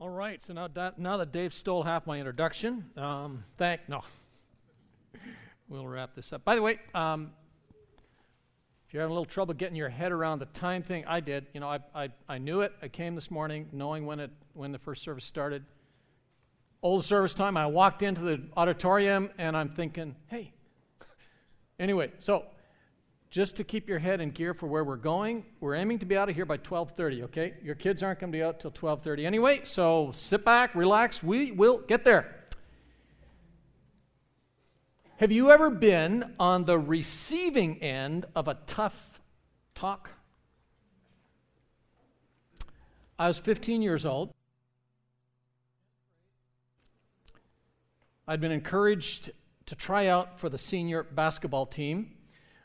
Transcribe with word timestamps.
All 0.00 0.08
right, 0.08 0.42
so 0.42 0.54
now, 0.54 0.66
that, 0.68 0.98
now 0.98 1.18
that 1.18 1.30
Dave 1.30 1.52
stole 1.52 1.82
half 1.82 2.06
my 2.06 2.16
introduction, 2.18 2.86
um, 2.96 3.44
thank, 3.56 3.86
no. 3.86 4.00
we'll 5.68 5.86
wrap 5.86 6.14
this 6.14 6.32
up. 6.32 6.42
By 6.42 6.54
the 6.54 6.62
way, 6.62 6.78
um, 6.94 7.32
if 8.88 8.94
you're 8.94 9.02
having 9.02 9.10
a 9.10 9.14
little 9.14 9.26
trouble 9.26 9.52
getting 9.52 9.76
your 9.76 9.90
head 9.90 10.10
around 10.10 10.38
the 10.38 10.46
time 10.46 10.82
thing, 10.82 11.04
I 11.06 11.20
did. 11.20 11.48
You 11.52 11.60
know, 11.60 11.68
I, 11.68 11.80
I, 11.94 12.08
I 12.26 12.38
knew 12.38 12.62
it. 12.62 12.72
I 12.80 12.88
came 12.88 13.14
this 13.14 13.30
morning 13.30 13.68
knowing 13.72 14.06
when, 14.06 14.20
it, 14.20 14.30
when 14.54 14.72
the 14.72 14.78
first 14.78 15.02
service 15.02 15.26
started. 15.26 15.66
Old 16.82 17.04
service 17.04 17.34
time, 17.34 17.58
I 17.58 17.66
walked 17.66 18.02
into 18.02 18.22
the 18.22 18.40
auditorium 18.56 19.28
and 19.36 19.54
I'm 19.54 19.68
thinking, 19.68 20.16
hey. 20.28 20.54
anyway, 21.78 22.10
so 22.20 22.46
just 23.30 23.56
to 23.56 23.64
keep 23.64 23.88
your 23.88 24.00
head 24.00 24.20
in 24.20 24.32
gear 24.32 24.52
for 24.52 24.66
where 24.66 24.82
we're 24.82 24.96
going, 24.96 25.44
we're 25.60 25.76
aiming 25.76 26.00
to 26.00 26.06
be 26.06 26.16
out 26.16 26.28
of 26.28 26.34
here 26.34 26.44
by 26.44 26.56
12:30, 26.56 27.22
okay? 27.22 27.54
Your 27.62 27.76
kids 27.76 28.02
aren't 28.02 28.18
going 28.18 28.32
to 28.32 28.36
be 28.36 28.42
out 28.42 28.58
till 28.58 28.72
12:30 28.72 29.24
anyway, 29.24 29.60
so 29.64 30.10
sit 30.12 30.44
back, 30.44 30.74
relax, 30.74 31.22
we 31.22 31.52
will 31.52 31.78
get 31.78 32.02
there. 32.02 32.36
Have 35.18 35.30
you 35.30 35.50
ever 35.50 35.70
been 35.70 36.34
on 36.40 36.64
the 36.64 36.78
receiving 36.78 37.80
end 37.82 38.26
of 38.34 38.48
a 38.48 38.54
tough 38.66 39.20
talk? 39.74 40.10
I 43.18 43.28
was 43.28 43.38
15 43.38 43.82
years 43.82 44.04
old. 44.04 44.32
I'd 48.26 48.40
been 48.40 48.50
encouraged 48.50 49.30
to 49.66 49.76
try 49.76 50.06
out 50.06 50.40
for 50.40 50.48
the 50.48 50.58
senior 50.58 51.02
basketball 51.02 51.66
team 51.66 52.16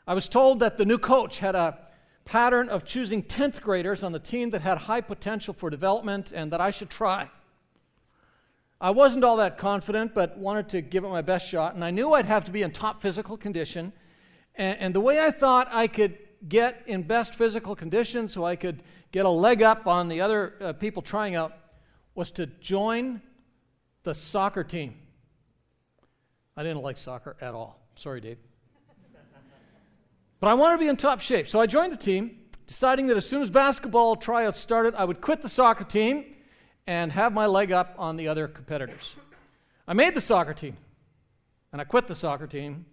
I 0.06 0.14
was 0.14 0.28
told 0.28 0.60
that 0.60 0.76
the 0.76 0.84
new 0.84 0.98
coach 0.98 1.40
had 1.40 1.54
a 1.56 1.78
pattern 2.24 2.68
of 2.68 2.84
choosing 2.84 3.22
10th 3.22 3.60
graders 3.60 4.02
on 4.02 4.12
the 4.12 4.18
team 4.18 4.50
that 4.50 4.60
had 4.60 4.78
high 4.78 5.00
potential 5.00 5.52
for 5.52 5.68
development 5.68 6.32
and 6.32 6.52
that 6.52 6.60
I 6.60 6.70
should 6.70 6.90
try. 6.90 7.30
I 8.80 8.90
wasn't 8.90 9.24
all 9.24 9.38
that 9.38 9.58
confident, 9.58 10.14
but 10.14 10.36
wanted 10.36 10.68
to 10.70 10.80
give 10.82 11.04
it 11.04 11.08
my 11.08 11.22
best 11.22 11.48
shot, 11.48 11.74
and 11.74 11.84
I 11.84 11.90
knew 11.90 12.12
I'd 12.12 12.26
have 12.26 12.44
to 12.44 12.50
be 12.50 12.62
in 12.62 12.72
top 12.72 13.00
physical 13.00 13.36
condition. 13.36 13.92
And, 14.54 14.78
and 14.78 14.94
the 14.94 15.00
way 15.00 15.24
I 15.24 15.30
thought 15.30 15.68
I 15.72 15.86
could 15.86 16.18
get 16.46 16.82
in 16.86 17.02
best 17.02 17.34
physical 17.34 17.74
condition 17.74 18.28
so 18.28 18.44
I 18.44 18.54
could 18.54 18.82
get 19.12 19.24
a 19.24 19.30
leg 19.30 19.62
up 19.62 19.86
on 19.86 20.08
the 20.08 20.20
other 20.20 20.54
uh, 20.60 20.72
people 20.74 21.00
trying 21.00 21.34
out 21.34 21.56
was 22.14 22.30
to 22.32 22.46
join 22.46 23.22
the 24.02 24.14
soccer 24.14 24.62
team. 24.62 24.94
I 26.56 26.62
didn't 26.62 26.82
like 26.82 26.98
soccer 26.98 27.36
at 27.40 27.54
all. 27.54 27.80
Sorry, 27.96 28.20
Dave. 28.20 28.38
But 30.46 30.52
I 30.52 30.54
wanted 30.54 30.76
to 30.76 30.78
be 30.78 30.86
in 30.86 30.96
top 30.96 31.20
shape. 31.20 31.48
So 31.48 31.58
I 31.58 31.66
joined 31.66 31.92
the 31.92 31.96
team, 31.96 32.38
deciding 32.68 33.08
that 33.08 33.16
as 33.16 33.28
soon 33.28 33.42
as 33.42 33.50
basketball 33.50 34.14
tryouts 34.14 34.60
started, 34.60 34.94
I 34.94 35.04
would 35.04 35.20
quit 35.20 35.42
the 35.42 35.48
soccer 35.48 35.82
team 35.82 36.36
and 36.86 37.10
have 37.10 37.32
my 37.32 37.46
leg 37.46 37.72
up 37.72 37.96
on 37.98 38.16
the 38.16 38.28
other 38.28 38.46
competitors. 38.46 39.16
I 39.88 39.92
made 39.92 40.14
the 40.14 40.20
soccer 40.20 40.54
team, 40.54 40.76
and 41.72 41.80
I 41.80 41.84
quit 41.84 42.06
the 42.06 42.14
soccer 42.14 42.46
team 42.46 42.86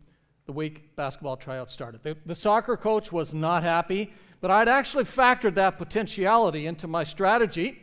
the 0.47 0.51
week 0.51 0.95
basketball 0.95 1.37
tryouts 1.37 1.71
started. 1.71 2.01
The, 2.01 2.17
the 2.25 2.33
soccer 2.33 2.75
coach 2.75 3.11
was 3.11 3.35
not 3.35 3.61
happy, 3.61 4.11
but 4.41 4.49
I'd 4.49 4.67
actually 4.67 5.03
factored 5.03 5.53
that 5.53 5.77
potentiality 5.77 6.65
into 6.65 6.87
my 6.87 7.03
strategy. 7.03 7.77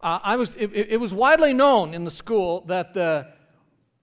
Uh, 0.00 0.18
I 0.24 0.34
was, 0.34 0.56
it, 0.56 0.72
it 0.74 0.98
was 0.98 1.14
widely 1.14 1.52
known 1.52 1.94
in 1.94 2.02
the 2.02 2.10
school 2.10 2.62
that 2.62 2.94
the 2.94 3.28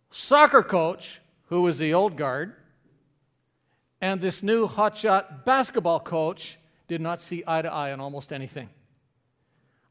soccer 0.10 0.64
coach, 0.64 1.20
who 1.48 1.64
was 1.64 1.80
the 1.80 1.94
old 1.94 2.16
guard, 2.16 2.54
and 4.02 4.22
this 4.22 4.44
new 4.44 4.68
hotshot 4.68 5.46
basketball 5.46 6.00
coach 6.00 6.58
did 6.88 7.02
not 7.02 7.22
see 7.22 7.44
eye 7.48 7.62
to 7.62 7.72
eye 7.72 7.92
on 7.92 8.00
almost 8.00 8.32
anything. 8.32 8.70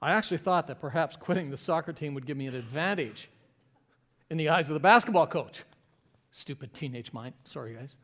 I 0.00 0.12
actually 0.12 0.38
thought 0.38 0.66
that 0.66 0.80
perhaps 0.80 1.16
quitting 1.16 1.50
the 1.50 1.56
soccer 1.56 1.92
team 1.92 2.14
would 2.14 2.26
give 2.26 2.36
me 2.36 2.46
an 2.46 2.54
advantage 2.54 3.30
in 4.28 4.36
the 4.36 4.50
eyes 4.50 4.68
of 4.68 4.74
the 4.74 4.80
basketball 4.80 5.26
coach. 5.26 5.64
Stupid 6.30 6.74
teenage 6.74 7.12
mind. 7.12 7.34
Sorry, 7.44 7.74
guys. 7.74 7.96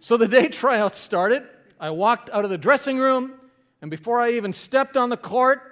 So 0.00 0.16
the 0.16 0.28
day 0.28 0.48
tryouts 0.48 0.98
started. 0.98 1.44
I 1.80 1.90
walked 1.90 2.28
out 2.30 2.44
of 2.44 2.50
the 2.50 2.58
dressing 2.58 2.98
room, 2.98 3.32
and 3.80 3.90
before 3.90 4.20
I 4.20 4.32
even 4.32 4.52
stepped 4.52 4.96
on 4.96 5.08
the 5.08 5.16
court, 5.16 5.62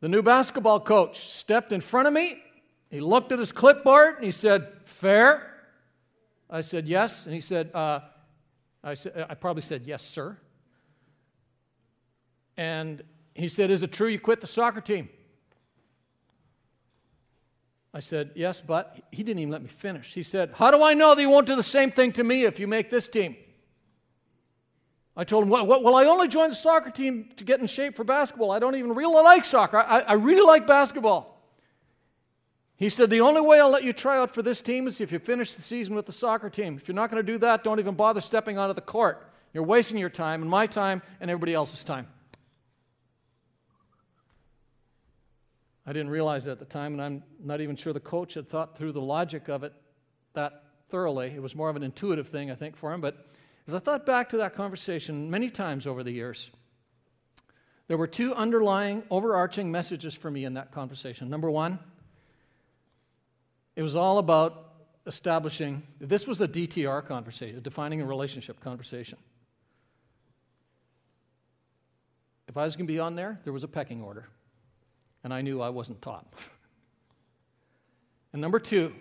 the 0.00 0.08
new 0.08 0.22
basketball 0.22 0.80
coach 0.80 1.28
stepped 1.28 1.72
in 1.72 1.80
front 1.80 2.08
of 2.08 2.12
me. 2.12 2.42
He 2.90 3.00
looked 3.00 3.30
at 3.30 3.38
his 3.38 3.52
clipboard 3.52 4.16
and 4.16 4.24
he 4.24 4.32
said, 4.32 4.66
Fair. 4.84 5.51
I 6.52 6.60
said, 6.60 6.86
Yes. 6.86 7.24
And 7.24 7.34
he 7.34 7.40
said, 7.40 7.74
uh, 7.74 8.00
I, 8.84 8.94
said, 8.94 9.26
I 9.28 9.34
probably 9.34 9.62
said, 9.62 9.84
Yes, 9.86 10.02
sir. 10.02 10.36
And 12.56 13.02
he 13.34 13.48
said, 13.48 13.70
Is 13.70 13.82
it 13.82 13.90
true 13.90 14.08
you 14.08 14.20
quit 14.20 14.42
the 14.42 14.46
soccer 14.46 14.82
team? 14.82 15.08
I 17.94 18.00
said, 18.00 18.32
Yes, 18.34 18.60
but 18.60 18.96
he 19.10 19.22
didn't 19.22 19.40
even 19.40 19.50
let 19.50 19.62
me 19.62 19.68
finish. 19.68 20.12
He 20.12 20.22
said, 20.22 20.52
How 20.54 20.70
do 20.70 20.84
I 20.84 20.92
know 20.92 21.14
that 21.14 21.22
you 21.22 21.30
won't 21.30 21.46
do 21.46 21.56
the 21.56 21.62
same 21.62 21.90
thing 21.90 22.12
to 22.12 22.22
me 22.22 22.44
if 22.44 22.60
you 22.60 22.68
make 22.68 22.90
this 22.90 23.08
team? 23.08 23.34
I 25.14 25.24
told 25.24 25.44
him, 25.44 25.50
well, 25.50 25.66
well, 25.66 25.94
I 25.94 26.06
only 26.06 26.26
joined 26.28 26.52
the 26.52 26.56
soccer 26.56 26.88
team 26.88 27.28
to 27.36 27.44
get 27.44 27.60
in 27.60 27.66
shape 27.66 27.96
for 27.96 28.04
basketball. 28.04 28.50
I 28.50 28.58
don't 28.58 28.76
even 28.76 28.94
really 28.94 29.22
like 29.22 29.44
soccer. 29.44 29.76
I, 29.76 30.00
I 30.00 30.12
really 30.14 30.46
like 30.46 30.66
basketball. 30.66 31.31
He 32.76 32.88
said, 32.88 33.10
The 33.10 33.20
only 33.20 33.40
way 33.40 33.60
I'll 33.60 33.70
let 33.70 33.84
you 33.84 33.92
try 33.92 34.18
out 34.18 34.34
for 34.34 34.42
this 34.42 34.60
team 34.60 34.86
is 34.86 35.00
if 35.00 35.12
you 35.12 35.18
finish 35.18 35.52
the 35.52 35.62
season 35.62 35.94
with 35.94 36.06
the 36.06 36.12
soccer 36.12 36.50
team. 36.50 36.76
If 36.76 36.88
you're 36.88 36.94
not 36.94 37.10
going 37.10 37.24
to 37.24 37.32
do 37.32 37.38
that, 37.38 37.64
don't 37.64 37.78
even 37.78 37.94
bother 37.94 38.20
stepping 38.20 38.58
onto 38.58 38.74
the 38.74 38.80
court. 38.80 39.28
You're 39.52 39.64
wasting 39.64 39.98
your 39.98 40.10
time 40.10 40.42
and 40.42 40.50
my 40.50 40.66
time 40.66 41.02
and 41.20 41.30
everybody 41.30 41.54
else's 41.54 41.84
time. 41.84 42.08
I 45.84 45.92
didn't 45.92 46.10
realize 46.10 46.46
it 46.46 46.50
at 46.50 46.58
the 46.58 46.64
time, 46.64 46.92
and 46.92 47.02
I'm 47.02 47.22
not 47.42 47.60
even 47.60 47.74
sure 47.74 47.92
the 47.92 48.00
coach 48.00 48.34
had 48.34 48.48
thought 48.48 48.76
through 48.76 48.92
the 48.92 49.00
logic 49.00 49.48
of 49.48 49.64
it 49.64 49.72
that 50.34 50.62
thoroughly. 50.90 51.32
It 51.34 51.42
was 51.42 51.56
more 51.56 51.68
of 51.68 51.76
an 51.76 51.82
intuitive 51.82 52.28
thing, 52.28 52.50
I 52.50 52.54
think, 52.54 52.76
for 52.76 52.92
him. 52.92 53.00
But 53.00 53.26
as 53.66 53.74
I 53.74 53.80
thought 53.80 54.06
back 54.06 54.28
to 54.30 54.36
that 54.38 54.54
conversation 54.54 55.30
many 55.30 55.50
times 55.50 55.86
over 55.86 56.04
the 56.04 56.12
years, 56.12 56.50
there 57.88 57.96
were 57.96 58.06
two 58.06 58.32
underlying, 58.34 59.02
overarching 59.10 59.72
messages 59.72 60.14
for 60.14 60.30
me 60.30 60.44
in 60.44 60.54
that 60.54 60.70
conversation. 60.70 61.28
Number 61.28 61.50
one, 61.50 61.78
it 63.76 63.82
was 63.82 63.96
all 63.96 64.18
about 64.18 64.72
establishing, 65.06 65.82
this 66.00 66.26
was 66.26 66.40
a 66.40 66.48
DTR 66.48 67.04
conversation, 67.06 67.58
a 67.58 67.60
defining 67.60 68.00
a 68.00 68.06
relationship 68.06 68.60
conversation. 68.60 69.18
If 72.48 72.56
I 72.56 72.64
was 72.64 72.76
going 72.76 72.86
to 72.86 72.92
be 72.92 72.98
on 72.98 73.16
there, 73.16 73.40
there 73.44 73.52
was 73.52 73.64
a 73.64 73.68
pecking 73.68 74.02
order. 74.02 74.28
And 75.24 75.32
I 75.32 75.40
knew 75.40 75.60
I 75.62 75.70
wasn't 75.70 76.02
top. 76.02 76.36
and 78.32 78.42
number 78.42 78.58
two, 78.58 78.92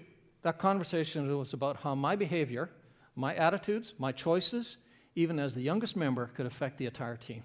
that 0.44 0.58
conversation 0.58 1.38
was 1.38 1.54
about 1.54 1.78
how 1.78 1.94
my 1.94 2.16
behavior, 2.16 2.70
my 3.16 3.36
attitudes, 3.36 3.94
my 3.98 4.12
choices, 4.12 4.78
even 5.16 5.40
as 5.40 5.54
the 5.54 5.62
youngest 5.62 5.96
member, 5.96 6.28
could 6.28 6.46
affect 6.46 6.78
the 6.78 6.86
entire 6.86 7.18
team. 7.18 7.44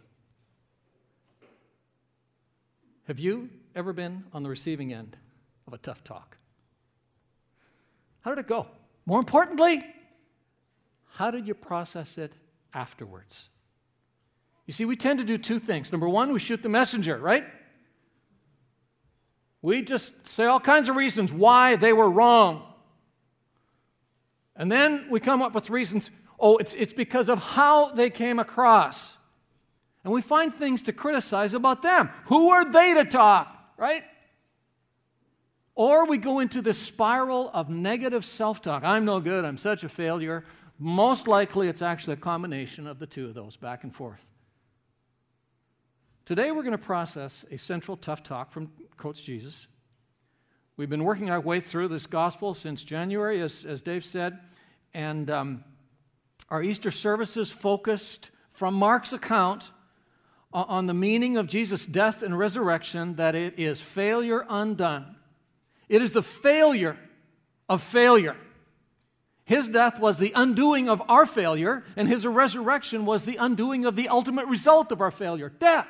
Have 3.07 3.19
you 3.19 3.51
ever 3.75 3.93
been 3.93 4.25
on 4.33 4.43
the 4.43 4.49
receiving 4.49 4.93
end 4.93 5.17
of 5.67 5.73
a 5.73 5.79
tough 5.79 6.03
talk? 6.05 6.37
How 8.27 8.35
did 8.35 8.41
it 8.41 8.49
go? 8.49 8.67
More 9.07 9.21
importantly, 9.21 9.85
how 11.13 11.31
did 11.31 11.47
you 11.47 11.55
process 11.55 12.19
it 12.19 12.33
afterwards? 12.75 13.51
You 14.67 14.73
see, 14.73 14.85
we 14.85 14.97
tend 14.97 15.21
to 15.21 15.25
do 15.25 15.39
two 15.39 15.61
things. 15.61 15.93
Number 15.93 16.09
one, 16.09 16.33
we 16.33 16.41
shoot 16.41 16.61
the 16.61 16.69
messenger, 16.69 17.17
right? 17.19 17.45
We 19.63 19.81
just 19.81 20.27
say 20.27 20.45
all 20.45 20.59
kinds 20.59 20.89
of 20.89 20.97
reasons 20.97 21.33
why 21.33 21.77
they 21.77 21.93
were 21.93 22.11
wrong. 22.11 22.65
And 24.57 24.73
then 24.73 25.07
we 25.09 25.21
come 25.21 25.41
up 25.41 25.55
with 25.55 25.71
reasons 25.71 26.11
oh, 26.41 26.57
it's, 26.57 26.75
it's 26.75 26.93
because 26.93 27.29
of 27.29 27.39
how 27.39 27.93
they 27.93 28.11
came 28.11 28.41
across. 28.41 29.17
And 30.03 30.13
we 30.13 30.21
find 30.21 30.53
things 30.53 30.83
to 30.83 30.93
criticize 30.93 31.55
about 31.55 31.83
them. 31.83 32.11
Who 32.25 32.51
are 32.51 32.71
they 32.71 32.93
to 32.95 33.05
talk, 33.05 33.57
right? 33.77 34.03
Or 35.77 36.07
we 36.07 36.17
go 36.17 36.41
into 36.41 36.63
this 36.63 36.79
spiral 36.79 37.51
of 37.53 37.69
negative 37.69 38.25
self 38.25 38.63
talk. 38.63 38.83
I'm 38.83 39.05
no 39.05 39.21
good. 39.21 39.45
I'm 39.45 39.59
such 39.59 39.85
a 39.85 39.89
failure. 39.89 40.43
Most 40.79 41.29
likely, 41.29 41.69
it's 41.69 41.83
actually 41.83 42.15
a 42.15 42.19
combination 42.19 42.87
of 42.87 42.99
the 42.99 43.07
two 43.07 43.27
of 43.27 43.35
those 43.35 43.57
back 43.57 43.85
and 43.85 43.95
forth. 43.95 44.25
Today, 46.25 46.51
we're 46.51 46.63
going 46.63 46.73
to 46.73 46.79
process 46.79 47.45
a 47.51 47.59
central 47.59 47.97
tough 47.97 48.23
talk 48.23 48.53
from 48.53 48.73
Coach 48.97 49.23
Jesus. 49.23 49.67
We've 50.79 50.91
been 50.91 51.05
working 51.05 51.31
our 51.31 51.41
way 51.41 51.61
through 51.61 51.89
this 51.89 52.07
gospel 52.07 52.55
since 52.55 52.83
January, 52.83 53.41
as, 53.41 53.65
as 53.65 53.81
Dave 53.81 54.05
said, 54.05 54.39
and 54.93 55.31
um, 55.31 55.65
our 56.49 56.63
Easter 56.63 56.91
services 56.91 57.51
focused 57.51 58.31
from 58.51 58.75
Mark's 58.75 59.13
account 59.13 59.71
on 60.53 60.87
the 60.87 60.95
meaning 60.95 61.37
of 61.37 61.47
Jesus' 61.47 61.85
death 61.85 62.23
and 62.23 62.39
resurrection 62.39 63.17
that 63.17 63.35
it 63.35 63.59
is 63.59 63.81
failure 63.81 64.47
undone. 64.49 65.16
It 65.89 66.03
is 66.03 66.13
the 66.13 66.23
failure 66.23 66.97
of 67.69 67.83
failure. 67.83 68.37
His 69.45 69.69
death 69.69 70.01
was 70.01 70.19
the 70.19 70.33
undoing 70.35 70.89
of 70.89 71.01
our 71.09 71.25
failure, 71.25 71.85
and 71.97 72.09
his 72.09 72.27
resurrection 72.27 73.07
was 73.07 73.25
the 73.25 73.37
undoing 73.37 73.85
of 73.85 73.95
the 73.95 74.09
ultimate 74.09 74.47
result 74.47 74.91
of 74.91 75.01
our 75.01 75.13
failure 75.13 75.49
death. 75.49 75.89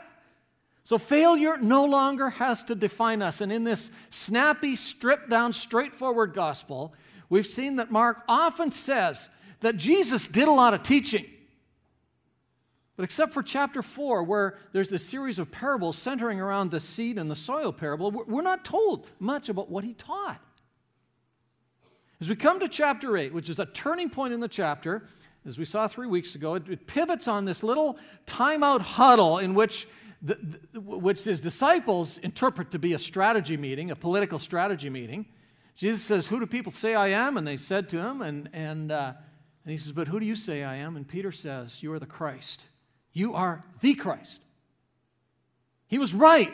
So 0.84 0.98
failure 0.98 1.56
no 1.56 1.84
longer 1.84 2.30
has 2.30 2.62
to 2.64 2.74
define 2.74 3.22
us. 3.22 3.40
And 3.40 3.50
in 3.50 3.64
this 3.64 3.90
snappy, 4.10 4.76
stripped 4.76 5.30
down, 5.30 5.52
straightforward 5.52 6.34
gospel, 6.34 6.94
we've 7.28 7.46
seen 7.46 7.76
that 7.76 7.90
Mark 7.90 8.22
often 8.28 8.70
says 8.70 9.30
that 9.60 9.78
Jesus 9.78 10.28
did 10.28 10.46
a 10.46 10.52
lot 10.52 10.74
of 10.74 10.82
teaching. 10.82 11.24
But 12.96 13.04
except 13.04 13.32
for 13.32 13.42
chapter 13.42 13.82
4, 13.82 14.22
where 14.22 14.56
there's 14.72 14.88
this 14.88 15.04
series 15.04 15.38
of 15.38 15.50
parables 15.50 15.98
centering 15.98 16.40
around 16.40 16.70
the 16.70 16.80
seed 16.80 17.18
and 17.18 17.30
the 17.30 17.36
soil 17.36 17.72
parable, 17.72 18.10
we're 18.10 18.42
not 18.42 18.64
told 18.64 19.06
much 19.18 19.50
about 19.50 19.70
what 19.70 19.84
he 19.84 19.92
taught. 19.92 20.40
As 22.20 22.30
we 22.30 22.36
come 22.36 22.58
to 22.60 22.68
chapter 22.68 23.18
8, 23.18 23.34
which 23.34 23.50
is 23.50 23.58
a 23.58 23.66
turning 23.66 24.08
point 24.08 24.32
in 24.32 24.40
the 24.40 24.48
chapter, 24.48 25.06
as 25.44 25.58
we 25.58 25.66
saw 25.66 25.86
three 25.86 26.06
weeks 26.06 26.34
ago, 26.34 26.54
it, 26.54 26.86
pivots 26.86 27.28
on 27.28 27.44
this 27.44 27.62
little 27.62 27.98
timeout 28.26 28.80
huddle 28.80 29.38
in 29.38 29.54
which, 29.54 29.86
the, 30.22 30.34
which 30.74 31.24
his 31.24 31.38
disciples 31.38 32.16
interpret 32.18 32.70
to 32.70 32.78
be 32.78 32.94
a 32.94 32.98
strategy 32.98 33.58
meeting, 33.58 33.90
a 33.90 33.96
political 33.96 34.38
strategy 34.38 34.88
meeting. 34.88 35.26
Jesus 35.74 36.02
says, 36.02 36.26
Who 36.28 36.40
do 36.40 36.46
people 36.46 36.72
say 36.72 36.94
I 36.94 37.08
am? 37.08 37.36
And 37.36 37.46
they 37.46 37.58
said 37.58 37.90
to 37.90 37.98
him, 37.98 38.22
and, 38.22 38.48
and, 38.54 38.90
uh, 38.90 39.12
and 39.64 39.70
he 39.70 39.76
says, 39.76 39.92
But 39.92 40.08
who 40.08 40.18
do 40.18 40.24
you 40.24 40.36
say 40.36 40.64
I 40.64 40.76
am? 40.76 40.96
And 40.96 41.06
Peter 41.06 41.30
says, 41.30 41.82
You 41.82 41.92
are 41.92 41.98
the 41.98 42.06
Christ. 42.06 42.66
You 43.16 43.32
are 43.32 43.64
the 43.80 43.94
Christ. 43.94 44.42
He 45.88 45.96
was 45.96 46.12
right. 46.12 46.52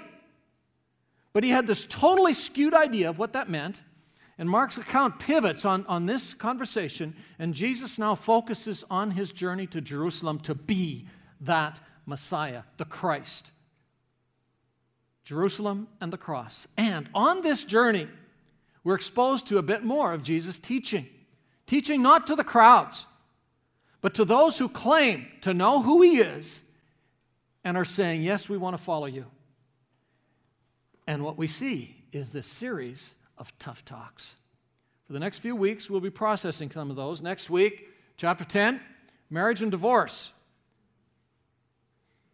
But 1.32 1.43
he 1.43 1.50
had 1.50 1.67
this 1.67 1.87
totally 1.87 2.35
skewed 2.35 2.73
idea 2.73 3.11
of 3.11 3.19
what 3.19 3.32
that 3.32 3.50
meant. 3.50 3.82
And 4.38 4.49
Mark's 4.49 4.79
account 4.79 5.19
pivots 5.19 5.64
on, 5.64 5.85
on 5.87 6.06
this 6.06 6.35
conversation, 6.35 7.17
and 7.37 7.53
Jesus 7.53 7.99
now 7.99 8.14
focuses 8.14 8.85
on 8.88 9.11
his 9.11 9.32
journey 9.32 9.67
to 9.67 9.81
Jerusalem 9.81 10.38
to 10.41 10.55
be 10.55 11.09
that 11.41 11.81
Messiah, 12.06 12.62
the 12.76 12.85
Christ. 12.85 13.50
Jerusalem 15.25 15.88
and 16.00 16.12
the 16.12 16.17
cross. 16.17 16.69
And 16.76 17.08
on 17.12 17.43
this 17.43 17.65
journey, 17.65 18.06
we're 18.85 18.94
exposed 18.94 19.49
to 19.49 19.58
a 19.58 19.62
bit 19.62 19.82
more 19.82 20.12
of 20.12 20.23
Jesus' 20.23 20.61
teaching. 20.61 21.08
Teaching 21.67 22.03
not 22.03 22.29
to 22.29 22.37
the 22.37 22.44
crowds, 22.44 23.06
but 24.03 24.15
to 24.15 24.25
those 24.25 24.59
who 24.59 24.69
claim 24.69 25.27
to 25.43 25.55
know 25.55 25.81
who 25.81 26.03
he 26.03 26.19
is 26.19 26.63
and 27.65 27.77
are 27.77 27.85
saying, 27.85 28.23
Yes, 28.23 28.49
we 28.49 28.59
want 28.59 28.77
to 28.77 28.83
follow 28.83 29.07
you. 29.07 29.25
And 31.07 31.25
what 31.25 31.39
we 31.39 31.47
see 31.47 32.05
is 32.13 32.31
this 32.31 32.47
series 32.47 33.15
of 33.39 33.57
tough 33.59 33.85
talks. 33.85 34.35
For 35.07 35.13
the 35.13 35.21
next 35.21 35.39
few 35.39 35.57
weeks, 35.57 35.89
we'll 35.89 36.01
be 36.01 36.11
processing 36.11 36.71
some 36.71 36.91
of 36.91 36.97
those. 36.97 37.23
Next 37.23 37.49
week, 37.49 37.89
chapter 38.17 38.45
10, 38.45 38.81
marriage 39.31 39.63
and 39.63 39.71
divorce. 39.71 40.33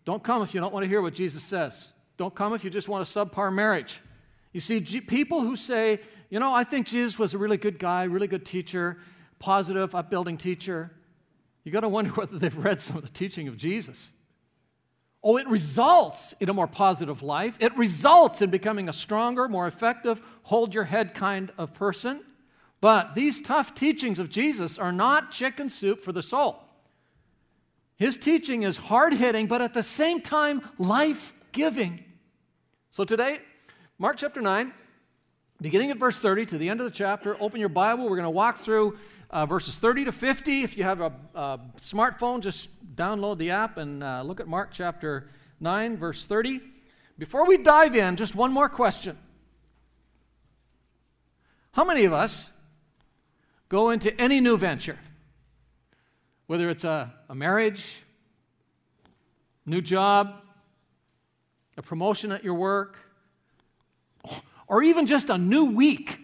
Don't 0.05 0.23
come 0.23 0.43
if 0.43 0.55
you 0.55 0.61
don't 0.61 0.73
want 0.73 0.85
to 0.85 0.89
hear 0.89 1.03
what 1.03 1.15
Jesus 1.15 1.43
says. 1.43 1.93
Don't 2.17 2.35
come 2.35 2.55
if 2.55 2.65
you 2.65 2.71
just 2.71 2.89
want 2.89 3.07
a 3.07 3.11
subpar 3.11 3.53
marriage. 3.53 4.01
You 4.53 4.61
see, 4.61 4.81
G- 4.81 5.03
people 5.03 5.43
who 5.43 5.55
say, 5.55 6.01
you 6.31 6.41
know, 6.41 6.55
I 6.55 6.65
think 6.65 6.87
Jesus 6.87 7.19
was 7.19 7.35
a 7.35 7.39
really 7.39 7.59
good 7.59 7.79
guy, 7.79 8.05
really 8.05 8.27
good 8.27 8.47
teacher, 8.47 8.99
positive, 9.39 9.95
upbuilding 9.95 10.39
teacher 10.39 10.93
you 11.69 11.73
got 11.73 11.81
to 11.81 11.89
wonder 11.89 12.11
whether 12.15 12.39
they've 12.39 12.57
read 12.57 12.81
some 12.81 12.97
of 12.97 13.03
the 13.03 13.11
teaching 13.11 13.47
of 13.47 13.59
Jesus. 13.59 14.13
Oh, 15.23 15.37
it 15.37 15.47
results 15.49 16.35
in 16.41 16.49
a 16.49 16.55
more 16.55 16.67
positive 16.67 17.23
life. 17.23 17.59
It 17.61 17.77
results 17.77 18.41
in 18.41 18.49
becoming 18.49 18.89
a 18.89 18.93
stronger, 18.93 19.49
more 19.49 19.67
effective, 19.67 20.23
hold 20.45 20.73
your 20.73 20.85
head 20.85 21.15
kind 21.15 21.53
of 21.59 21.75
person. 21.75 22.23
But 22.81 23.15
these 23.15 23.43
tough 23.43 23.75
teachings 23.75 24.19
of 24.19 24.31
Jesus 24.31 24.79
are 24.79 24.93
not 24.93 25.31
chicken 25.31 25.69
soup 25.69 26.03
for 26.03 26.13
the 26.13 26.23
soul. 26.23 26.63
His 27.97 28.17
teaching 28.17 28.63
is 28.63 28.77
hard 28.77 29.13
hitting, 29.13 29.47
but 29.47 29.61
at 29.61 29.75
the 29.75 29.83
same 29.83 30.23
time, 30.23 30.63
life 30.79 31.35
giving. 31.53 32.03
So 32.91 33.05
today, 33.05 33.41
Mark 33.99 34.17
chapter 34.17 34.41
9, 34.41 34.73
beginning 35.61 35.91
at 35.91 35.99
verse 35.99 36.17
30 36.17 36.47
to 36.47 36.59
the 36.59 36.71
end 36.71 36.81
of 36.81 36.87
the 36.87 36.93
chapter, 36.93 37.37
open 37.41 37.61
your 37.61 37.69
Bible. 37.69 38.05
We're 38.05 38.17
going 38.17 38.23
to 38.23 38.31
walk 38.31 38.59
through 38.59 38.97
uh, 39.31 39.47
verses 39.47 39.77
30 39.77 40.07
to 40.07 40.13
50. 40.13 40.63
If 40.63 40.77
you 40.77 40.85
have 40.85 41.01
a, 41.01 41.13
a 41.35 41.61
smartphone, 41.79 42.41
just 42.41 42.69
download 42.97 43.39
the 43.39 43.51
app 43.51 43.77
and 43.77 44.03
uh, 44.03 44.23
look 44.23 44.41
at 44.41 44.49
Mark 44.49 44.71
chapter 44.73 45.29
9, 45.61 45.97
verse 45.97 46.25
30. 46.25 46.61
Before 47.19 47.47
we 47.47 47.59
dive 47.59 47.97
in, 47.97 48.17
just 48.17 48.35
one 48.35 48.53
more 48.53 48.69
question. 48.69 49.19
How 51.73 51.85
many 51.85 52.05
of 52.05 52.13
us 52.13 52.49
go 53.69 53.91
into 53.91 54.19
any 54.21 54.41
new 54.41 54.57
venture, 54.57 54.99
whether 56.47 56.71
it's 56.71 56.85
a, 56.85 57.13
a 57.29 57.35
marriage, 57.35 58.03
new 59.67 59.83
job, 59.83 60.35
a 61.77 61.83
promotion 61.83 62.33
at 62.33 62.43
your 62.43 62.55
work, 62.55 62.97
or 64.67 64.83
even 64.83 65.07
just 65.07 65.29
a 65.29 65.37
new 65.37 65.67
week? 65.67 66.18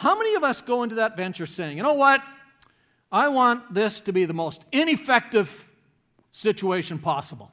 How 0.00 0.16
many 0.16 0.34
of 0.34 0.42
us 0.42 0.62
go 0.62 0.82
into 0.82 0.94
that 0.94 1.14
venture 1.14 1.44
saying, 1.44 1.76
you 1.76 1.82
know 1.82 1.92
what? 1.92 2.22
I 3.12 3.28
want 3.28 3.74
this 3.74 4.00
to 4.00 4.14
be 4.14 4.24
the 4.24 4.32
most 4.32 4.64
ineffective 4.72 5.68
situation 6.32 6.98
possible. 6.98 7.50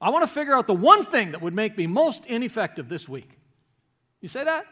I 0.00 0.10
want 0.10 0.22
to 0.22 0.32
figure 0.32 0.54
out 0.54 0.68
the 0.68 0.74
one 0.74 1.04
thing 1.04 1.32
that 1.32 1.42
would 1.42 1.54
make 1.54 1.76
me 1.76 1.88
most 1.88 2.26
ineffective 2.26 2.88
this 2.88 3.08
week. 3.08 3.28
You 4.20 4.28
say 4.28 4.44
that? 4.44 4.64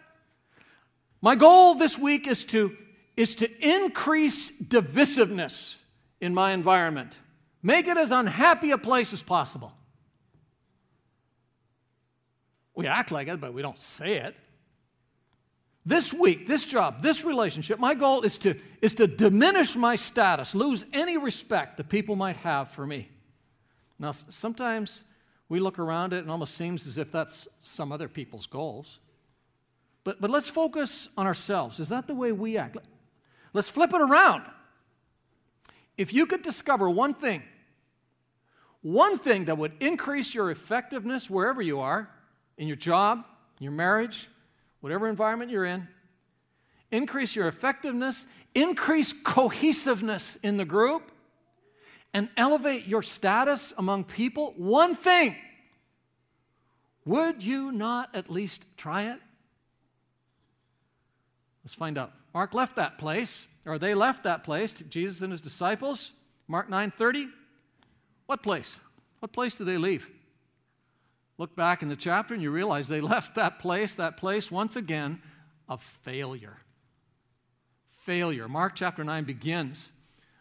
My 1.20 1.34
goal 1.34 1.74
this 1.74 1.98
week 1.98 2.28
is 2.28 2.44
to, 2.44 2.76
is 3.16 3.34
to 3.34 3.50
increase 3.68 4.52
divisiveness 4.52 5.78
in 6.20 6.32
my 6.32 6.52
environment, 6.52 7.18
make 7.60 7.88
it 7.88 7.96
as 7.96 8.12
unhappy 8.12 8.70
a 8.70 8.78
place 8.78 9.12
as 9.12 9.20
possible. 9.20 9.72
We 12.76 12.86
act 12.86 13.10
like 13.10 13.26
it, 13.26 13.40
but 13.40 13.52
we 13.52 13.62
don't 13.62 13.80
say 13.80 14.18
it. 14.18 14.36
This 15.90 16.12
week, 16.12 16.46
this 16.46 16.64
job, 16.64 17.02
this 17.02 17.24
relationship, 17.24 17.80
my 17.80 17.94
goal 17.94 18.22
is 18.22 18.38
to, 18.38 18.54
is 18.80 18.94
to 18.94 19.08
diminish 19.08 19.74
my 19.74 19.96
status, 19.96 20.54
lose 20.54 20.86
any 20.92 21.18
respect 21.18 21.78
that 21.78 21.88
people 21.88 22.14
might 22.14 22.36
have 22.36 22.68
for 22.68 22.86
me. 22.86 23.08
Now, 23.98 24.12
sometimes 24.12 25.02
we 25.48 25.58
look 25.58 25.80
around 25.80 26.12
it 26.12 26.18
and 26.18 26.28
it 26.28 26.30
almost 26.30 26.54
seems 26.54 26.86
as 26.86 26.96
if 26.96 27.10
that's 27.10 27.48
some 27.62 27.90
other 27.90 28.06
people's 28.06 28.46
goals. 28.46 29.00
But, 30.04 30.20
but 30.20 30.30
let's 30.30 30.48
focus 30.48 31.08
on 31.16 31.26
ourselves. 31.26 31.80
Is 31.80 31.88
that 31.88 32.06
the 32.06 32.14
way 32.14 32.30
we 32.30 32.56
act? 32.56 32.76
Let's 33.52 33.68
flip 33.68 33.92
it 33.92 34.00
around. 34.00 34.44
If 35.96 36.14
you 36.14 36.24
could 36.24 36.42
discover 36.42 36.88
one 36.88 37.14
thing, 37.14 37.42
one 38.80 39.18
thing 39.18 39.46
that 39.46 39.58
would 39.58 39.72
increase 39.80 40.36
your 40.36 40.52
effectiveness 40.52 41.28
wherever 41.28 41.60
you 41.60 41.80
are, 41.80 42.08
in 42.56 42.68
your 42.68 42.76
job, 42.76 43.24
your 43.58 43.72
marriage, 43.72 44.28
whatever 44.80 45.08
environment 45.08 45.50
you're 45.50 45.64
in, 45.64 45.88
increase 46.90 47.36
your 47.36 47.48
effectiveness, 47.48 48.26
increase 48.54 49.12
cohesiveness 49.12 50.36
in 50.42 50.56
the 50.56 50.64
group, 50.64 51.12
and 52.12 52.28
elevate 52.36 52.86
your 52.86 53.02
status 53.02 53.72
among 53.78 54.04
people, 54.04 54.52
one 54.56 54.94
thing. 54.94 55.36
Would 57.04 57.42
you 57.42 57.72
not 57.72 58.14
at 58.14 58.28
least 58.28 58.64
try 58.76 59.04
it? 59.04 59.18
Let's 61.64 61.74
find 61.74 61.96
out. 61.96 62.12
Mark 62.34 62.54
left 62.54 62.76
that 62.76 62.98
place, 62.98 63.46
or 63.64 63.78
they 63.78 63.94
left 63.94 64.24
that 64.24 64.44
place, 64.44 64.72
Jesus 64.72 65.22
and 65.22 65.32
his 65.32 65.40
disciples. 65.40 66.12
Mark 66.48 66.68
9:30. 66.68 67.30
What 68.26 68.42
place? 68.42 68.80
What 69.20 69.32
place 69.32 69.56
did 69.58 69.66
they 69.66 69.76
leave? 69.76 70.08
Look 71.40 71.56
back 71.56 71.80
in 71.80 71.88
the 71.88 71.96
chapter 71.96 72.34
and 72.34 72.42
you 72.42 72.50
realize 72.50 72.86
they 72.86 73.00
left 73.00 73.36
that 73.36 73.58
place, 73.58 73.94
that 73.94 74.18
place 74.18 74.50
once 74.50 74.76
again 74.76 75.22
of 75.70 75.80
failure. 75.80 76.58
Failure. 77.96 78.46
Mark 78.46 78.74
chapter 78.74 79.02
9 79.02 79.24
begins 79.24 79.90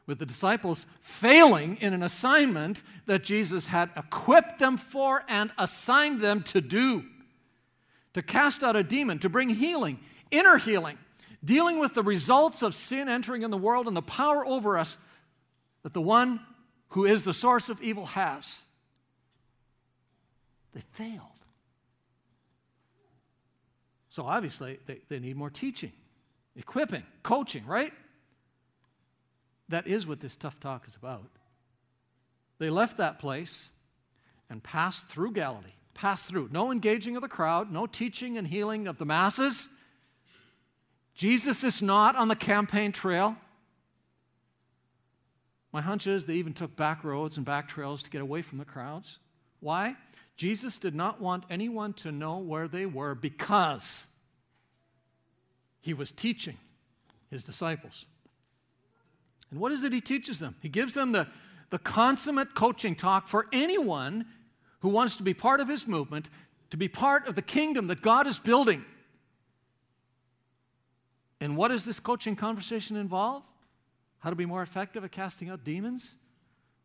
with 0.05 0.19
the 0.19 0.25
disciples 0.25 0.85
failing 0.99 1.77
in 1.77 1.93
an 1.93 2.03
assignment 2.03 2.83
that 3.05 3.23
Jesus 3.23 3.67
had 3.67 3.91
equipped 3.95 4.59
them 4.59 4.75
for 4.75 5.23
and 5.29 5.51
assigned 5.57 6.19
them 6.19 6.43
to 6.43 6.59
do 6.59 7.05
to 8.11 8.21
cast 8.21 8.61
out 8.61 8.75
a 8.75 8.83
demon, 8.83 9.19
to 9.19 9.29
bring 9.29 9.51
healing, 9.51 10.01
inner 10.31 10.57
healing, 10.57 10.97
dealing 11.41 11.79
with 11.79 11.93
the 11.93 12.03
results 12.03 12.61
of 12.61 12.75
sin 12.75 13.07
entering 13.07 13.43
in 13.43 13.51
the 13.51 13.57
world 13.57 13.87
and 13.87 13.95
the 13.95 14.01
power 14.01 14.45
over 14.45 14.77
us 14.77 14.97
that 15.83 15.93
the 15.93 16.01
one 16.01 16.41
who 16.89 17.05
is 17.05 17.23
the 17.23 17.33
source 17.33 17.69
of 17.69 17.81
evil 17.81 18.07
has. 18.07 18.63
They 20.73 20.81
failed. 20.93 21.21
So 24.09 24.25
obviously, 24.25 24.79
they, 24.85 24.99
they 25.07 25.19
need 25.19 25.35
more 25.35 25.49
teaching, 25.49 25.91
equipping, 26.55 27.03
coaching, 27.23 27.65
right? 27.65 27.93
That 29.69 29.87
is 29.87 30.07
what 30.07 30.19
this 30.19 30.35
tough 30.35 30.59
talk 30.59 30.87
is 30.87 30.95
about. 30.95 31.29
They 32.57 32.69
left 32.69 32.97
that 32.97 33.19
place 33.19 33.69
and 34.49 34.63
passed 34.63 35.07
through 35.07 35.33
Galilee. 35.33 35.73
Passed 35.93 36.25
through. 36.25 36.49
No 36.51 36.71
engaging 36.71 37.15
of 37.15 37.21
the 37.21 37.27
crowd, 37.27 37.71
no 37.71 37.85
teaching 37.85 38.37
and 38.37 38.47
healing 38.47 38.87
of 38.87 38.97
the 38.97 39.05
masses. 39.05 39.69
Jesus 41.13 41.63
is 41.63 41.81
not 41.81 42.15
on 42.15 42.29
the 42.29 42.35
campaign 42.35 42.91
trail. 42.91 43.35
My 45.71 45.81
hunch 45.81 46.07
is 46.07 46.25
they 46.25 46.35
even 46.35 46.53
took 46.53 46.75
back 46.75 47.03
roads 47.03 47.37
and 47.37 47.45
back 47.45 47.67
trails 47.67 48.01
to 48.03 48.09
get 48.09 48.21
away 48.21 48.41
from 48.41 48.57
the 48.57 48.65
crowds. 48.65 49.19
Why? 49.59 49.97
Jesus 50.39 50.77
did 50.77 50.95
not 50.95 51.19
want 51.19 51.43
anyone 51.49 51.91
to 51.95 52.13
know 52.13 52.37
where 52.37 52.69
they 52.69 52.85
were 52.85 53.13
because 53.13 54.07
he 55.81 55.93
was 55.93 56.13
teaching 56.13 56.55
his 57.29 57.43
disciples. 57.43 58.05
And 59.51 59.59
what 59.59 59.73
is 59.73 59.83
it 59.83 59.91
he 59.91 59.99
teaches 59.99 60.39
them? 60.39 60.55
He 60.61 60.69
gives 60.69 60.93
them 60.93 61.11
the, 61.11 61.27
the 61.71 61.77
consummate 61.77 62.55
coaching 62.55 62.95
talk 62.95 63.27
for 63.27 63.47
anyone 63.51 64.27
who 64.79 64.87
wants 64.87 65.17
to 65.17 65.23
be 65.23 65.33
part 65.33 65.59
of 65.59 65.67
his 65.67 65.85
movement, 65.85 66.29
to 66.69 66.77
be 66.77 66.87
part 66.87 67.27
of 67.27 67.35
the 67.35 67.41
kingdom 67.41 67.87
that 67.87 68.01
God 68.01 68.25
is 68.25 68.39
building. 68.39 68.85
And 71.41 71.57
what 71.57 71.67
does 71.67 71.83
this 71.83 71.99
coaching 71.99 72.37
conversation 72.37 72.95
involve? 72.95 73.43
How 74.19 74.29
to 74.29 74.37
be 74.37 74.45
more 74.45 74.61
effective 74.61 75.03
at 75.03 75.11
casting 75.11 75.49
out 75.49 75.65
demons? 75.65 76.15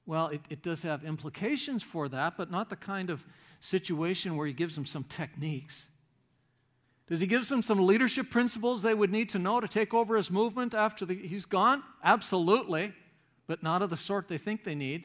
Well, 0.06 0.28
it, 0.28 0.42
it 0.50 0.62
does 0.62 0.82
have 0.82 1.04
implications 1.04 1.82
for 1.82 2.08
that, 2.10 2.36
but 2.36 2.50
not 2.50 2.68
the 2.68 2.76
kind 2.76 3.10
of 3.10 3.24
situation 3.60 4.36
where 4.36 4.46
he 4.46 4.52
gives 4.52 4.74
them 4.74 4.84
some 4.84 5.04
techniques. 5.04 5.88
Does 7.06 7.20
he 7.20 7.26
give 7.26 7.48
them 7.48 7.62
some 7.62 7.86
leadership 7.86 8.30
principles 8.30 8.82
they 8.82 8.94
would 8.94 9.10
need 9.10 9.28
to 9.30 9.38
know 9.38 9.60
to 9.60 9.68
take 9.68 9.92
over 9.92 10.16
his 10.16 10.30
movement 10.30 10.74
after 10.74 11.04
the, 11.04 11.14
he's 11.14 11.44
gone? 11.44 11.82
Absolutely, 12.02 12.92
but 13.46 13.62
not 13.62 13.82
of 13.82 13.90
the 13.90 13.96
sort 13.96 14.28
they 14.28 14.38
think 14.38 14.64
they 14.64 14.74
need. 14.74 15.04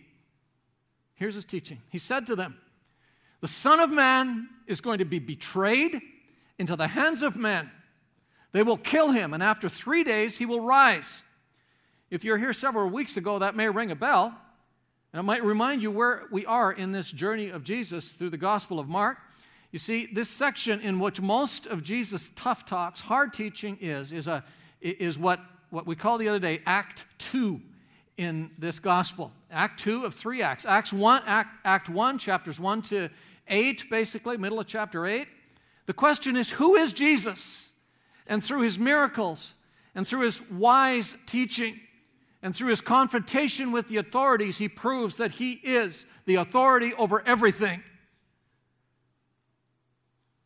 Here's 1.16 1.36
his 1.36 1.46
teaching 1.46 1.82
He 1.90 1.98
said 1.98 2.28
to 2.28 2.36
them, 2.36 2.58
The 3.42 3.48
Son 3.48 3.80
of 3.80 3.90
Man 3.90 4.50
is 4.68 4.82
going 4.82 5.00
to 5.00 5.06
be 5.06 5.20
betrayed 5.20 6.02
into 6.58 6.76
the 6.76 6.88
hands 6.88 7.24
of 7.24 7.36
men. 7.36 7.70
They 8.52 8.64
will 8.64 8.78
kill 8.78 9.12
him, 9.12 9.34
and 9.34 9.44
after 9.44 9.70
three 9.70 10.04
days 10.04 10.38
he 10.38 10.46
will 10.46 10.62
rise. 10.62 11.24
If 12.10 12.24
you're 12.24 12.38
here 12.38 12.54
several 12.54 12.90
weeks 12.90 13.18
ago, 13.18 13.40
that 13.40 13.56
may 13.56 13.70
ring 13.70 13.92
a 13.92 13.96
bell. 13.96 14.36
And 15.12 15.20
it 15.20 15.24
might 15.24 15.44
remind 15.44 15.82
you 15.82 15.90
where 15.90 16.24
we 16.32 16.46
are 16.46 16.72
in 16.72 16.92
this 16.92 17.12
journey 17.12 17.50
of 17.50 17.64
Jesus 17.64 18.12
through 18.12 18.30
the 18.30 18.38
Gospel 18.38 18.80
of 18.80 18.88
Mark. 18.88 19.18
You 19.72 19.80
see, 19.80 20.08
this 20.12 20.30
section 20.30 20.82
in 20.82 21.00
which 21.00 21.20
most 21.22 21.66
of 21.66 21.84
Jesus' 21.84 22.30
tough 22.36 22.66
talks, 22.66 23.02
hard 23.02 23.34
teaching 23.34 23.78
is, 23.82 24.12
is, 24.12 24.28
a, 24.28 24.44
is 24.82 25.18
what, 25.18 25.40
what 25.72 25.88
we 25.88 25.96
call 25.96 26.18
the 26.18 26.28
other 26.28 26.40
day 26.40 26.62
Act 26.66 27.06
2 27.20 27.60
in 28.18 28.52
this 28.60 28.80
Gospel. 28.80 29.32
Act 29.50 29.80
2 29.80 30.06
of 30.06 30.14
three 30.14 30.44
acts. 30.44 30.66
Acts 30.66 30.94
1, 30.94 31.24
Act, 31.26 31.50
Act 31.66 31.90
1, 31.90 32.18
chapters 32.20 32.60
1 32.60 32.82
to 32.84 33.10
8, 33.48 33.90
basically, 33.90 34.38
middle 34.38 34.60
of 34.60 34.68
chapter 34.68 35.08
8. 35.08 35.28
The 35.88 35.94
question 35.94 36.38
is, 36.38 36.52
who 36.52 36.76
is 36.76 36.94
Jesus? 36.94 37.72
And 38.28 38.44
through 38.44 38.62
his 38.62 38.78
miracles 38.78 39.56
and 39.96 40.08
through 40.08 40.22
his 40.22 40.40
wise 40.52 41.18
teaching, 41.26 41.80
and 42.42 42.56
through 42.56 42.70
his 42.70 42.82
confrontation 42.82 43.72
with 43.72 43.88
the 43.88 43.98
authorities, 43.98 44.58
he 44.58 44.70
proves 44.70 45.18
that 45.18 45.32
he 45.32 45.54
is 45.54 46.06
the 46.26 46.36
authority 46.36 46.94
over 46.94 47.22
everything. 47.26 47.84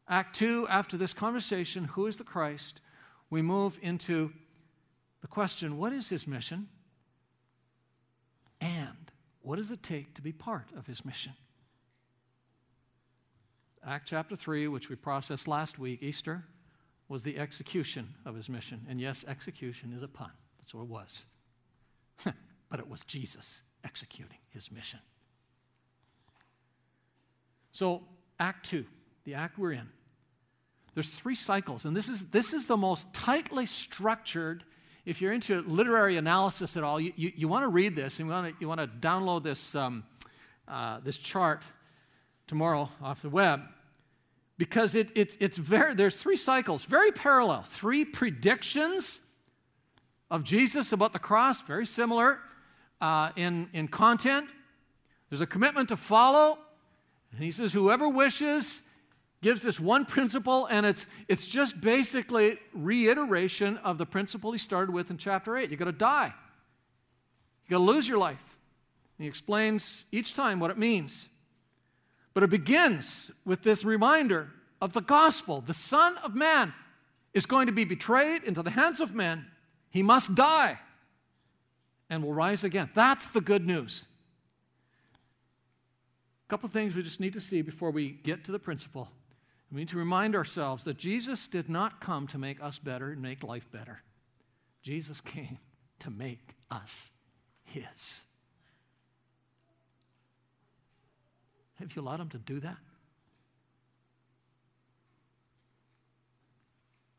Act 0.08 0.36
2, 0.36 0.68
after 0.70 0.98
this 0.98 1.14
conversation, 1.14 1.86
who 1.86 2.08
is 2.08 2.18
the 2.18 2.24
Christ? 2.24 2.82
We 3.30 3.42
move 3.42 3.80
into 3.82 4.32
the 5.22 5.28
question 5.28 5.78
what 5.78 5.94
is 5.94 6.10
his 6.10 6.28
mission? 6.28 6.68
And 8.60 9.12
what 9.42 9.58
does 9.58 9.72
it 9.72 9.84
take 9.84 10.16
to 10.16 10.22
be 10.22 10.32
part 10.32 10.70
of 10.76 10.88
his 10.88 11.06
mission? 11.06 11.34
Act 13.86 14.08
chapter 14.08 14.36
3, 14.36 14.68
which 14.68 14.90
we 14.90 14.96
processed 14.96 15.48
last 15.48 15.78
week, 15.78 16.02
Easter, 16.02 16.46
was 17.10 17.24
the 17.24 17.38
execution 17.38 18.16
of 18.26 18.36
his 18.36 18.50
mission. 18.50 18.86
And 18.90 19.00
yes, 19.00 19.26
execution 19.28 19.94
is 19.94 20.02
a 20.02 20.08
pun. 20.08 20.32
That's 20.58 20.74
what 20.74 20.84
it 20.84 20.90
was. 20.90 21.24
but 22.70 22.80
it 22.80 22.88
was 22.88 23.02
Jesus 23.02 23.64
executing 23.84 24.38
his 24.50 24.72
mission. 24.72 25.00
So, 27.72 28.04
Act 28.40 28.66
2, 28.68 28.86
the 29.26 29.34
act 29.34 29.58
we're 29.58 29.72
in, 29.72 29.90
there's 30.94 31.10
three 31.10 31.36
cycles, 31.36 31.86
and 31.86 31.98
this 31.98 32.08
is, 32.08 32.26
this 32.28 32.54
is 32.54 32.68
the 32.68 32.78
most 32.78 33.12
tightly 33.14 33.66
structured. 33.66 34.64
If 35.06 35.22
you're 35.22 35.34
into 35.34 35.62
literary 35.62 36.18
analysis 36.18 36.78
at 36.78 36.84
all, 36.84 37.00
you, 37.00 37.14
you, 37.16 37.32
you 37.36 37.48
want 37.48 37.64
to 37.64 37.70
read 37.70 37.96
this 37.96 38.20
and 38.20 38.30
you 38.60 38.68
want 38.68 38.80
to, 38.80 38.88
download 38.88 39.44
this, 39.44 39.74
um, 39.74 40.04
uh, 40.68 41.00
this 41.04 41.18
chart 41.18 41.64
tomorrow 42.46 42.90
off 43.02 43.24
the 43.24 43.30
web 43.30 43.62
because 44.58 44.94
it, 44.94 45.10
it, 45.16 45.36
it's 45.40 45.58
very, 45.58 45.96
there's 45.96 46.16
three 46.16 46.36
cycles, 46.36 46.86
very 46.86 47.12
parallel, 47.12 47.64
three 47.64 48.06
predictions 48.06 49.20
of 50.34 50.44
Jesus 50.44 50.92
about 50.92 51.14
the 51.14 51.20
cross, 51.20 51.62
very 51.62 51.86
similar 51.86 52.40
uh, 53.00 53.30
in, 53.36 53.70
in 53.72 53.88
content. 53.88 54.50
There's 55.30 55.42
a 55.42 55.46
commitment 55.46 55.90
to 55.90 55.96
follow. 55.96 56.58
And 57.32 57.44
he 57.44 57.52
says, 57.52 57.72
whoever 57.72 58.10
wishes 58.10 58.82
gives 59.44 59.62
this 59.62 59.80
one 59.80 60.06
principle, 60.06 60.66
and 60.66 60.88
it's, 60.88 61.06
it's 61.28 61.46
just 61.46 61.80
basically 61.80 62.58
reiteration 62.74 63.78
of 63.78 64.00
the 64.00 64.08
principle 64.08 64.52
he 64.52 64.58
started 64.58 64.92
with 64.92 65.12
in 65.12 65.18
chapter 65.18 65.56
8. 65.56 65.70
You've 65.70 65.78
got 65.78 65.86
to 65.86 65.92
die, 65.92 66.34
you've 67.64 67.70
got 67.70 67.78
to 67.78 67.92
lose 67.92 68.08
your 68.08 68.18
life. 68.18 68.58
And 69.20 69.26
he 69.26 69.30
explains 69.30 70.06
each 70.12 70.34
time 70.34 70.60
what 70.60 70.72
it 70.72 70.80
means. 70.80 71.30
But 72.34 72.42
it 72.42 72.50
begins 72.50 73.30
with 73.46 73.62
this 73.62 73.86
reminder 73.86 74.50
of 74.82 74.94
the 74.94 75.02
gospel. 75.02 75.62
The 75.62 75.76
Son 75.76 76.18
of 76.24 76.34
Man 76.34 76.74
is 77.36 77.46
going 77.46 77.68
to 77.68 77.72
be 77.72 77.84
betrayed 77.84 78.44
into 78.44 78.64
the 78.64 78.72
hands 78.72 79.00
of 79.00 79.14
men. 79.14 79.46
He 79.94 80.02
must 80.02 80.34
die 80.34 80.80
and 82.10 82.24
will 82.24 82.34
rise 82.34 82.64
again. 82.64 82.90
That's 82.96 83.30
the 83.30 83.42
good 83.42 83.68
news. 83.68 84.06
A 86.48 86.50
couple 86.50 86.66
of 86.66 86.74
things 86.74 86.96
we 86.96 87.04
just 87.04 87.20
need 87.20 87.34
to 87.34 87.40
see 87.40 87.62
before 87.62 87.92
we 87.92 88.10
get 88.10 88.44
to 88.46 88.52
the 88.52 88.58
principle. 88.58 89.12
We 89.72 89.82
need 89.82 89.90
to 89.90 89.98
remind 89.98 90.36
ourselves 90.36 90.84
that 90.86 90.98
Jesus 90.98 91.46
did 91.46 91.70
not 91.70 92.02
come 92.02 92.26
to 92.28 92.40
make 92.40 92.62
us 92.62 92.80
better 92.80 93.12
and 93.12 93.22
make 93.22 93.44
life 93.44 93.72
better. 93.72 94.02
Jesus 94.82 95.22
came 95.22 95.60
to 96.00 96.10
make 96.10 96.56
us 96.72 97.12
His. 97.64 98.24
Have 101.76 101.96
you 101.96 102.02
allowed 102.02 102.20
Him 102.20 102.30
to 102.30 102.40
do 102.40 102.60
that? 102.62 102.78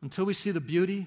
Until 0.02 0.24
we 0.24 0.34
see 0.34 0.50
the 0.50 0.60
beauty 0.60 1.06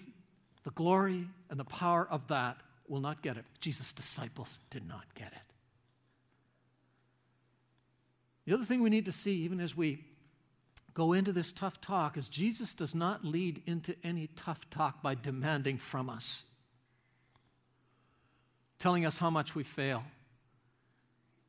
the 0.68 0.72
glory 0.72 1.26
and 1.50 1.58
the 1.58 1.64
power 1.64 2.06
of 2.12 2.28
that 2.28 2.58
will 2.90 3.00
not 3.00 3.22
get 3.22 3.38
it. 3.38 3.46
Jesus' 3.62 3.94
disciples 3.94 4.60
did 4.70 4.86
not 4.86 5.06
get 5.16 5.28
it. 5.28 5.54
The 8.46 8.54
other 8.54 8.66
thing 8.66 8.82
we 8.82 8.90
need 8.90 9.06
to 9.06 9.14
see, 9.14 9.32
even 9.44 9.62
as 9.62 9.78
we 9.78 10.04
go 10.94 11.14
into 11.14 11.32
this 11.32 11.54
tough 11.54 11.80
talk, 11.80 12.18
is 12.18 12.28
Jesus 12.28 12.74
does 12.74 12.94
not 12.94 13.24
lead 13.24 13.62
into 13.66 13.96
any 14.04 14.28
tough 14.36 14.70
talk 14.70 15.02
by 15.02 15.16
demanding 15.16 15.78
from 15.78 16.10
us, 16.10 16.44
telling 18.78 19.06
us 19.06 19.20
how 19.20 19.30
much 19.30 19.56
we 19.56 19.64
fail. 19.64 20.04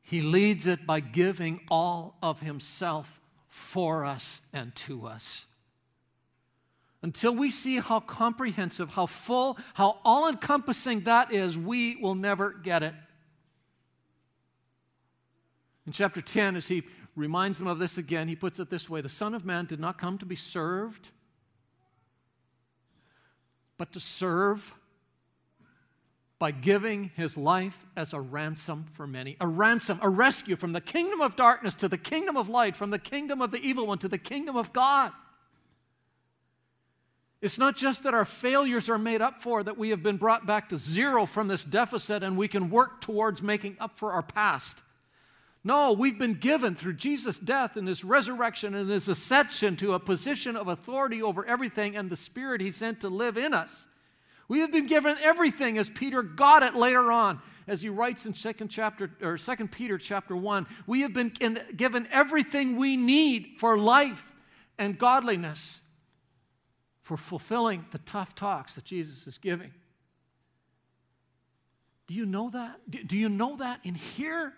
He 0.00 0.20
leads 0.20 0.68
it 0.68 0.87
by 0.87 1.00
giving 1.00 1.62
all 1.72 2.18
of 2.22 2.38
Himself 2.38 3.20
for 3.48 4.04
us 4.04 4.42
and 4.52 4.72
to 4.76 5.08
us. 5.08 5.46
Until 7.00 7.35
we 7.35 7.49
see 7.50 7.78
how 7.78 8.00
comprehensive, 8.00 8.90
how 8.90 9.07
full, 9.07 9.57
how 9.75 9.99
all 10.05 10.28
encompassing 10.28 11.02
that 11.02 11.33
is, 11.33 11.57
we 11.57 11.97
will 11.97 12.17
never 12.17 12.52
get 12.52 12.83
it. 12.83 12.95
In 15.87 15.93
chapter 15.93 16.21
10, 16.21 16.57
as 16.57 16.69
he 16.69 16.83
reminds 17.14 17.59
them 17.59 17.69
of 17.69 17.78
this 17.78 17.99
again, 17.99 18.28
he 18.28 18.37
puts 18.37 18.59
it 18.59 18.69
this 18.69 18.90
way 18.90 19.00
The 19.00 19.09
Son 19.09 19.35
of 19.35 19.45
Man 19.45 19.64
did 19.64 19.81
not 19.81 19.97
come 19.97 20.19
to 20.19 20.26
be 20.26 20.37
served, 20.37 21.11
but 23.76 23.93
to 23.93 24.00
serve 24.00 24.75
by 26.38 26.50
giving 26.50 27.11
his 27.17 27.37
life 27.37 27.85
as 27.97 28.12
a 28.12 28.21
ransom 28.21 28.87
for 28.93 29.07
many. 29.07 29.37
A 29.40 29.47
ransom, 29.47 29.99
a 30.02 30.09
rescue 30.09 30.57
from 30.57 30.73
the 30.73 30.81
kingdom 30.81 31.21
of 31.21 31.37
darkness 31.37 31.75
to 31.76 31.88
the 31.88 31.99
kingdom 31.99 32.37
of 32.37 32.49
light, 32.49 32.76
from 32.76 32.90
the 32.90 32.99
kingdom 32.99 33.40
of 33.40 33.50
the 33.50 33.61
evil 33.61 33.87
one 33.87 33.99
to 33.99 34.09
the 34.09 34.19
kingdom 34.19 34.57
of 34.57 34.73
God. 34.73 35.12
It's 37.40 37.59
not 37.59 37.76
just 37.76 38.02
that 38.02 38.14
our 38.14 38.25
failures 38.25 38.88
are 38.88 38.99
made 38.99 39.23
up 39.23 39.40
for, 39.40 39.62
that 39.62 39.78
we 39.78 39.90
have 39.90 40.02
been 40.02 40.16
brought 40.16 40.45
back 40.45 40.71
to 40.71 40.76
zero 40.76 41.25
from 41.25 41.47
this 41.47 41.64
deficit 41.64 42.25
and 42.25 42.37
we 42.37 42.49
can 42.49 42.68
work 42.68 43.00
towards 43.00 43.42
making 43.42 43.76
up 43.78 43.97
for 43.97 44.12
our 44.12 44.23
past. 44.23 44.83
No, 45.62 45.92
we've 45.92 46.18
been 46.18 46.35
given 46.35 46.75
through 46.75 46.95
Jesus' 46.95 47.38
death 47.38 47.76
and 47.76 47.87
his 47.87 48.02
resurrection 48.02 48.75
and 48.75 48.90
his 48.90 49.07
ascension 49.07 49.76
to 49.76 49.95
a 49.95 50.00
position 50.00 50.57
of 50.57 50.66
authority 50.66 51.23
over 51.23 51.45
everything 51.45 51.97
and 51.97 52.11
the 52.11 52.16
Spirit 52.16 52.61
he 52.61 52.71
sent 52.71 53.02
to 53.02 53.09
live 53.09 53.37
in 53.37 53.54
us. 53.54 53.87
We 54.49 54.61
have 54.61 54.73
been 54.73 54.87
given 54.87 55.16
everything 55.21 55.78
as 55.78 55.90
Peter 55.90 56.23
got 56.23 56.62
it 56.62 56.75
later 56.75 57.12
on 57.12 57.40
as 57.68 57.83
he 57.83 57.88
writes 57.88 58.25
in 58.25 58.33
2nd 58.33 58.68
chapter 58.71 59.11
or 59.21 59.35
2nd 59.35 59.71
Peter 59.71 59.99
chapter 59.99 60.35
1. 60.35 60.66
We 60.87 61.02
have 61.02 61.12
been 61.12 61.33
given 61.76 62.09
everything 62.11 62.76
we 62.76 62.97
need 62.97 63.57
for 63.59 63.78
life 63.78 64.33
and 64.78 64.99
godliness 64.99 65.83
for 67.09 67.17
fulfilling 67.17 67.87
the 67.91 67.99
tough 67.99 68.35
talks 68.35 68.75
that 68.75 68.85
Jesus 68.85 69.27
is 69.27 69.38
giving. 69.38 69.73
Do 72.07 72.15
you 72.15 72.27
know 72.27 72.50
that? 72.50 72.79
Do 73.09 73.17
you 73.17 73.29
know 73.29 73.57
that 73.57 73.81
in 73.83 73.95
here? 73.95 74.55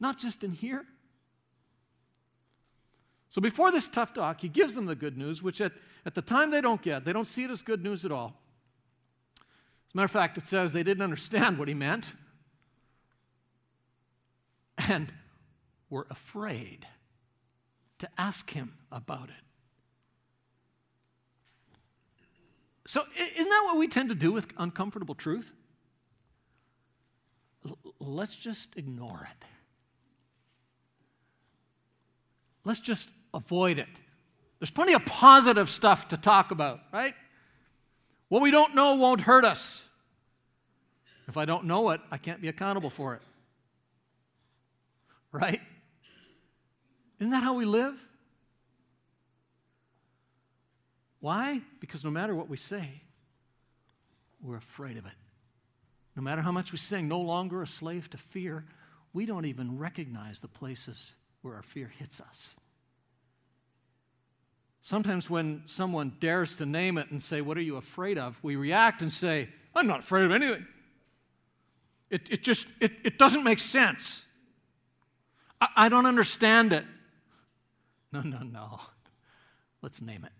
not 0.00 0.18
just 0.18 0.42
in 0.42 0.52
here. 0.52 0.86
So 3.28 3.40
before 3.40 3.70
this 3.70 3.86
tough 3.86 4.12
talk, 4.12 4.40
he 4.40 4.48
gives 4.48 4.74
them 4.74 4.86
the 4.86 4.96
good 4.96 5.16
news, 5.16 5.42
which 5.42 5.60
at, 5.60 5.72
at 6.04 6.14
the 6.14 6.22
time 6.22 6.50
they 6.50 6.60
don't 6.60 6.82
get. 6.82 7.04
They 7.04 7.12
don't 7.12 7.28
see 7.28 7.44
it 7.44 7.50
as 7.50 7.62
good 7.62 7.84
news 7.84 8.04
at 8.04 8.10
all. 8.10 8.34
As 9.36 9.94
a 9.94 9.96
matter 9.96 10.04
of 10.06 10.10
fact, 10.10 10.38
it 10.38 10.46
says 10.46 10.72
they 10.72 10.82
didn't 10.82 11.02
understand 11.02 11.58
what 11.58 11.68
he 11.68 11.74
meant 11.74 12.14
and 14.88 15.12
were 15.90 16.06
afraid 16.10 16.86
to 17.98 18.08
ask 18.16 18.50
him 18.50 18.78
about 18.90 19.28
it. 19.28 19.49
So, 22.90 23.04
isn't 23.16 23.48
that 23.48 23.62
what 23.66 23.76
we 23.76 23.86
tend 23.86 24.08
to 24.08 24.16
do 24.16 24.32
with 24.32 24.48
uncomfortable 24.56 25.14
truth? 25.14 25.52
L- 27.64 27.78
let's 28.00 28.34
just 28.34 28.76
ignore 28.76 29.28
it. 29.30 29.44
Let's 32.64 32.80
just 32.80 33.08
avoid 33.32 33.78
it. 33.78 33.86
There's 34.58 34.72
plenty 34.72 34.94
of 34.94 35.06
positive 35.06 35.70
stuff 35.70 36.08
to 36.08 36.16
talk 36.16 36.50
about, 36.50 36.80
right? 36.92 37.14
What 38.28 38.42
we 38.42 38.50
don't 38.50 38.74
know 38.74 38.96
won't 38.96 39.20
hurt 39.20 39.44
us. 39.44 39.86
If 41.28 41.36
I 41.36 41.44
don't 41.44 41.66
know 41.66 41.90
it, 41.90 42.00
I 42.10 42.16
can't 42.16 42.42
be 42.42 42.48
accountable 42.48 42.90
for 42.90 43.14
it. 43.14 43.22
Right? 45.30 45.60
Isn't 47.20 47.30
that 47.30 47.44
how 47.44 47.54
we 47.54 47.66
live? 47.66 48.04
Why? 51.20 51.60
Because 51.80 52.04
no 52.04 52.10
matter 52.10 52.34
what 52.34 52.48
we 52.48 52.56
say, 52.56 53.02
we're 54.42 54.56
afraid 54.56 54.96
of 54.96 55.06
it. 55.06 55.12
No 56.16 56.22
matter 56.22 56.42
how 56.42 56.52
much 56.52 56.72
we 56.72 56.78
sing, 56.78 57.08
no 57.08 57.20
longer 57.20 57.62
a 57.62 57.66
slave 57.66 58.10
to 58.10 58.18
fear, 58.18 58.64
we 59.12 59.26
don't 59.26 59.44
even 59.44 59.78
recognize 59.78 60.40
the 60.40 60.48
places 60.48 61.14
where 61.42 61.54
our 61.54 61.62
fear 61.62 61.92
hits 61.98 62.20
us. 62.20 62.56
Sometimes, 64.82 65.28
when 65.28 65.62
someone 65.66 66.14
dares 66.20 66.54
to 66.56 66.66
name 66.66 66.96
it 66.96 67.10
and 67.10 67.22
say, 67.22 67.42
What 67.42 67.58
are 67.58 67.62
you 67.62 67.76
afraid 67.76 68.16
of? 68.16 68.38
we 68.42 68.56
react 68.56 69.02
and 69.02 69.12
say, 69.12 69.48
I'm 69.74 69.86
not 69.86 70.00
afraid 70.00 70.24
of 70.24 70.32
anything. 70.32 70.66
It, 72.08 72.28
it 72.30 72.42
just 72.42 72.66
it, 72.80 72.92
it 73.04 73.18
doesn't 73.18 73.44
make 73.44 73.58
sense. 73.58 74.24
I, 75.60 75.68
I 75.76 75.88
don't 75.88 76.06
understand 76.06 76.72
it. 76.72 76.84
No, 78.12 78.22
no, 78.22 78.38
no. 78.38 78.80
Let's 79.82 80.02
name 80.02 80.24
it. 80.24 80.32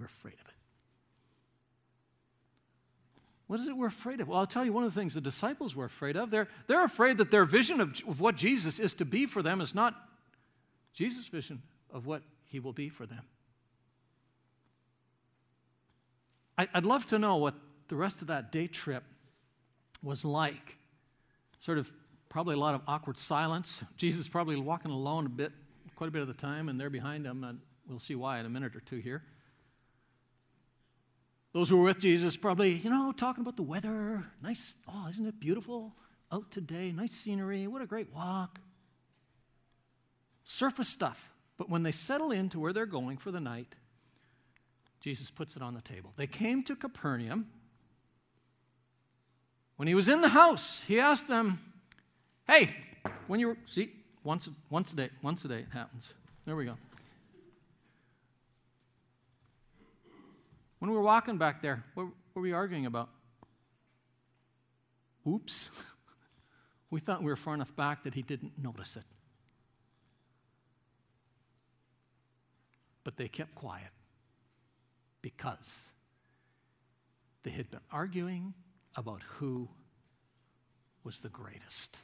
We're 0.00 0.06
afraid 0.06 0.34
of 0.34 0.48
it. 0.48 0.54
What 3.46 3.60
is 3.60 3.66
it 3.66 3.76
we're 3.76 3.88
afraid 3.88 4.20
of? 4.20 4.28
Well, 4.28 4.38
I'll 4.38 4.46
tell 4.46 4.64
you 4.64 4.72
one 4.72 4.84
of 4.84 4.94
the 4.94 4.98
things 4.98 5.12
the 5.12 5.20
disciples 5.20 5.76
were 5.76 5.84
afraid 5.84 6.16
of. 6.16 6.30
They're, 6.30 6.48
they're 6.68 6.84
afraid 6.84 7.18
that 7.18 7.30
their 7.30 7.44
vision 7.44 7.80
of, 7.80 8.00
of 8.08 8.18
what 8.18 8.36
Jesus 8.36 8.78
is 8.78 8.94
to 8.94 9.04
be 9.04 9.26
for 9.26 9.42
them 9.42 9.60
is 9.60 9.74
not 9.74 9.94
Jesus' 10.94 11.26
vision 11.26 11.60
of 11.92 12.06
what 12.06 12.22
he 12.46 12.60
will 12.60 12.72
be 12.72 12.88
for 12.88 13.04
them. 13.04 13.22
I, 16.56 16.68
I'd 16.72 16.86
love 16.86 17.04
to 17.06 17.18
know 17.18 17.36
what 17.36 17.54
the 17.88 17.96
rest 17.96 18.22
of 18.22 18.28
that 18.28 18.52
day 18.52 18.68
trip 18.68 19.04
was 20.02 20.24
like. 20.24 20.78
Sort 21.58 21.76
of 21.76 21.92
probably 22.30 22.54
a 22.54 22.58
lot 22.58 22.74
of 22.74 22.80
awkward 22.86 23.18
silence. 23.18 23.84
Jesus 23.96 24.28
probably 24.28 24.56
walking 24.56 24.92
alone 24.92 25.26
a 25.26 25.28
bit, 25.28 25.52
quite 25.94 26.08
a 26.08 26.10
bit 26.10 26.22
of 26.22 26.28
the 26.28 26.34
time, 26.34 26.70
and 26.70 26.80
they're 26.80 26.88
behind 26.88 27.26
him. 27.26 27.44
And 27.44 27.58
we'll 27.86 27.98
see 27.98 28.14
why 28.14 28.38
in 28.38 28.46
a 28.46 28.48
minute 28.48 28.74
or 28.74 28.80
two 28.80 28.98
here. 28.98 29.22
Those 31.52 31.68
who 31.68 31.78
were 31.78 31.84
with 31.84 31.98
Jesus 31.98 32.36
probably, 32.36 32.74
you 32.74 32.90
know, 32.90 33.12
talking 33.12 33.42
about 33.42 33.56
the 33.56 33.62
weather. 33.62 34.24
Nice, 34.42 34.74
oh, 34.86 35.08
isn't 35.08 35.26
it 35.26 35.40
beautiful 35.40 35.94
out 36.30 36.50
today? 36.50 36.92
Nice 36.92 37.12
scenery. 37.12 37.66
What 37.66 37.82
a 37.82 37.86
great 37.86 38.14
walk. 38.14 38.60
Surface 40.44 40.88
stuff. 40.88 41.30
But 41.58 41.68
when 41.68 41.82
they 41.82 41.92
settle 41.92 42.30
into 42.30 42.60
where 42.60 42.72
they're 42.72 42.86
going 42.86 43.18
for 43.18 43.30
the 43.30 43.40
night, 43.40 43.74
Jesus 45.00 45.30
puts 45.30 45.56
it 45.56 45.62
on 45.62 45.74
the 45.74 45.80
table. 45.80 46.12
They 46.16 46.26
came 46.26 46.62
to 46.64 46.76
Capernaum. 46.76 47.48
When 49.76 49.88
he 49.88 49.94
was 49.94 50.08
in 50.08 50.20
the 50.20 50.28
house, 50.28 50.82
he 50.86 51.00
asked 51.00 51.26
them, 51.26 51.58
Hey, 52.46 52.70
when 53.26 53.40
you 53.40 53.48
were, 53.48 53.56
see, 53.66 53.90
once, 54.22 54.48
once 54.68 54.92
a 54.92 54.96
day, 54.96 55.10
once 55.22 55.44
a 55.44 55.48
day 55.48 55.60
it 55.60 55.72
happens. 55.72 56.12
There 56.44 56.56
we 56.56 56.66
go. 56.66 56.76
When 60.80 60.90
we 60.90 60.96
were 60.96 61.02
walking 61.02 61.36
back 61.36 61.62
there, 61.62 61.84
what 61.94 62.06
were 62.34 62.42
we 62.42 62.52
arguing 62.52 62.86
about? 62.86 63.10
Oops. 65.28 65.70
we 66.90 67.00
thought 67.00 67.20
we 67.20 67.26
were 67.26 67.36
far 67.36 67.54
enough 67.54 67.76
back 67.76 68.04
that 68.04 68.14
he 68.14 68.22
didn't 68.22 68.52
notice 68.58 68.96
it. 68.96 69.04
But 73.04 73.16
they 73.16 73.28
kept 73.28 73.54
quiet 73.54 73.90
because 75.20 75.90
they 77.42 77.50
had 77.50 77.70
been 77.70 77.80
arguing 77.92 78.54
about 78.96 79.22
who 79.36 79.68
was 81.04 81.20
the 81.20 81.28
greatest. 81.28 81.98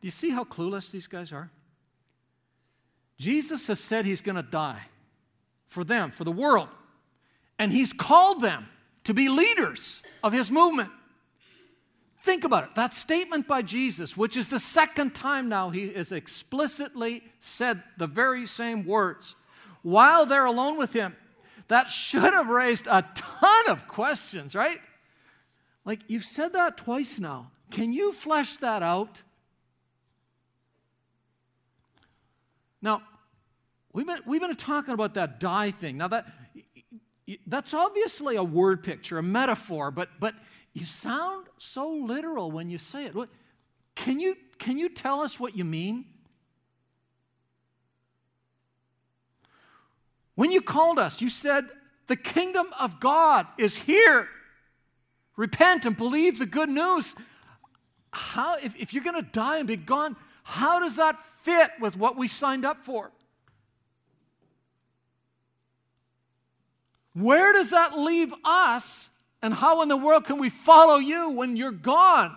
Do 0.00 0.06
you 0.06 0.12
see 0.12 0.30
how 0.30 0.42
clueless 0.42 0.90
these 0.90 1.06
guys 1.06 1.32
are? 1.32 1.50
Jesus 3.18 3.68
has 3.68 3.78
said 3.78 4.04
he's 4.04 4.20
going 4.20 4.36
to 4.36 4.42
die 4.42 4.82
for 5.68 5.84
them, 5.84 6.10
for 6.10 6.24
the 6.24 6.32
world. 6.32 6.68
And 7.58 7.72
he's 7.72 7.92
called 7.92 8.40
them 8.40 8.66
to 9.04 9.14
be 9.14 9.28
leaders 9.28 10.02
of 10.24 10.32
his 10.32 10.50
movement. 10.50 10.90
Think 12.22 12.44
about 12.44 12.64
it. 12.64 12.74
That 12.74 12.92
statement 12.92 13.46
by 13.46 13.62
Jesus, 13.62 14.16
which 14.16 14.36
is 14.36 14.48
the 14.48 14.58
second 14.58 15.14
time 15.14 15.48
now 15.48 15.70
he 15.70 15.92
has 15.92 16.10
explicitly 16.10 17.22
said 17.38 17.82
the 17.96 18.06
very 18.06 18.46
same 18.46 18.84
words 18.84 19.36
while 19.82 20.26
they're 20.26 20.44
alone 20.44 20.76
with 20.76 20.92
him, 20.92 21.16
that 21.68 21.88
should 21.88 22.34
have 22.34 22.48
raised 22.48 22.86
a 22.86 23.04
ton 23.14 23.68
of 23.68 23.86
questions, 23.86 24.54
right? 24.54 24.80
Like, 25.84 26.00
you've 26.08 26.24
said 26.24 26.52
that 26.54 26.76
twice 26.76 27.18
now. 27.18 27.50
Can 27.70 27.92
you 27.92 28.12
flesh 28.12 28.56
that 28.58 28.82
out? 28.82 29.22
Now, 32.82 33.02
We've 33.92 34.06
been, 34.06 34.20
we've 34.26 34.40
been 34.40 34.54
talking 34.54 34.94
about 34.94 35.14
that 35.14 35.40
die 35.40 35.70
thing. 35.70 35.96
Now, 35.96 36.08
that, 36.08 36.26
that's 37.46 37.74
obviously 37.74 38.36
a 38.36 38.44
word 38.44 38.82
picture, 38.82 39.18
a 39.18 39.22
metaphor, 39.22 39.90
but, 39.90 40.08
but 40.20 40.34
you 40.72 40.84
sound 40.84 41.46
so 41.56 41.88
literal 41.90 42.50
when 42.50 42.70
you 42.70 42.78
say 42.78 43.06
it. 43.06 43.14
Can, 43.94 44.18
you, 44.18 44.36
can 44.58 44.78
you 44.78 44.88
tell 44.88 45.20
us 45.20 45.40
what 45.40 45.56
you 45.56 45.64
mean? 45.64 46.04
When 50.34 50.52
you 50.52 50.62
called 50.62 51.00
us, 51.00 51.20
you 51.20 51.28
said, 51.30 51.64
The 52.06 52.14
kingdom 52.14 52.68
of 52.78 53.00
God 53.00 53.46
is 53.58 53.76
here. 53.78 54.28
Repent 55.36 55.84
and 55.84 55.96
believe 55.96 56.38
the 56.38 56.46
good 56.46 56.68
news. 56.68 57.16
How, 58.12 58.56
if, 58.62 58.76
if 58.76 58.94
you're 58.94 59.02
going 59.02 59.22
to 59.22 59.30
die 59.30 59.58
and 59.58 59.66
be 59.66 59.76
gone, 59.76 60.16
how 60.44 60.78
does 60.80 60.96
that 60.96 61.22
fit 61.42 61.70
with 61.80 61.96
what 61.96 62.16
we 62.16 62.28
signed 62.28 62.64
up 62.64 62.84
for? 62.84 63.10
Where 67.18 67.52
does 67.52 67.70
that 67.70 67.98
leave 67.98 68.32
us? 68.44 69.10
And 69.42 69.52
how 69.52 69.82
in 69.82 69.88
the 69.88 69.96
world 69.96 70.24
can 70.24 70.38
we 70.38 70.50
follow 70.50 70.96
you 70.96 71.30
when 71.30 71.56
you're 71.56 71.70
gone? 71.70 72.36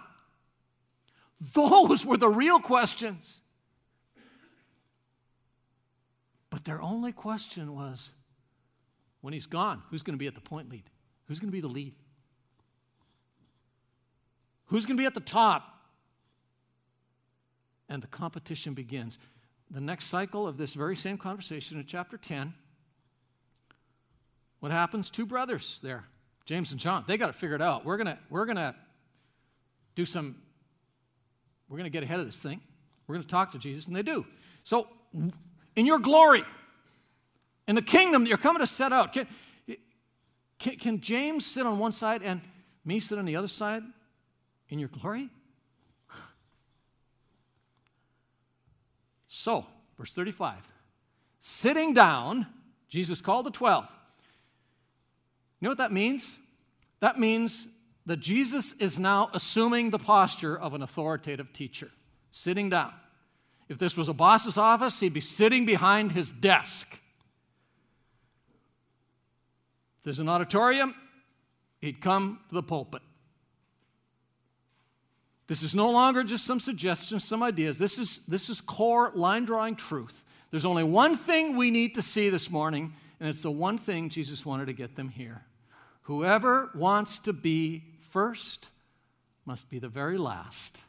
Those 1.54 2.06
were 2.06 2.17
the 2.17 2.30
real 2.30 2.60
questions. 2.60 3.41
But 6.50 6.65
their 6.65 6.82
only 6.82 7.12
question 7.12 7.76
was 7.76 8.12
when 9.22 9.34
he's 9.34 9.46
gone, 9.46 9.84
who's 9.89 10.04
going 10.04 10.15
to 10.15 10.20
be 10.20 10.28
at 10.28 10.36
the 10.36 10.41
point 10.41 10.70
lead? 10.70 10.84
Who's 11.28 11.39
going 11.39 11.50
to 11.50 11.56
be 11.56 11.62
the 11.62 11.67
lead? 11.67 11.94
Who's 14.65 14.86
going 14.86 14.98
to 14.98 15.02
be 15.02 15.06
at 15.08 15.13
the 15.13 15.20
top? 15.20 15.67
And 17.88 18.02
the 18.02 18.08
competition 18.08 18.74
begins. 18.74 19.17
The 19.70 19.82
next 19.82 20.06
cycle 20.08 20.48
of 20.48 20.58
this 20.58 20.74
very 20.74 20.96
same 20.96 21.17
conversation 21.17 21.80
in 21.80 21.86
chapter 21.86 22.17
10 22.17 22.54
what 24.62 24.71
happens? 24.71 25.10
Two 25.10 25.26
brothers 25.26 25.80
there, 25.84 26.06
James 26.45 26.71
and 26.71 26.80
John. 26.80 27.04
They 27.08 27.17
got 27.17 27.30
it 27.30 27.36
figured 27.36 27.62
out. 27.62 27.84
We're 27.84 27.97
gonna 27.97 28.17
we're 28.30 28.45
gonna 28.45 28.76
do 29.95 30.06
some. 30.06 30.36
We're 31.67 31.78
gonna 31.78 31.89
get 31.89 32.04
ahead 32.04 32.19
of 32.19 32.28
this 32.28 32.39
thing. 32.39 32.62
We're 33.08 33.15
gonna 33.15 33.28
talk 33.28 33.52
to 33.54 33.58
Jesus, 33.58 33.88
and 33.88 33.95
they 33.95 34.04
do. 34.04 34.26
So, 34.63 34.88
in 35.76 35.86
your 35.86 35.97
glory, 35.97 36.43
in 37.67 37.76
the 37.76 37.82
kingdom 37.82 38.24
that 38.24 38.30
you're 38.30 38.38
coming 38.38 38.60
to 38.60 38.67
set 38.67 38.93
out, 38.93 39.13
can, 39.13 39.28
can, 40.60 40.76
can 40.76 41.02
James 41.02 41.43
sit 41.45 41.65
on 41.65 41.80
one 41.80 41.91
side 41.91 42.21
and 42.21 42.39
me 42.86 43.00
sit 43.00 43.17
on 43.17 43.26
the 43.26 43.36
other 43.36 43.47
side 43.47 43.84
in 44.69 44.78
your 44.78 44.89
glory? 44.89 45.30
So, 49.28 49.65
verse 49.97 50.13
35. 50.13 50.58
Sitting 51.39 51.95
down, 51.95 52.45
Jesus 52.89 53.21
called 53.21 53.47
the 53.47 53.52
twelve. 53.52 53.88
You 55.62 55.65
know 55.65 55.71
what 55.71 55.78
that 55.78 55.93
means? 55.93 56.36
That 57.00 57.19
means 57.19 57.67
that 58.06 58.17
Jesus 58.17 58.74
is 58.74 58.97
now 58.97 59.30
assuming 59.34 59.91
the 59.91 60.00
posture 60.00 60.58
of 60.58 60.74
an 60.74 60.82
authoritative 60.82 61.54
teacher, 61.54 61.91
sitting 62.32 62.69
down. 62.69 62.91
If 63.69 63.78
this 63.78 63.95
was 63.95 64.10
a 64.10 64.13
boss's 64.13 64.58
office, 64.58 65.00
he'd 65.00 65.13
be 65.13 65.21
sitting 65.21 65.65
behind 65.65 66.12
his 66.12 66.32
desk. 66.32 66.88
If 70.00 70.04
there's 70.04 70.19
an 70.19 70.28
auditorium, 70.28 70.95
he'd 71.80 72.02
come 72.02 72.39
to 72.50 72.56
the 72.56 72.63
pulpit. 72.63 73.04
This 75.47 75.63
is 75.63 75.76
no 75.76 75.91
longer 75.91 76.24
just 76.24 76.45
some 76.45 76.60
suggestions, 76.60 77.24
some 77.24 77.43
ideas. 77.43 77.78
This 77.78 78.00
is, 78.00 78.21
this 78.28 78.50
is 78.50 78.62
core 78.62 79.12
line 79.13 79.45
drawing 79.45 79.76
truth. 79.76 80.26
There's 80.50 80.65
only 80.65 80.84
one 80.84 81.15
thing 81.15 81.56
we 81.56 81.71
need 81.71 81.95
to 81.95 82.02
see 82.02 82.30
this 82.30 82.50
morning, 82.50 82.93
and 83.19 83.30
it's 83.30 83.41
the 83.41 83.52
one 83.52 83.78
thing 83.78 84.10
Jesus 84.10 84.45
wanted 84.45 84.65
to 84.65 84.74
get 84.74 84.95
them 84.95 85.10
here. 85.10 85.43
Whoever 86.04 86.72
wants 86.74 87.20
to 87.20 87.34
be 87.34 87.84
first 88.10 88.70
must 89.46 89.70
be 89.70 89.80
the 89.80 89.90
very 89.90 90.18
last 90.18 90.82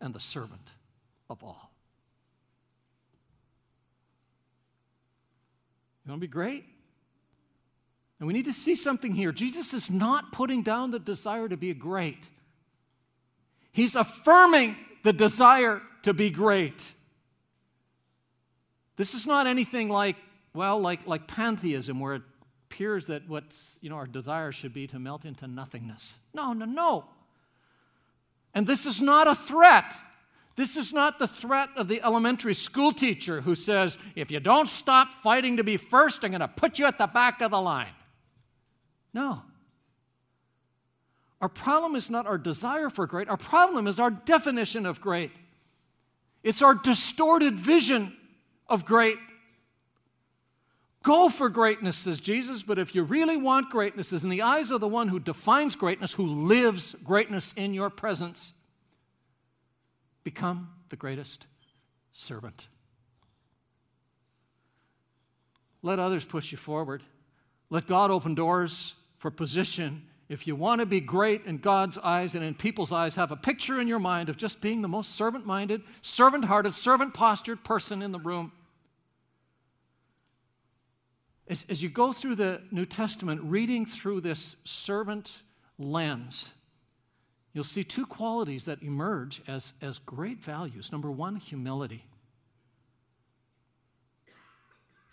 and 0.00 0.14
the 0.14 0.20
servant 0.20 0.70
of 1.30 1.42
all. 1.42 1.70
You 6.04 6.10
want 6.10 6.20
to 6.20 6.26
be 6.26 6.30
great? 6.30 6.64
And 8.18 8.26
we 8.26 8.32
need 8.32 8.44
to 8.44 8.52
see 8.52 8.74
something 8.74 9.14
here. 9.14 9.32
Jesus 9.32 9.74
is 9.74 9.90
not 9.90 10.32
putting 10.32 10.62
down 10.62 10.90
the 10.90 10.98
desire 10.98 11.48
to 11.48 11.56
be 11.56 11.72
great, 11.74 12.28
He's 13.72 13.94
affirming 13.94 14.76
the 15.02 15.12
desire 15.12 15.82
to 16.02 16.14
be 16.14 16.30
great. 16.30 16.94
This 18.96 19.12
is 19.12 19.26
not 19.26 19.46
anything 19.46 19.90
like, 19.90 20.16
well, 20.54 20.80
like, 20.80 21.06
like 21.06 21.26
pantheism, 21.28 22.00
where 22.00 22.14
it 22.14 22.22
appears 22.68 23.06
that 23.06 23.28
what's, 23.28 23.78
you 23.80 23.88
know, 23.88 23.96
our 23.96 24.06
desire 24.06 24.52
should 24.52 24.74
be 24.74 24.86
to 24.88 24.98
melt 24.98 25.24
into 25.24 25.46
nothingness. 25.46 26.18
No, 26.34 26.52
no, 26.52 26.64
no. 26.64 27.04
And 28.54 28.66
this 28.66 28.86
is 28.86 29.00
not 29.00 29.28
a 29.28 29.34
threat. 29.34 29.84
This 30.56 30.76
is 30.76 30.92
not 30.92 31.18
the 31.18 31.28
threat 31.28 31.68
of 31.76 31.88
the 31.88 32.02
elementary 32.02 32.54
school 32.54 32.92
teacher 32.92 33.42
who 33.42 33.54
says, 33.54 33.98
if 34.14 34.30
you 34.30 34.40
don't 34.40 34.68
stop 34.68 35.12
fighting 35.22 35.58
to 35.58 35.64
be 35.64 35.76
first, 35.76 36.24
I'm 36.24 36.30
going 36.30 36.40
to 36.40 36.48
put 36.48 36.78
you 36.78 36.86
at 36.86 36.98
the 36.98 37.06
back 37.06 37.40
of 37.40 37.50
the 37.50 37.60
line. 37.60 37.92
No. 39.14 39.42
Our 41.40 41.48
problem 41.48 41.94
is 41.94 42.10
not 42.10 42.26
our 42.26 42.38
desire 42.38 42.90
for 42.90 43.06
great, 43.06 43.28
our 43.28 43.36
problem 43.36 43.86
is 43.86 44.00
our 44.00 44.10
definition 44.10 44.86
of 44.86 45.00
great. 45.00 45.30
It's 46.42 46.62
our 46.62 46.74
distorted 46.74 47.58
vision 47.58 48.16
of 48.68 48.84
great. 48.84 49.16
Go 51.06 51.28
for 51.28 51.48
greatness, 51.48 51.98
says 51.98 52.18
Jesus, 52.18 52.64
but 52.64 52.80
if 52.80 52.92
you 52.92 53.04
really 53.04 53.36
want 53.36 53.70
greatness, 53.70 54.12
is 54.12 54.24
in 54.24 54.28
the 54.28 54.42
eyes 54.42 54.72
of 54.72 54.80
the 54.80 54.88
one 54.88 55.06
who 55.06 55.20
defines 55.20 55.76
greatness, 55.76 56.14
who 56.14 56.26
lives 56.26 56.96
greatness 57.04 57.52
in 57.52 57.74
your 57.74 57.90
presence, 57.90 58.52
become 60.24 60.68
the 60.88 60.96
greatest 60.96 61.46
servant. 62.12 62.66
Let 65.80 66.00
others 66.00 66.24
push 66.24 66.50
you 66.50 66.58
forward. 66.58 67.04
Let 67.70 67.86
God 67.86 68.10
open 68.10 68.34
doors 68.34 68.96
for 69.16 69.30
position. 69.30 70.02
If 70.28 70.48
you 70.48 70.56
want 70.56 70.80
to 70.80 70.86
be 70.86 70.98
great 70.98 71.44
in 71.44 71.58
God's 71.58 71.98
eyes 71.98 72.34
and 72.34 72.42
in 72.42 72.54
people's 72.54 72.90
eyes, 72.90 73.14
have 73.14 73.30
a 73.30 73.36
picture 73.36 73.80
in 73.80 73.86
your 73.86 74.00
mind 74.00 74.28
of 74.28 74.36
just 74.36 74.60
being 74.60 74.82
the 74.82 74.88
most 74.88 75.14
servant 75.14 75.46
minded, 75.46 75.82
servant 76.02 76.46
hearted, 76.46 76.74
servant 76.74 77.14
postured 77.14 77.62
person 77.62 78.02
in 78.02 78.10
the 78.10 78.18
room. 78.18 78.50
As, 81.48 81.64
as 81.68 81.82
you 81.82 81.88
go 81.88 82.12
through 82.12 82.36
the 82.36 82.62
New 82.70 82.86
Testament, 82.86 83.40
reading 83.44 83.86
through 83.86 84.20
this 84.20 84.56
servant 84.64 85.42
lens, 85.78 86.52
you'll 87.52 87.64
see 87.64 87.84
two 87.84 88.06
qualities 88.06 88.64
that 88.64 88.82
emerge 88.82 89.42
as, 89.46 89.72
as 89.80 89.98
great 89.98 90.42
values. 90.42 90.90
Number 90.90 91.10
one, 91.10 91.36
humility. 91.36 92.04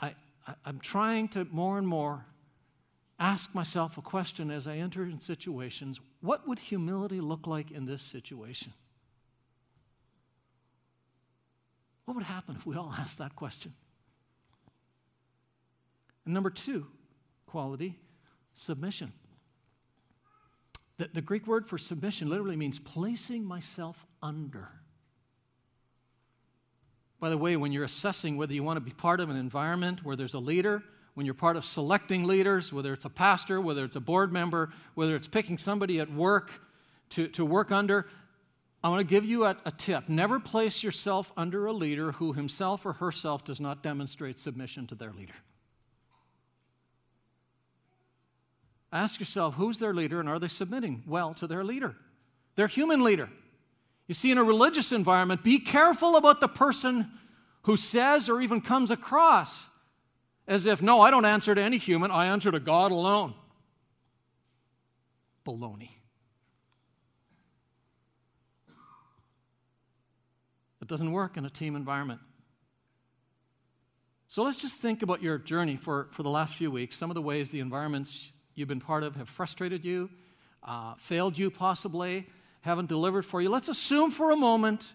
I, 0.02 0.16
I, 0.48 0.56
I'm 0.66 0.80
trying 0.80 1.28
to 1.30 1.46
more 1.52 1.78
and 1.78 1.88
more 1.88 2.26
ask 3.20 3.54
myself 3.54 3.98
a 3.98 4.02
question 4.02 4.50
as 4.50 4.68
I 4.68 4.78
enter 4.78 5.04
in 5.04 5.20
situations 5.20 6.00
what 6.22 6.48
would 6.48 6.60
humility 6.60 7.22
look 7.22 7.46
like 7.48 7.70
in 7.70 7.86
this 7.86 8.02
situation? 8.02 8.74
What 12.06 12.16
would 12.16 12.24
happen 12.24 12.56
if 12.56 12.66
we 12.66 12.76
all 12.76 12.94
asked 12.98 13.20
that 13.20 13.36
question? 13.36 13.74
And 16.26 16.34
number 16.34 16.50
two 16.50 16.88
quality, 17.46 18.00
submission. 18.54 19.14
The, 20.98 21.10
the 21.14 21.22
Greek 21.22 21.48
word 21.48 21.68
for 21.68 21.78
submission 21.78 22.30
literally 22.30 22.56
means 22.56 22.80
placing 22.80 23.44
myself 23.44 24.06
under. 24.22 24.70
By 27.20 27.30
the 27.30 27.38
way, 27.38 27.56
when 27.56 27.72
you're 27.72 27.84
assessing 27.84 28.38
whether 28.38 28.54
you 28.54 28.64
want 28.64 28.78
to 28.78 28.82
be 28.82 28.92
part 28.92 29.20
of 29.20 29.30
an 29.30 29.36
environment 29.36 30.04
where 30.04 30.16
there's 30.16 30.34
a 30.34 30.40
leader, 30.40 30.84
when 31.14 31.26
you're 31.26 31.36
part 31.36 31.56
of 31.56 31.64
selecting 31.64 32.26
leaders, 32.26 32.74
whether 32.74 32.92
it's 32.92 33.06
a 33.06 33.10
pastor, 33.10 33.62
whether 33.62 33.86
it's 33.86 33.96
a 33.96 34.02
board 34.02 34.34
member, 34.34 34.74
whether 34.96 35.16
it's 35.16 35.28
picking 35.28 35.58
somebody 35.58 36.00
at 36.00 36.12
work 36.12 36.52
to, 37.12 37.28
to 37.30 37.46
work 37.46 37.72
under, 37.72 38.08
I 38.84 38.90
want 38.90 39.00
to 39.00 39.06
give 39.06 39.24
you 39.24 39.46
a, 39.46 39.56
a 39.66 39.72
tip. 39.72 40.10
Never 40.10 40.40
place 40.40 40.84
yourself 40.84 41.32
under 41.38 41.66
a 41.66 41.72
leader 41.72 42.14
who 42.14 42.34
himself 42.34 42.86
or 42.86 42.94
herself 42.94 43.46
does 43.46 43.62
not 43.62 43.82
demonstrate 43.82 44.38
submission 44.38 44.88
to 44.88 44.96
their 44.96 45.14
leader. 45.14 45.36
Ask 48.94 49.20
yourself 49.20 49.56
who's 49.56 49.80
their 49.80 49.94
leader 49.94 50.20
and 50.20 50.30
are 50.30 50.38
they 50.38 50.48
submitting 50.48 51.02
well 51.08 51.34
to 51.36 51.48
their 51.48 51.64
leader? 51.64 51.96
Their 52.56 52.68
human 52.68 53.04
leader. 53.04 53.28
You 54.08 54.14
see, 54.14 54.30
in 54.30 54.38
a 54.38 54.44
religious 54.44 54.92
environment, 54.92 55.44
be 55.44 55.58
careful 55.58 56.16
about 56.16 56.40
the 56.40 56.48
person 56.48 57.10
who 57.64 57.76
says 57.76 58.30
or 58.30 58.40
even 58.40 58.62
comes 58.62 58.92
across 58.92 59.70
as 60.48 60.68
if, 60.68 60.84
no, 60.84 61.02
I 61.02 61.10
don't 61.10 61.26
answer 61.26 61.56
to 61.56 61.62
any 61.62 61.78
human, 61.78 62.12
I 62.12 62.28
answer 62.28 62.52
to 62.52 62.60
God 62.60 62.92
alone. 62.92 63.34
Baloney. 65.44 65.90
It 70.82 70.88
doesn't 70.88 71.12
work 71.12 71.38
in 71.38 71.46
a 71.46 71.50
team 71.50 71.76
environment. 71.76 72.20
So 74.28 74.44
let's 74.44 74.58
just 74.58 74.76
think 74.78 75.02
about 75.02 75.24
your 75.24 75.38
journey 75.38 75.78
for, 75.78 76.10
for 76.12 76.22
the 76.22 76.30
last 76.30 76.56
few 76.56 76.70
weeks, 76.70 76.96
some 76.96 77.10
of 77.10 77.16
the 77.16 77.22
ways 77.22 77.50
the 77.50 77.62
environments 77.62 78.33
you've 78.56 78.68
been 78.68 78.80
part 78.80 79.04
of 79.04 79.16
have 79.16 79.30
frustrated 79.30 79.84
you, 79.84 80.10
uh, 80.64 80.96
failed 80.96 81.38
you 81.38 81.50
possibly, 81.50 82.28
haven't 82.62 82.88
delivered 82.88 83.26
for 83.26 83.42
you. 83.42 83.50
Let's 83.50 83.70
assume 83.70 84.12
for 84.12 84.32
a 84.32 84.36
moment 84.36 84.94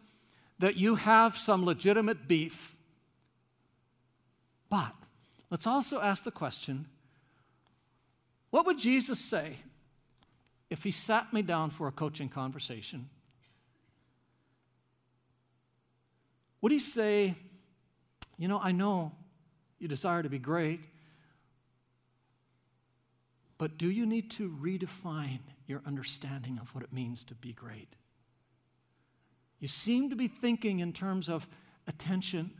that 0.58 0.76
you 0.76 0.96
have 0.96 1.36
some 1.36 1.64
legitimate 1.64 2.26
beef. 2.26 2.74
But 4.70 4.92
let's 5.50 5.66
also 5.66 6.00
ask 6.00 6.24
the 6.24 6.30
question 6.30 6.86
what 8.50 8.66
would 8.66 8.78
Jesus 8.78 9.18
say 9.18 9.56
if 10.70 10.82
he 10.82 10.90
sat 10.90 11.32
me 11.32 11.42
down 11.42 11.70
for 11.70 11.86
a 11.86 11.92
coaching 11.92 12.28
conversation? 12.28 13.08
Would 16.60 16.72
he 16.72 16.78
say, 16.78 17.34
You 18.38 18.48
know, 18.48 18.60
I 18.62 18.72
know 18.72 19.12
you 19.78 19.88
desire 19.88 20.22
to 20.22 20.28
be 20.28 20.38
great. 20.38 20.80
But 23.58 23.76
do 23.76 23.90
you 23.90 24.06
need 24.06 24.30
to 24.32 24.48
redefine 24.48 25.40
your 25.66 25.82
understanding 25.84 26.58
of 26.60 26.74
what 26.74 26.84
it 26.84 26.92
means 26.92 27.24
to 27.24 27.34
be 27.34 27.52
great? 27.52 27.94
You 29.58 29.66
seem 29.66 30.10
to 30.10 30.16
be 30.16 30.28
thinking 30.28 30.78
in 30.78 30.92
terms 30.92 31.28
of 31.28 31.48
attention. 31.88 32.52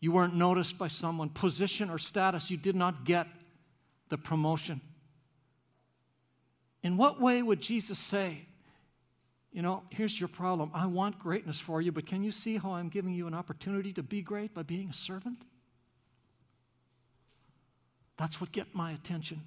You 0.00 0.10
weren't 0.10 0.34
noticed 0.34 0.76
by 0.76 0.88
someone, 0.88 1.28
position 1.28 1.88
or 1.88 1.98
status. 1.98 2.50
You 2.50 2.56
did 2.56 2.74
not 2.74 3.04
get 3.04 3.28
the 4.08 4.18
promotion. 4.18 4.80
In 6.82 6.96
what 6.96 7.20
way 7.20 7.42
would 7.42 7.60
Jesus 7.60 7.98
say, 7.98 8.46
You 9.52 9.62
know, 9.62 9.82
here's 9.90 10.18
your 10.18 10.28
problem. 10.28 10.70
I 10.74 10.86
want 10.86 11.18
greatness 11.18 11.58
for 11.58 11.82
you, 11.82 11.90
but 11.90 12.06
can 12.06 12.22
you 12.22 12.30
see 12.30 12.56
how 12.56 12.72
I'm 12.72 12.88
giving 12.88 13.14
you 13.14 13.26
an 13.26 13.34
opportunity 13.34 13.92
to 13.94 14.02
be 14.02 14.22
great 14.22 14.54
by 14.54 14.62
being 14.62 14.90
a 14.90 14.94
servant? 14.94 15.42
That's 18.20 18.38
what 18.38 18.52
get 18.52 18.74
my 18.74 18.92
attention. 18.92 19.40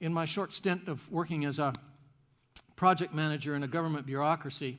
In 0.00 0.14
my 0.14 0.24
short 0.24 0.54
stint 0.54 0.88
of 0.88 1.12
working 1.12 1.44
as 1.44 1.58
a 1.58 1.74
project 2.74 3.12
manager 3.12 3.54
in 3.54 3.62
a 3.62 3.68
government 3.68 4.06
bureaucracy 4.06 4.78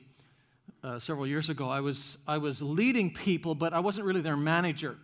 uh, 0.82 0.98
several 0.98 1.24
years 1.24 1.48
ago, 1.48 1.68
I 1.68 1.78
was, 1.78 2.18
I 2.26 2.38
was 2.38 2.60
leading 2.60 3.14
people, 3.14 3.54
but 3.54 3.72
I 3.72 3.78
wasn't 3.78 4.04
really 4.04 4.20
their 4.20 4.36
manager. 4.36 4.96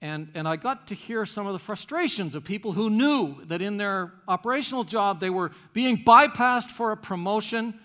And, 0.00 0.30
and 0.34 0.48
I 0.48 0.56
got 0.56 0.86
to 0.86 0.94
hear 0.94 1.26
some 1.26 1.46
of 1.46 1.52
the 1.52 1.58
frustrations 1.58 2.34
of 2.34 2.42
people 2.42 2.72
who 2.72 2.88
knew 2.88 3.44
that 3.44 3.60
in 3.60 3.76
their 3.76 4.14
operational 4.26 4.84
job 4.84 5.20
they 5.20 5.28
were 5.28 5.52
being 5.74 6.02
bypassed 6.02 6.70
for 6.70 6.92
a 6.92 6.96
promotion. 6.96 7.78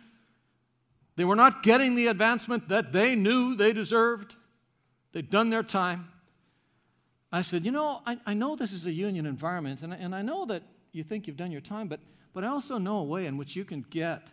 They 1.18 1.26
were 1.26 1.36
not 1.36 1.64
getting 1.64 1.96
the 1.96 2.08
advancement 2.08 2.70
that 2.70 2.94
they 2.94 3.14
knew 3.14 3.56
they 3.56 3.74
deserved. 3.74 4.38
They'd 5.12 5.30
done 5.30 5.50
their 5.50 5.64
time. 5.64 6.08
I 7.32 7.42
said, 7.42 7.66
You 7.66 7.72
know, 7.72 8.02
I, 8.06 8.18
I 8.26 8.34
know 8.34 8.56
this 8.56 8.74
is 8.74 8.86
a 8.86 8.92
union 8.92 9.26
environment, 9.26 9.82
and, 9.82 9.94
and 9.94 10.14
I 10.14 10.22
know 10.22 10.46
that 10.46 10.64
you 10.92 11.04
think 11.04 11.28
you've 11.28 11.38
done 11.38 11.52
your 11.52 11.62
time, 11.62 11.88
but, 11.88 12.00
but 12.34 12.44
I 12.44 12.48
also 12.48 12.78
know 12.78 12.98
a 12.98 13.04
way 13.04 13.26
in 13.26 13.38
which 13.38 13.56
you 13.56 13.64
can 13.64 13.86
get 13.90 14.28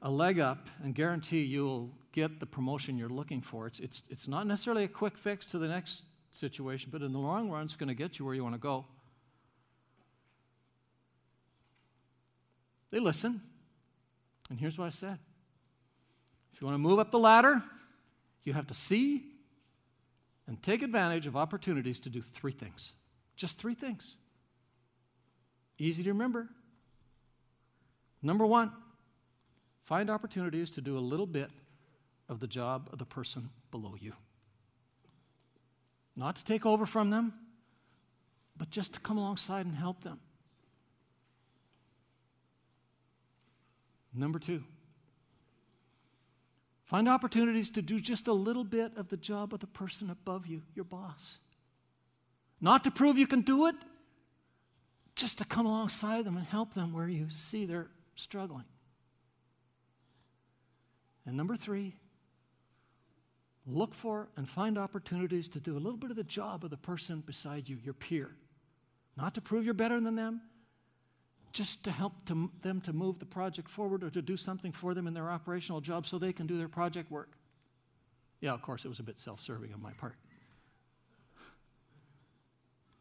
a 0.00 0.10
leg 0.10 0.38
up 0.38 0.68
and 0.82 0.94
guarantee 0.94 1.42
you'll 1.42 1.90
get 2.12 2.40
the 2.40 2.46
promotion 2.46 2.96
you're 2.96 3.08
looking 3.08 3.40
for. 3.40 3.66
It's, 3.66 3.80
it's, 3.80 4.02
it's 4.08 4.28
not 4.28 4.46
necessarily 4.46 4.84
a 4.84 4.88
quick 4.88 5.18
fix 5.18 5.46
to 5.46 5.58
the 5.58 5.68
next 5.68 6.02
situation, 6.32 6.90
but 6.90 7.02
in 7.02 7.12
the 7.12 7.18
long 7.18 7.50
run, 7.50 7.64
it's 7.64 7.76
going 7.76 7.88
to 7.88 7.94
get 7.94 8.18
you 8.18 8.24
where 8.24 8.34
you 8.34 8.42
want 8.42 8.54
to 8.54 8.60
go. 8.60 8.86
They 12.90 13.00
listen. 13.00 13.42
And 14.48 14.58
here's 14.58 14.78
what 14.78 14.86
I 14.86 14.90
said 14.90 15.18
if 16.52 16.60
you 16.60 16.66
want 16.66 16.74
to 16.74 16.78
move 16.78 16.98
up 16.98 17.10
the 17.10 17.18
ladder, 17.18 17.62
you 18.44 18.54
have 18.54 18.66
to 18.68 18.74
see 18.74 19.24
and 20.48 20.60
take 20.62 20.82
advantage 20.82 21.26
of 21.26 21.36
opportunities 21.36 22.00
to 22.00 22.08
do 22.08 22.22
three 22.22 22.52
things. 22.52 22.94
Just 23.36 23.58
three 23.58 23.74
things. 23.74 24.16
Easy 25.78 26.02
to 26.02 26.08
remember. 26.08 26.48
Number 28.22 28.46
one, 28.46 28.72
find 29.84 30.10
opportunities 30.10 30.70
to 30.72 30.80
do 30.80 30.96
a 30.96 31.00
little 31.00 31.26
bit 31.26 31.50
of 32.28 32.40
the 32.40 32.46
job 32.46 32.88
of 32.92 32.98
the 32.98 33.04
person 33.04 33.50
below 33.70 33.94
you. 34.00 34.14
Not 36.16 36.36
to 36.36 36.44
take 36.44 36.66
over 36.66 36.86
from 36.86 37.10
them, 37.10 37.34
but 38.56 38.70
just 38.70 38.94
to 38.94 39.00
come 39.00 39.18
alongside 39.18 39.66
and 39.66 39.76
help 39.76 40.02
them. 40.02 40.18
Number 44.12 44.38
two, 44.38 44.64
find 46.88 47.06
opportunities 47.06 47.68
to 47.68 47.82
do 47.82 48.00
just 48.00 48.28
a 48.28 48.32
little 48.32 48.64
bit 48.64 48.96
of 48.96 49.08
the 49.08 49.16
job 49.16 49.52
of 49.52 49.60
the 49.60 49.66
person 49.66 50.08
above 50.08 50.46
you, 50.46 50.62
your 50.74 50.86
boss. 50.86 51.38
Not 52.62 52.82
to 52.84 52.90
prove 52.90 53.18
you 53.18 53.26
can 53.26 53.42
do 53.42 53.66
it, 53.66 53.74
just 55.14 55.36
to 55.38 55.44
come 55.44 55.66
alongside 55.66 56.24
them 56.24 56.36
and 56.38 56.46
help 56.46 56.72
them 56.72 56.94
where 56.94 57.08
you 57.08 57.28
see 57.28 57.66
they're 57.66 57.90
struggling. 58.16 58.64
And 61.26 61.36
number 61.36 61.56
three, 61.56 61.94
look 63.66 63.94
for 63.94 64.28
and 64.36 64.48
find 64.48 64.78
opportunities 64.78 65.46
to 65.50 65.60
do 65.60 65.76
a 65.76 65.78
little 65.78 65.98
bit 65.98 66.10
of 66.10 66.16
the 66.16 66.24
job 66.24 66.64
of 66.64 66.70
the 66.70 66.78
person 66.78 67.20
beside 67.20 67.68
you, 67.68 67.76
your 67.84 67.92
peer. 67.92 68.30
Not 69.14 69.34
to 69.34 69.42
prove 69.42 69.66
you're 69.66 69.74
better 69.74 70.00
than 70.00 70.16
them, 70.16 70.40
just 71.58 71.82
to 71.82 71.90
help 71.90 72.12
to, 72.26 72.48
them 72.62 72.80
to 72.80 72.92
move 72.92 73.18
the 73.18 73.26
project 73.26 73.68
forward 73.68 74.04
or 74.04 74.10
to 74.10 74.22
do 74.22 74.36
something 74.36 74.70
for 74.70 74.94
them 74.94 75.08
in 75.08 75.12
their 75.12 75.28
operational 75.28 75.80
job 75.80 76.06
so 76.06 76.16
they 76.16 76.32
can 76.32 76.46
do 76.46 76.56
their 76.56 76.68
project 76.68 77.10
work. 77.10 77.32
Yeah, 78.40 78.52
of 78.52 78.62
course, 78.62 78.84
it 78.84 78.88
was 78.88 79.00
a 79.00 79.02
bit 79.02 79.18
self 79.18 79.40
serving 79.40 79.74
on 79.74 79.82
my 79.82 79.90
part. 79.94 80.14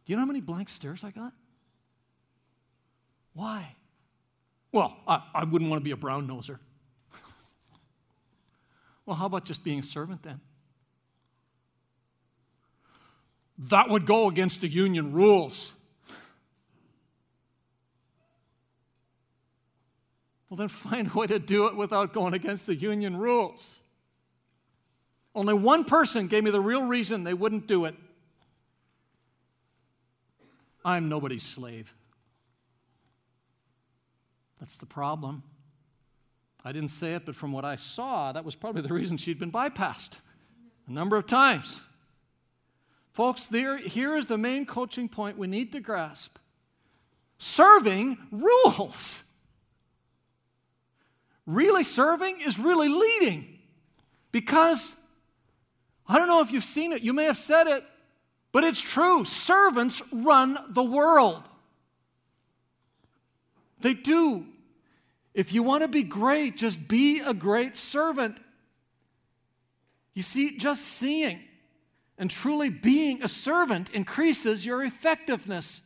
Do 0.05 0.11
you 0.11 0.15
know 0.15 0.21
how 0.21 0.25
many 0.25 0.41
blank 0.41 0.69
stares 0.69 1.03
I 1.03 1.11
got? 1.11 1.33
Why? 3.33 3.75
Well, 4.71 4.97
I, 5.07 5.21
I 5.35 5.43
wouldn't 5.43 5.69
want 5.69 5.79
to 5.79 5.83
be 5.83 5.91
a 5.91 5.95
brown 5.95 6.27
noser. 6.27 6.57
well, 9.05 9.15
how 9.15 9.27
about 9.27 9.45
just 9.45 9.63
being 9.63 9.77
a 9.77 9.83
servant 9.83 10.23
then? 10.23 10.39
That 13.69 13.91
would 13.91 14.07
go 14.07 14.27
against 14.27 14.61
the 14.61 14.67
union 14.67 15.13
rules. 15.13 15.73
Well, 20.49 20.57
then 20.57 20.67
find 20.67 21.11
a 21.11 21.13
way 21.13 21.27
to 21.27 21.39
do 21.39 21.67
it 21.67 21.75
without 21.75 22.13
going 22.13 22.33
against 22.33 22.65
the 22.65 22.75
union 22.75 23.17
rules. 23.17 23.81
Only 25.35 25.53
one 25.53 25.83
person 25.83 26.27
gave 26.27 26.43
me 26.43 26.51
the 26.51 26.61
real 26.61 26.83
reason 26.83 27.23
they 27.23 27.33
wouldn't 27.33 27.67
do 27.67 27.85
it. 27.85 27.95
I'm 30.83 31.09
nobody's 31.09 31.43
slave. 31.43 31.93
That's 34.59 34.77
the 34.77 34.85
problem. 34.85 35.43
I 36.63 36.71
didn't 36.71 36.89
say 36.89 37.13
it, 37.13 37.25
but 37.25 37.35
from 37.35 37.51
what 37.51 37.65
I 37.65 37.75
saw, 37.75 38.31
that 38.31 38.43
was 38.43 38.55
probably 38.55 38.81
the 38.81 38.93
reason 38.93 39.17
she'd 39.17 39.39
been 39.39 39.51
bypassed 39.51 40.19
a 40.87 40.91
number 40.91 41.17
of 41.17 41.27
times. 41.27 41.83
Folks, 43.13 43.45
there, 43.45 43.77
here 43.77 44.15
is 44.15 44.27
the 44.27 44.37
main 44.37 44.65
coaching 44.65 45.09
point 45.09 45.37
we 45.37 45.47
need 45.47 45.71
to 45.73 45.79
grasp 45.79 46.37
serving 47.37 48.17
rules. 48.31 49.23
Really 51.47 51.83
serving 51.83 52.41
is 52.41 52.59
really 52.59 52.89
leading 52.89 53.57
because 54.31 54.95
I 56.07 56.19
don't 56.19 56.27
know 56.27 56.41
if 56.41 56.51
you've 56.51 56.63
seen 56.63 56.91
it, 56.91 57.01
you 57.01 57.13
may 57.13 57.23
have 57.23 57.37
said 57.37 57.67
it, 57.67 57.83
but 58.51 58.63
it's 58.63 58.81
true. 58.81 59.25
Servants 59.25 60.01
run 60.11 60.57
the 60.69 60.83
world. 60.83 61.43
They 63.79 63.93
do. 63.93 64.45
If 65.33 65.53
you 65.53 65.63
want 65.63 65.83
to 65.83 65.87
be 65.87 66.03
great, 66.03 66.57
just 66.57 66.87
be 66.87 67.19
a 67.19 67.33
great 67.33 67.77
servant. 67.77 68.39
You 70.13 70.23
see, 70.23 70.57
just 70.57 70.83
seeing 70.83 71.39
and 72.17 72.29
truly 72.29 72.69
being 72.69 73.23
a 73.23 73.27
servant 73.27 73.91
increases 73.91 74.65
your 74.65 74.83
effectiveness. 74.83 75.81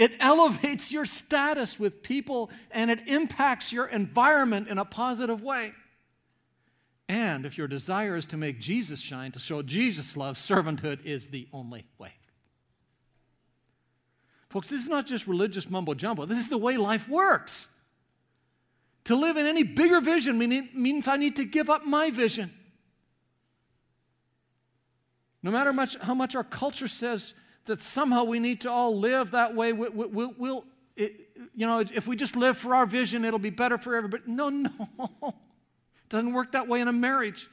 It 0.00 0.12
elevates 0.18 0.90
your 0.90 1.04
status 1.04 1.78
with 1.78 2.02
people 2.02 2.50
and 2.70 2.90
it 2.90 3.06
impacts 3.06 3.70
your 3.70 3.84
environment 3.84 4.68
in 4.68 4.78
a 4.78 4.84
positive 4.86 5.42
way. 5.42 5.74
And 7.06 7.44
if 7.44 7.58
your 7.58 7.68
desire 7.68 8.16
is 8.16 8.24
to 8.26 8.38
make 8.38 8.60
Jesus 8.60 8.98
shine, 8.98 9.30
to 9.32 9.38
show 9.38 9.60
Jesus 9.60 10.16
love, 10.16 10.36
servanthood 10.36 11.04
is 11.04 11.26
the 11.26 11.48
only 11.52 11.84
way. 11.98 12.14
Folks, 14.48 14.70
this 14.70 14.80
is 14.80 14.88
not 14.88 15.06
just 15.06 15.26
religious 15.26 15.68
mumbo 15.68 15.92
jumbo, 15.92 16.24
this 16.24 16.38
is 16.38 16.48
the 16.48 16.56
way 16.56 16.78
life 16.78 17.06
works. 17.06 17.68
To 19.04 19.14
live 19.14 19.36
in 19.36 19.44
any 19.44 19.64
bigger 19.64 20.00
vision 20.00 20.38
means 20.38 21.08
I 21.08 21.18
need 21.18 21.36
to 21.36 21.44
give 21.44 21.68
up 21.68 21.84
my 21.84 22.10
vision. 22.10 22.50
No 25.42 25.50
matter 25.50 25.74
much, 25.74 25.98
how 26.00 26.14
much 26.14 26.34
our 26.34 26.44
culture 26.44 26.88
says 26.88 27.34
that 27.70 27.80
somehow 27.80 28.24
we 28.24 28.40
need 28.40 28.62
to 28.62 28.70
all 28.70 28.98
live 28.98 29.30
that 29.30 29.54
way, 29.54 29.72
we, 29.72 29.88
will 29.88 30.08
we, 30.08 30.26
we'll, 30.36 30.64
it, 30.96 31.28
you 31.54 31.68
know, 31.68 31.78
if 31.78 32.08
we 32.08 32.16
just 32.16 32.34
live 32.34 32.58
for 32.58 32.74
our 32.74 32.84
vision, 32.84 33.24
it'll 33.24 33.38
be 33.38 33.50
better 33.50 33.78
for 33.78 33.94
everybody. 33.94 34.24
No, 34.26 34.48
no. 34.48 34.70
It 34.98 35.34
doesn't 36.08 36.32
work 36.32 36.50
that 36.50 36.66
way 36.66 36.80
in 36.80 36.88
a 36.88 36.92
marriage. 36.92 37.48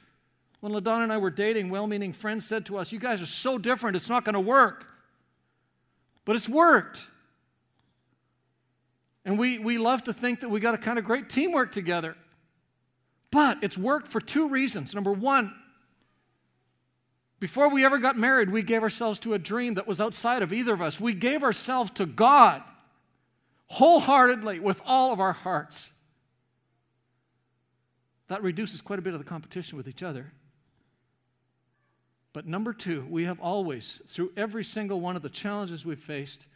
When 0.60 0.74
LaDonna 0.74 1.04
and 1.04 1.14
I 1.14 1.20
were 1.20 1.30
dating, 1.30 1.70
well 1.70 1.86
meaning 1.86 2.14
friends 2.14 2.48
said 2.48 2.66
to 2.66 2.80
us, 2.80 2.92
You 2.92 2.98
guys 2.98 3.22
are 3.22 3.28
so 3.28 3.60
different, 3.60 3.96
it's 3.96 4.10
not 4.10 4.26
going 4.26 4.34
to 4.34 4.40
work. 4.40 4.88
But 6.26 6.36
it's 6.36 6.50
worked. 6.50 7.12
And 9.24 9.38
we, 9.38 9.60
we 9.60 9.78
love 9.78 10.04
to 10.06 10.14
think 10.14 10.40
that 10.40 10.50
we 10.50 10.60
got 10.60 10.74
a 10.74 10.80
kind 10.80 10.98
of 10.98 11.06
great 11.06 11.30
teamwork 11.30 11.72
together. 11.72 12.16
But 13.30 13.60
it's 13.62 13.78
worked 13.78 14.08
for 14.08 14.20
two 14.20 14.50
reasons. 14.50 14.96
Number 14.96 15.14
one, 15.14 15.54
before 17.40 17.70
we 17.70 17.86
ever 17.86 18.00
got 18.00 18.18
married, 18.18 18.50
we 18.50 18.64
gave 18.64 18.82
ourselves 18.82 19.20
to 19.20 19.34
a 19.34 19.40
dream 19.40 19.76
that 19.76 19.88
was 19.88 20.02
outside 20.02 20.42
of 20.42 20.52
either 20.52 20.74
of 20.74 20.82
us. 20.82 21.00
We 21.00 21.14
gave 21.14 21.44
ourselves 21.44 21.92
to 21.92 22.06
God 22.06 22.64
wholeheartedly 23.68 24.60
with 24.60 24.82
all 24.86 25.14
of 25.14 25.20
our 25.20 25.34
hearts. 25.34 25.92
That 28.28 28.42
reduces 28.42 28.82
quite 28.82 29.00
a 29.00 29.02
bit 29.02 29.14
of 29.14 29.20
the 29.20 29.26
competition 29.26 29.78
with 29.78 29.88
each 29.88 30.02
other. 30.02 30.32
But 32.34 32.46
number 32.46 32.74
two, 32.74 33.06
we 33.10 33.26
have 33.26 33.40
always, 33.40 34.02
through 34.08 34.32
every 34.38 34.64
single 34.64 35.00
one 35.00 35.16
of 35.16 35.22
the 35.22 35.30
challenges 35.30 35.86
we've 35.86 36.00
faced, 36.00 36.48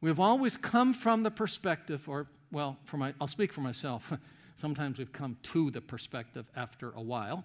we 0.00 0.08
have 0.08 0.20
always 0.20 0.56
come 0.56 0.92
from 0.92 1.22
the 1.22 1.30
perspective, 1.30 2.08
or, 2.08 2.26
well, 2.50 2.78
for 2.84 2.96
my, 2.96 3.14
I'll 3.20 3.28
speak 3.28 3.52
for 3.52 3.60
myself. 3.60 4.12
Sometimes 4.56 4.98
we've 4.98 5.12
come 5.12 5.36
to 5.44 5.70
the 5.70 5.80
perspective 5.80 6.50
after 6.54 6.90
a 6.92 7.00
while, 7.00 7.44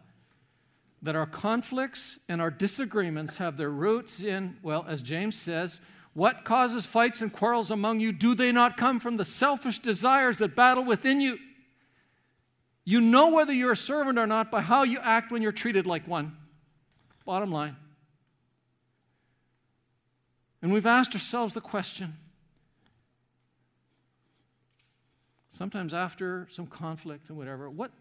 that 1.06 1.16
our 1.16 1.26
conflicts 1.26 2.20
and 2.28 2.42
our 2.42 2.50
disagreements 2.50 3.38
have 3.38 3.58
their 3.58 3.70
roots 3.70 4.22
in, 4.22 4.58
well, 4.64 4.86
as 4.88 5.02
James 5.02 5.36
says, 5.36 5.80
what 6.14 6.44
causes 6.44 6.86
fights 6.86 7.22
and 7.22 7.32
quarrels 7.32 7.70
among 7.70 8.00
you? 8.00 8.12
Do 8.12 8.34
they 8.36 8.52
not 8.52 8.76
come 8.76 9.00
from 9.00 9.18
the 9.18 9.26
selfish 9.26 9.80
desires 9.80 10.40
that 10.40 10.56
battle 10.56 10.84
within 10.84 11.22
you? 11.22 11.38
You 12.86 13.02
know 13.02 13.30
whether 13.30 13.54
you're 13.54 13.74
a 13.74 13.78
servant 13.78 14.18
or 14.18 14.26
not 14.26 14.50
by 14.50 14.62
how 14.62 14.84
you 14.84 15.00
act 15.00 15.32
when 15.32 15.42
you're 15.42 15.52
treated 15.52 15.86
like 15.86 16.08
one. 16.08 16.38
Bottom 17.24 17.52
line. 17.52 17.76
And 20.62 20.72
we've 20.72 20.86
asked 20.86 21.14
ourselves 21.14 21.54
the 21.54 21.62
question 21.62 22.18
sometimes 25.50 25.94
after 25.94 26.48
some 26.50 26.68
conflict 26.68 27.30
and 27.30 27.38
whatever, 27.38 27.70
what, 27.70 27.92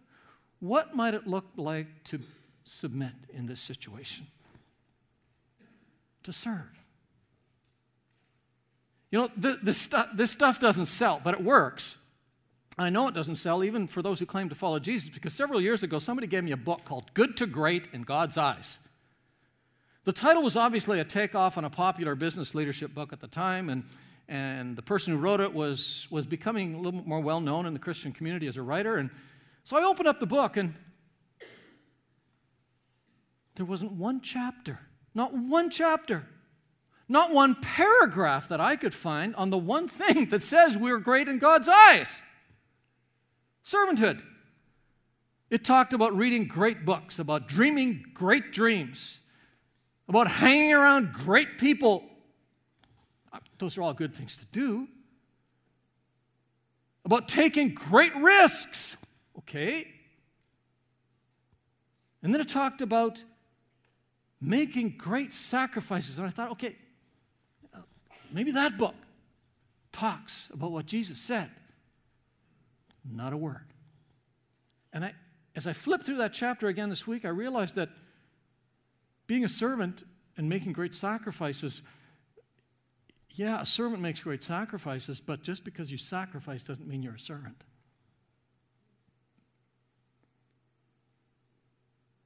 what 0.60 0.96
might 0.96 1.14
it 1.14 1.26
look 1.26 1.44
like 1.56 1.86
to 2.04 2.18
submit 2.64 3.12
in 3.32 3.46
this 3.46 3.60
situation? 3.60 4.26
To 6.24 6.32
serve. 6.32 6.70
You 9.10 9.20
know, 9.20 9.28
this, 9.36 9.56
this, 9.62 9.78
stuff, 9.78 10.08
this 10.14 10.30
stuff 10.30 10.58
doesn't 10.58 10.86
sell, 10.86 11.20
but 11.22 11.34
it 11.34 11.44
works. 11.44 11.96
I 12.76 12.90
know 12.90 13.06
it 13.06 13.14
doesn't 13.14 13.36
sell 13.36 13.62
even 13.62 13.86
for 13.86 14.02
those 14.02 14.18
who 14.18 14.26
claim 14.26 14.48
to 14.48 14.54
follow 14.56 14.80
Jesus 14.80 15.08
because 15.08 15.32
several 15.32 15.60
years 15.60 15.84
ago 15.84 16.00
somebody 16.00 16.26
gave 16.26 16.42
me 16.42 16.50
a 16.50 16.56
book 16.56 16.84
called 16.84 17.14
Good 17.14 17.36
to 17.36 17.46
Great 17.46 17.86
in 17.92 18.02
God's 18.02 18.36
Eyes. 18.36 18.80
The 20.02 20.12
title 20.12 20.42
was 20.42 20.56
obviously 20.56 21.00
a 21.00 21.04
takeoff 21.04 21.56
on 21.56 21.64
a 21.64 21.70
popular 21.70 22.14
business 22.14 22.54
leadership 22.54 22.92
book 22.92 23.12
at 23.12 23.20
the 23.20 23.28
time, 23.28 23.70
and, 23.70 23.84
and 24.28 24.76
the 24.76 24.82
person 24.82 25.14
who 25.14 25.18
wrote 25.18 25.40
it 25.40 25.54
was, 25.54 26.08
was 26.10 26.26
becoming 26.26 26.74
a 26.74 26.78
little 26.78 27.00
more 27.06 27.20
well 27.20 27.40
known 27.40 27.64
in 27.64 27.72
the 27.72 27.78
Christian 27.78 28.12
community 28.12 28.46
as 28.46 28.56
a 28.56 28.62
writer. 28.62 28.96
And 28.96 29.08
so 29.62 29.78
I 29.78 29.84
opened 29.84 30.08
up 30.08 30.20
the 30.20 30.26
book, 30.26 30.56
and 30.58 30.74
there 33.56 33.66
wasn't 33.66 33.92
one 33.92 34.20
chapter, 34.20 34.80
not 35.14 35.32
one 35.34 35.70
chapter, 35.70 36.26
not 37.08 37.32
one 37.32 37.54
paragraph 37.54 38.48
that 38.48 38.60
I 38.60 38.76
could 38.76 38.94
find 38.94 39.34
on 39.36 39.50
the 39.50 39.58
one 39.58 39.88
thing 39.88 40.28
that 40.30 40.42
says 40.42 40.76
we're 40.76 40.98
great 40.98 41.28
in 41.28 41.38
God's 41.38 41.68
eyes 41.68 42.22
servanthood. 43.64 44.20
It 45.50 45.64
talked 45.64 45.92
about 45.92 46.16
reading 46.16 46.46
great 46.46 46.84
books, 46.84 47.18
about 47.18 47.48
dreaming 47.48 48.04
great 48.12 48.52
dreams, 48.52 49.20
about 50.08 50.28
hanging 50.28 50.72
around 50.72 51.12
great 51.12 51.58
people. 51.58 52.04
Uh, 53.32 53.38
those 53.58 53.78
are 53.78 53.82
all 53.82 53.94
good 53.94 54.14
things 54.14 54.36
to 54.36 54.44
do. 54.46 54.88
About 57.04 57.28
taking 57.28 57.74
great 57.74 58.14
risks. 58.16 58.96
Okay. 59.38 59.86
And 62.22 62.32
then 62.32 62.40
it 62.40 62.48
talked 62.48 62.80
about 62.80 63.22
making 64.44 64.94
great 64.98 65.32
sacrifices. 65.32 66.18
And 66.18 66.26
I 66.26 66.30
thought, 66.30 66.52
okay, 66.52 66.76
maybe 68.30 68.52
that 68.52 68.76
book 68.76 68.94
talks 69.92 70.48
about 70.52 70.72
what 70.72 70.86
Jesus 70.86 71.18
said. 71.18 71.50
Not 73.04 73.32
a 73.32 73.36
word. 73.36 73.66
And 74.92 75.04
I, 75.04 75.14
as 75.56 75.66
I 75.66 75.72
flipped 75.72 76.04
through 76.04 76.18
that 76.18 76.32
chapter 76.32 76.68
again 76.68 76.90
this 76.90 77.06
week, 77.06 77.24
I 77.24 77.28
realized 77.28 77.74
that 77.76 77.90
being 79.26 79.44
a 79.44 79.48
servant 79.48 80.04
and 80.36 80.48
making 80.48 80.72
great 80.72 80.94
sacrifices, 80.94 81.82
yeah, 83.30 83.60
a 83.60 83.66
servant 83.66 84.02
makes 84.02 84.20
great 84.20 84.42
sacrifices, 84.42 85.20
but 85.20 85.42
just 85.42 85.64
because 85.64 85.90
you 85.90 85.98
sacrifice 85.98 86.64
doesn't 86.64 86.86
mean 86.86 87.02
you're 87.02 87.14
a 87.14 87.18
servant. 87.18 87.62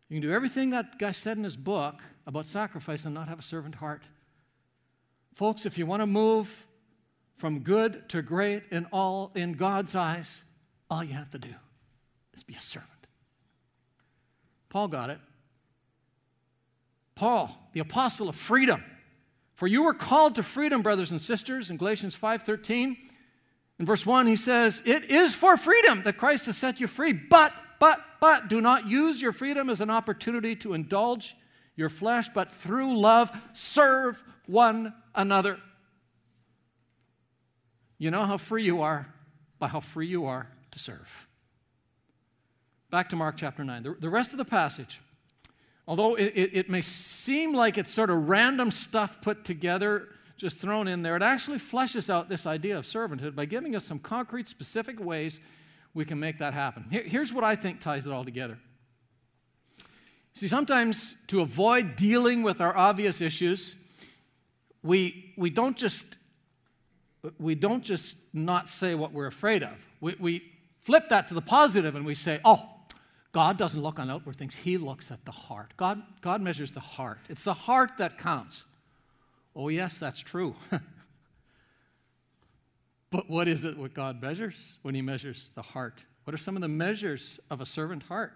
You 0.08 0.20
can 0.20 0.28
do 0.28 0.34
everything 0.34 0.70
that 0.70 0.98
guy 0.98 1.12
said 1.12 1.36
in 1.36 1.44
his 1.44 1.56
book 1.56 2.00
about 2.26 2.46
sacrifice 2.46 3.04
and 3.04 3.14
not 3.14 3.28
have 3.28 3.38
a 3.38 3.42
servant 3.42 3.76
heart. 3.76 4.02
Folks, 5.34 5.66
if 5.66 5.78
you 5.78 5.86
want 5.86 6.00
to 6.00 6.06
move 6.06 6.66
from 7.36 7.60
good 7.60 8.08
to 8.08 8.22
great 8.22 8.64
in 8.70 8.86
all 8.86 9.30
in 9.34 9.52
God's 9.52 9.94
eyes, 9.94 10.44
all 10.90 11.04
you 11.04 11.14
have 11.14 11.30
to 11.30 11.38
do 11.38 11.54
is 12.32 12.42
be 12.42 12.54
a 12.54 12.60
servant. 12.60 12.90
Paul 14.68 14.88
got 14.88 15.10
it. 15.10 15.18
Paul, 17.14 17.70
the 17.72 17.80
apostle 17.80 18.28
of 18.28 18.36
freedom. 18.36 18.82
For 19.54 19.66
you 19.66 19.82
were 19.82 19.94
called 19.94 20.36
to 20.36 20.42
freedom, 20.42 20.82
brothers 20.82 21.10
and 21.10 21.20
sisters, 21.20 21.70
in 21.70 21.76
Galatians 21.76 22.14
5:13. 22.14 22.96
In 23.78 23.86
verse 23.86 24.04
1, 24.04 24.26
he 24.26 24.36
says, 24.36 24.82
It 24.84 25.10
is 25.10 25.34
for 25.34 25.56
freedom 25.56 26.02
that 26.02 26.16
Christ 26.16 26.46
has 26.46 26.56
set 26.56 26.80
you 26.80 26.86
free, 26.86 27.12
but, 27.12 27.52
but, 27.78 28.00
but 28.20 28.48
do 28.48 28.60
not 28.60 28.86
use 28.86 29.20
your 29.20 29.32
freedom 29.32 29.70
as 29.70 29.80
an 29.80 29.90
opportunity 29.90 30.56
to 30.56 30.74
indulge 30.74 31.36
your 31.76 31.88
flesh, 31.88 32.28
but 32.34 32.52
through 32.52 32.98
love 32.98 33.30
serve 33.52 34.22
one 34.46 34.92
another. 35.14 35.58
You 37.98 38.10
know 38.10 38.24
how 38.24 38.36
free 38.36 38.64
you 38.64 38.82
are 38.82 39.06
by 39.58 39.68
how 39.68 39.80
free 39.80 40.06
you 40.06 40.26
are 40.26 40.48
to 40.70 40.78
serve. 40.78 41.26
Back 42.90 43.08
to 43.10 43.16
Mark 43.16 43.36
chapter 43.36 43.64
9. 43.64 43.82
The, 43.82 43.96
the 44.00 44.08
rest 44.08 44.32
of 44.32 44.38
the 44.38 44.44
passage, 44.44 45.00
although 45.86 46.14
it, 46.14 46.32
it, 46.34 46.50
it 46.56 46.70
may 46.70 46.80
seem 46.80 47.54
like 47.54 47.76
it's 47.76 47.92
sort 47.92 48.10
of 48.10 48.28
random 48.28 48.70
stuff 48.70 49.20
put 49.20 49.44
together, 49.44 50.08
just 50.36 50.56
thrown 50.56 50.88
in 50.88 51.02
there, 51.02 51.16
it 51.16 51.22
actually 51.22 51.58
fleshes 51.58 52.08
out 52.08 52.28
this 52.28 52.46
idea 52.46 52.78
of 52.78 52.84
servanthood 52.84 53.34
by 53.34 53.44
giving 53.44 53.74
us 53.74 53.84
some 53.84 53.98
concrete, 53.98 54.46
specific 54.46 54.98
ways 54.98 55.40
we 55.94 56.04
can 56.04 56.20
make 56.20 56.38
that 56.38 56.54
happen. 56.54 56.86
Here, 56.90 57.02
here's 57.02 57.32
what 57.32 57.44
I 57.44 57.56
think 57.56 57.80
ties 57.80 58.06
it 58.06 58.12
all 58.12 58.24
together. 58.24 58.58
See, 60.34 60.48
sometimes 60.48 61.16
to 61.28 61.40
avoid 61.40 61.96
dealing 61.96 62.42
with 62.42 62.60
our 62.60 62.76
obvious 62.76 63.20
issues, 63.20 63.74
we, 64.82 65.34
we 65.36 65.50
don't 65.50 65.76
just 65.76 66.18
we 67.38 67.54
don't 67.54 67.82
just 67.82 68.16
not 68.32 68.68
say 68.68 68.94
what 68.94 69.12
we're 69.12 69.26
afraid 69.26 69.62
of. 69.62 69.76
We, 70.00 70.16
we 70.18 70.42
flip 70.78 71.08
that 71.08 71.28
to 71.28 71.34
the 71.34 71.42
positive 71.42 71.94
and 71.96 72.06
we 72.06 72.14
say, 72.14 72.40
oh, 72.44 72.68
God 73.32 73.58
doesn't 73.58 73.82
look 73.82 73.98
on 73.98 74.10
outward 74.10 74.36
things, 74.36 74.56
He 74.56 74.78
looks 74.78 75.10
at 75.10 75.24
the 75.24 75.32
heart. 75.32 75.74
God, 75.76 76.02
God 76.20 76.40
measures 76.40 76.72
the 76.72 76.80
heart. 76.80 77.18
It's 77.28 77.44
the 77.44 77.54
heart 77.54 77.98
that 77.98 78.18
counts. 78.18 78.64
Oh, 79.54 79.68
yes, 79.68 79.98
that's 79.98 80.20
true. 80.20 80.54
but 83.10 83.28
what 83.30 83.48
is 83.48 83.64
it 83.64 83.78
what 83.78 83.94
God 83.94 84.20
measures 84.20 84.78
when 84.82 84.94
He 84.94 85.02
measures 85.02 85.50
the 85.54 85.62
heart? 85.62 86.04
What 86.24 86.34
are 86.34 86.38
some 86.38 86.56
of 86.56 86.62
the 86.62 86.68
measures 86.68 87.40
of 87.50 87.60
a 87.60 87.66
servant 87.66 88.02
heart? 88.04 88.34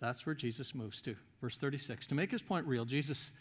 That's 0.00 0.26
where 0.26 0.34
Jesus 0.34 0.74
moves 0.74 1.00
to. 1.02 1.16
Verse 1.40 1.56
36. 1.56 2.06
To 2.08 2.14
make 2.14 2.30
his 2.30 2.42
point 2.42 2.66
real, 2.66 2.84
Jesus 2.84 3.32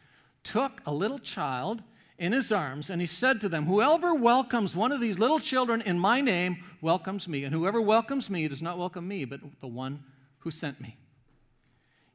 took 0.43 0.81
a 0.85 0.93
little 0.93 1.19
child 1.19 1.81
in 2.17 2.31
his 2.31 2.51
arms 2.51 2.89
and 2.89 3.01
he 3.01 3.07
said 3.07 3.41
to 3.41 3.49
them, 3.49 3.65
Whoever 3.65 4.13
welcomes 4.13 4.75
one 4.75 4.91
of 4.91 5.01
these 5.01 5.19
little 5.19 5.39
children 5.39 5.81
in 5.81 5.99
my 5.99 6.21
name 6.21 6.63
welcomes 6.81 7.27
me, 7.27 7.43
and 7.43 7.53
whoever 7.53 7.81
welcomes 7.81 8.29
me 8.29 8.47
does 8.47 8.61
not 8.61 8.77
welcome 8.77 9.07
me, 9.07 9.25
but 9.25 9.41
the 9.59 9.67
one 9.67 10.03
who 10.39 10.51
sent 10.51 10.79
me. 10.79 10.97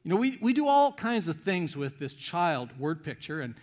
You 0.03 0.11
know, 0.11 0.17
we, 0.17 0.37
we 0.41 0.51
do 0.51 0.67
all 0.67 0.91
kinds 0.91 1.27
of 1.27 1.41
things 1.41 1.77
with 1.77 1.99
this 1.99 2.13
child 2.13 2.77
word 2.77 3.03
picture, 3.03 3.39
and, 3.39 3.55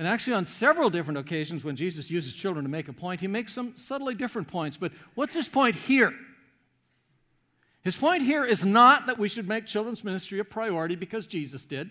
and 0.00 0.08
actually, 0.08 0.32
on 0.32 0.46
several 0.46 0.88
different 0.88 1.18
occasions 1.18 1.62
when 1.62 1.76
Jesus 1.76 2.10
uses 2.10 2.32
children 2.32 2.64
to 2.64 2.70
make 2.70 2.88
a 2.88 2.92
point, 2.92 3.20
he 3.20 3.26
makes 3.26 3.52
some 3.52 3.76
subtly 3.76 4.14
different 4.14 4.48
points. 4.48 4.78
But 4.78 4.92
what's 5.14 5.34
his 5.34 5.46
point 5.46 5.74
here? 5.74 6.14
His 7.82 7.96
point 7.96 8.22
here 8.22 8.42
is 8.42 8.64
not 8.64 9.06
that 9.06 9.18
we 9.18 9.28
should 9.28 9.46
make 9.46 9.66
children's 9.66 10.02
ministry 10.02 10.38
a 10.38 10.44
priority 10.44 10.96
because 10.96 11.26
Jesus 11.26 11.66
did. 11.66 11.90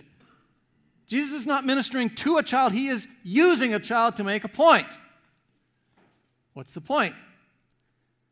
Jesus 1.05 1.41
is 1.41 1.45
not 1.45 1.65
ministering 1.65 2.09
to 2.15 2.37
a 2.37 2.43
child, 2.43 2.73
he 2.73 2.87
is 2.87 3.07
using 3.23 3.73
a 3.73 3.79
child 3.79 4.17
to 4.17 4.23
make 4.23 4.43
a 4.43 4.49
point. 4.49 4.87
What's 6.53 6.73
the 6.73 6.81
point? 6.81 7.13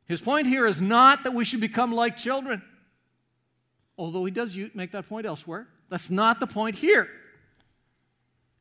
His 0.07 0.21
point 0.21 0.47
here 0.47 0.65
is 0.65 0.81
not 0.81 1.23
that 1.23 1.33
we 1.33 1.45
should 1.45 1.61
become 1.61 1.91
like 1.93 2.17
children 2.17 2.63
although 3.97 4.23
he 4.25 4.31
does 4.31 4.57
make 4.73 4.91
that 4.91 5.09
point 5.09 5.25
elsewhere. 5.25 5.67
That's 5.89 6.09
not 6.09 6.39
the 6.39 6.47
point 6.47 6.75
here. 6.75 7.09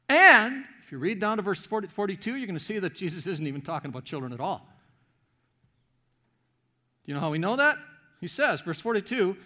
And 0.09 0.65
if 0.87 0.93
you 0.93 0.99
read 0.99 1.19
down 1.19 1.39
to 1.39 1.43
verse 1.43 1.67
40, 1.67 1.89
42, 1.89 2.37
you're 2.37 2.47
going 2.47 2.57
to 2.57 2.65
see 2.65 2.79
that 2.79 2.95
Jesus 2.95 3.27
isn't 3.27 3.45
even 3.45 3.61
talking 3.61 3.89
about 3.89 4.05
children 4.05 4.33
at 4.33 4.39
all. 4.39 4.69
Do 7.05 7.11
you 7.11 7.15
know 7.15 7.21
how 7.21 7.31
we 7.31 7.39
know 7.39 7.57
that? 7.57 7.77
He 8.21 8.29
says, 8.29 8.61
verse 8.61 8.79
42, 8.79 9.37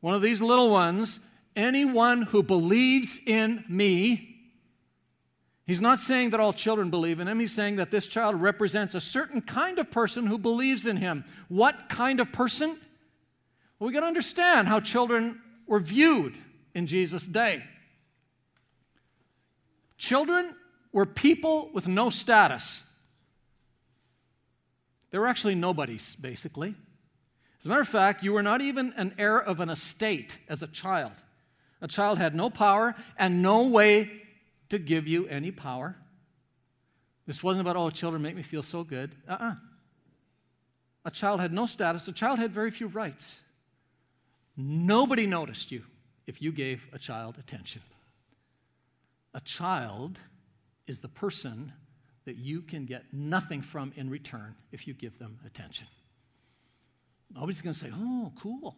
one 0.00 0.14
of 0.14 0.22
these 0.22 0.40
little 0.40 0.70
ones, 0.70 1.20
anyone 1.54 2.22
who 2.22 2.42
believes 2.42 3.20
in 3.26 3.66
me, 3.68 4.34
He's 5.66 5.82
not 5.82 5.98
saying 5.98 6.30
that 6.30 6.40
all 6.40 6.54
children 6.54 6.88
believe 6.88 7.20
in 7.20 7.28
him. 7.28 7.38
He's 7.38 7.52
saying 7.52 7.76
that 7.76 7.90
this 7.90 8.06
child 8.06 8.40
represents 8.40 8.94
a 8.94 9.00
certain 9.02 9.42
kind 9.42 9.78
of 9.78 9.90
person 9.90 10.24
who 10.24 10.38
believes 10.38 10.86
in 10.86 10.96
him. 10.96 11.26
What 11.48 11.90
kind 11.90 12.20
of 12.20 12.32
person? 12.32 12.70
Well, 13.78 13.88
we 13.88 13.92
got 13.92 14.00
to 14.00 14.06
understand 14.06 14.68
how 14.68 14.80
children 14.80 15.42
were 15.66 15.80
viewed 15.80 16.38
in 16.74 16.86
Jesus' 16.86 17.26
day. 17.26 17.62
Children 19.98 20.54
were 20.92 21.06
people 21.06 21.70
with 21.72 21.86
no 21.86 22.10
status. 22.10 22.84
They 25.10 25.18
were 25.18 25.26
actually 25.26 25.54
nobodies, 25.54 26.16
basically. 26.16 26.74
As 27.58 27.66
a 27.66 27.68
matter 27.68 27.80
of 27.80 27.88
fact, 27.88 28.22
you 28.22 28.32
were 28.32 28.42
not 28.42 28.60
even 28.60 28.92
an 28.96 29.14
heir 29.18 29.38
of 29.38 29.60
an 29.60 29.68
estate 29.68 30.38
as 30.48 30.62
a 30.62 30.66
child. 30.66 31.12
A 31.80 31.88
child 31.88 32.18
had 32.18 32.34
no 32.34 32.50
power 32.50 32.94
and 33.16 33.42
no 33.42 33.66
way 33.66 34.10
to 34.68 34.78
give 34.78 35.06
you 35.06 35.26
any 35.28 35.50
power. 35.50 35.96
This 37.26 37.42
wasn't 37.42 37.66
about, 37.66 37.76
oh, 37.76 37.90
children 37.90 38.22
make 38.22 38.36
me 38.36 38.42
feel 38.42 38.62
so 38.62 38.84
good. 38.84 39.14
Uh 39.28 39.32
uh-uh. 39.32 39.50
uh 39.50 39.54
A 41.04 41.10
child 41.10 41.40
had 41.40 41.52
no 41.52 41.66
status, 41.66 42.06
a 42.08 42.12
child 42.12 42.38
had 42.38 42.52
very 42.52 42.70
few 42.70 42.86
rights. 42.86 43.40
Nobody 44.56 45.26
noticed 45.26 45.70
you 45.70 45.84
if 46.26 46.42
you 46.42 46.52
gave 46.52 46.88
a 46.92 46.98
child 46.98 47.36
attention. 47.38 47.82
A 49.34 49.40
child 49.40 50.18
is 50.88 51.00
the 51.00 51.08
person 51.08 51.72
that 52.24 52.36
you 52.36 52.62
can 52.62 52.84
get 52.84 53.04
nothing 53.12 53.62
from 53.62 53.92
in 53.96 54.10
return 54.10 54.54
if 54.72 54.86
you 54.86 54.94
give 54.94 55.18
them 55.18 55.38
attention. 55.46 55.86
Nobody's 57.34 57.60
going 57.60 57.74
to 57.74 57.78
say, 57.78 57.90
oh, 57.94 58.32
cool. 58.40 58.76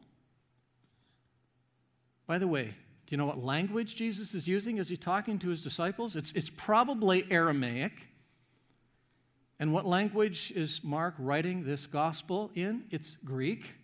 By 2.27 2.39
the 2.39 2.49
way, 2.49 2.65
do 2.65 3.15
you 3.15 3.17
know 3.17 3.27
what 3.27 3.43
language 3.43 3.97
Jesus 3.97 4.35
is 4.35 4.47
using 4.47 4.79
as 4.79 4.89
he's 4.89 4.99
talking 4.99 5.39
to 5.41 5.49
his 5.49 5.63
disciples? 5.63 6.15
It's, 6.15 6.33
it's 6.33 6.51
probably 6.51 7.27
Aramaic. 7.31 8.07
And 9.59 9.73
what 9.73 9.85
language 9.85 10.53
is 10.55 10.83
Mark 10.83 11.15
writing 11.19 11.65
this 11.65 11.87
gospel 11.87 12.51
in? 12.55 12.85
It's 12.91 13.17
Greek. 13.25 13.75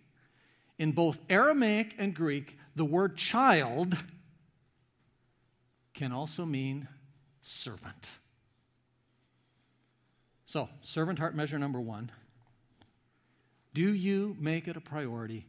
In 0.78 0.92
both 0.92 1.18
Aramaic 1.28 1.94
and 1.98 2.14
Greek, 2.14 2.56
the 2.76 2.84
word 2.84 3.16
child 3.16 3.96
can 5.92 6.12
also 6.12 6.44
mean 6.44 6.86
servant. 7.46 8.18
So, 10.44 10.68
servant 10.82 11.18
heart 11.18 11.34
measure 11.34 11.58
number 11.58 11.80
one 11.80 12.10
do 13.74 13.92
you 13.92 14.34
make 14.40 14.68
it 14.68 14.76
a 14.76 14.80
priority 14.80 15.46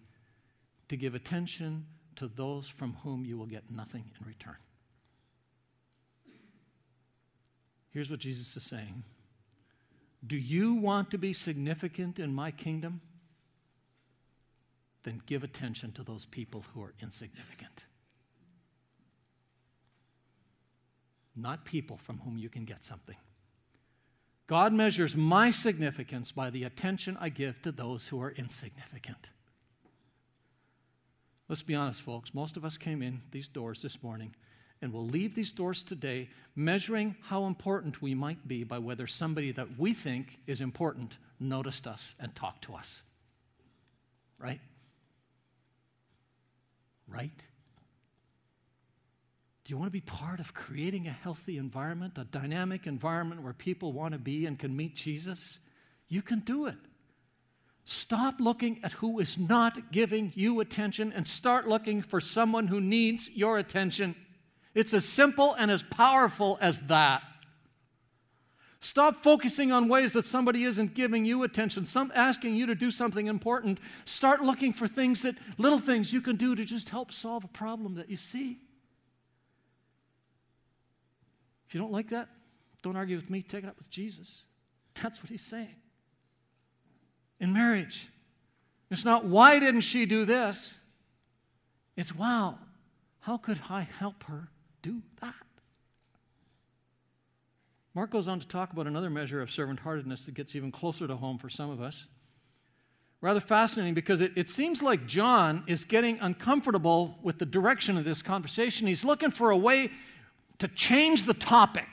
to 0.90 0.98
give 0.98 1.16
attention 1.16 1.86
to 2.18 2.28
those 2.28 2.68
from 2.68 2.98
whom 3.04 3.24
you 3.24 3.38
will 3.38 3.46
get 3.46 3.72
nothing 3.72 4.12
in 4.20 4.28
return? 4.28 4.58
Here's 7.90 8.12
what 8.12 8.20
Jesus 8.20 8.56
is 8.58 8.64
saying 8.64 9.04
Do 10.26 10.38
you 10.38 10.76
want 10.76 11.10
to 11.12 11.18
be 11.18 11.32
significant 11.34 12.20
in 12.20 12.34
my 12.34 12.52
kingdom? 12.52 13.02
Then 15.04 15.22
give 15.26 15.44
attention 15.44 15.94
to 15.94 16.04
those 16.04 16.26
people 16.26 16.66
who 16.74 16.84
are 16.84 16.94
insignificant. 17.02 17.86
Not 21.38 21.64
people 21.64 21.98
from 21.98 22.18
whom 22.20 22.38
you 22.38 22.50
can 22.50 22.66
get 22.66 22.84
something. 22.84 23.16
God 24.48 24.74
measures 24.74 25.16
my 25.16 25.52
significance 25.52 26.32
by 26.32 26.50
the 26.50 26.64
attention 26.64 27.18
I 27.20 27.30
give 27.30 27.62
to 27.62 27.72
those 27.72 28.08
who 28.08 28.22
are 28.22 28.32
insignificant. 28.32 29.30
Let's 31.48 31.64
be 31.64 31.76
honest, 31.76 32.02
folks. 32.02 32.34
Most 32.34 32.58
of 32.58 32.66
us 32.66 32.78
came 32.78 33.02
in 33.02 33.22
these 33.32 33.48
doors 33.48 33.82
this 33.82 34.02
morning 34.02 34.36
and 34.82 34.92
will 34.92 35.06
leave 35.06 35.36
these 35.36 35.52
doors 35.52 35.84
today 35.84 36.30
measuring 36.56 37.16
how 37.24 37.46
important 37.46 38.02
we 38.02 38.16
might 38.16 38.48
be 38.48 38.64
by 38.64 38.80
whether 38.80 39.06
somebody 39.08 39.52
that 39.52 39.78
we 39.78 39.94
think 39.94 40.40
is 40.48 40.62
important 40.62 41.18
noticed 41.40 41.88
us 41.88 42.16
and 42.20 42.34
talked 42.36 42.64
to 42.64 42.74
us. 42.74 43.02
Right? 44.40 44.62
Right? 47.08 47.46
Do 49.68 49.74
you 49.74 49.78
want 49.78 49.88
to 49.88 49.92
be 49.92 50.00
part 50.00 50.40
of 50.40 50.54
creating 50.54 51.08
a 51.08 51.12
healthy 51.12 51.58
environment, 51.58 52.18
a 52.18 52.24
dynamic 52.24 52.88
environment 52.88 53.42
where 53.42 53.52
people 53.52 53.92
want 53.92 54.14
to 54.14 54.18
be 54.18 54.46
and 54.46 54.58
can 54.58 54.74
meet 54.74 54.96
Jesus? 54.96 55.60
You 56.08 56.22
can 56.22 56.40
do 56.40 56.68
it. 56.68 56.78
Stop 57.84 58.36
looking 58.40 58.80
at 58.82 58.94
who 58.94 59.20
is 59.20 59.38
not 59.38 59.92
giving 59.92 60.32
you 60.36 60.62
attention 60.62 61.12
and 61.12 61.28
start 61.28 61.68
looking 61.68 62.02
for 62.02 62.22
someone 62.22 62.68
who 62.68 62.80
needs 62.80 63.30
your 63.32 63.58
attention. 63.58 64.16
It's 64.74 64.94
as 64.94 65.04
simple 65.04 65.54
and 65.56 65.70
as 65.70 65.84
powerful 65.84 66.58
as 66.62 66.80
that. 66.88 67.24
Stop 68.80 69.18
focusing 69.18 69.74
on 69.74 69.90
ways 69.90 70.14
that 70.14 70.24
somebody 70.24 70.64
isn't 70.64 70.94
giving 70.94 71.26
you 71.26 71.44
attention, 71.44 71.86
some 71.86 72.10
asking 72.16 72.56
you 72.56 72.68
to 72.68 72.76
do 72.76 72.90
something 72.90 73.28
important. 73.28 73.82
Start 74.06 74.42
looking 74.42 74.72
for 74.72 74.88
things 74.88 75.24
that 75.24 75.36
little 75.58 75.80
things 75.80 76.14
you 76.14 76.22
can 76.22 76.38
do 76.38 76.56
to 76.56 76.64
just 76.64 76.88
help 76.88 77.12
solve 77.12 77.44
a 77.44 77.50
problem 77.50 77.96
that 77.96 78.10
you 78.10 78.16
see. 78.16 78.60
If 81.68 81.76
you 81.76 81.82
don't 81.82 81.92
like 81.92 82.10
that, 82.10 82.30
don't 82.82 82.96
argue 82.96 83.16
with 83.16 83.30
me, 83.30 83.42
take 83.42 83.64
it 83.64 83.68
up 83.68 83.78
with 83.78 83.90
Jesus. 83.90 84.46
That's 85.02 85.22
what 85.22 85.30
he's 85.30 85.42
saying. 85.42 85.76
In 87.40 87.54
marriage, 87.54 88.08
it's 88.90 89.06
not 89.06 89.26
why 89.26 89.60
didn't 89.60 89.82
she 89.82 90.06
do 90.06 90.26
this? 90.26 90.80
It's 91.96 92.16
wow, 92.16 92.58
how 93.20 93.38
could 93.38 93.60
I 93.70 93.82
help 93.82 94.24
her 94.24 94.50
do 94.82 95.02
that? 95.22 95.34
Mark 97.94 98.12
goes 98.12 98.28
on 98.28 98.40
to 98.40 98.48
talk 98.48 98.72
about 98.72 98.86
another 98.86 99.10
measure 99.10 99.42
of 99.42 99.50
servant 99.50 99.80
heartedness 99.80 100.26
that 100.26 100.36
gets 100.36 100.56
even 100.56 100.72
closer 100.72 101.08
to 101.08 101.16
home 101.16 101.40
for 101.40 101.50
some 101.50 101.72
of 101.72 101.82
us. 101.82 102.06
Rather 103.22 103.40
fascinating 103.40 103.96
because 103.96 104.22
it, 104.22 104.32
it 104.36 104.48
seems 104.48 104.84
like 104.84 105.08
John 105.08 105.64
is 105.66 105.84
getting 105.84 106.20
uncomfortable 106.20 107.18
with 107.24 107.40
the 107.40 107.46
direction 107.48 107.98
of 107.98 108.06
this 108.06 108.22
conversation. 108.22 108.86
He's 108.86 109.04
looking 109.04 109.32
for 109.32 109.50
a 109.50 109.58
way 109.58 109.90
to 110.60 110.68
change 110.68 111.26
the 111.26 111.34
topic. 111.34 111.88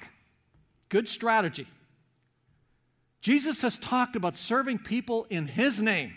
Good 0.89 1.09
strategy. 1.09 1.67
Jesus 3.21 3.63
has 3.63 3.77
talked 3.79 4.17
about 4.17 4.37
serving 4.37 4.79
people 4.81 5.27
in 5.31 5.47
his 5.47 5.81
name. 5.81 6.13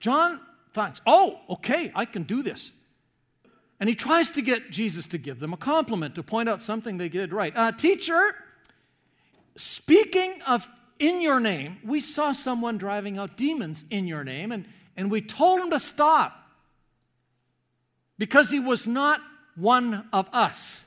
John 0.00 0.40
thinks, 0.74 1.00
oh, 1.06 1.40
okay, 1.50 1.92
I 1.94 2.04
can 2.04 2.24
do 2.24 2.42
this. 2.42 2.72
And 3.78 3.88
he 3.88 3.94
tries 3.94 4.30
to 4.32 4.42
get 4.42 4.70
Jesus 4.70 5.06
to 5.08 5.18
give 5.18 5.38
them 5.38 5.52
a 5.52 5.56
compliment, 5.56 6.14
to 6.14 6.22
point 6.22 6.48
out 6.48 6.62
something 6.62 6.96
they 6.96 7.08
did 7.08 7.32
right. 7.32 7.52
Uh, 7.54 7.72
teacher, 7.72 8.34
speaking 9.54 10.40
of 10.46 10.68
in 10.98 11.20
your 11.20 11.40
name, 11.40 11.78
we 11.84 12.00
saw 12.00 12.32
someone 12.32 12.78
driving 12.78 13.18
out 13.18 13.36
demons 13.36 13.84
in 13.90 14.06
your 14.06 14.24
name, 14.24 14.50
and, 14.50 14.66
and 14.96 15.10
we 15.10 15.20
told 15.20 15.60
him 15.60 15.70
to 15.70 15.78
stop 15.78 16.50
because 18.18 18.50
he 18.50 18.60
was 18.60 18.86
not 18.86 19.20
one 19.56 20.08
of 20.12 20.28
us. 20.32 20.85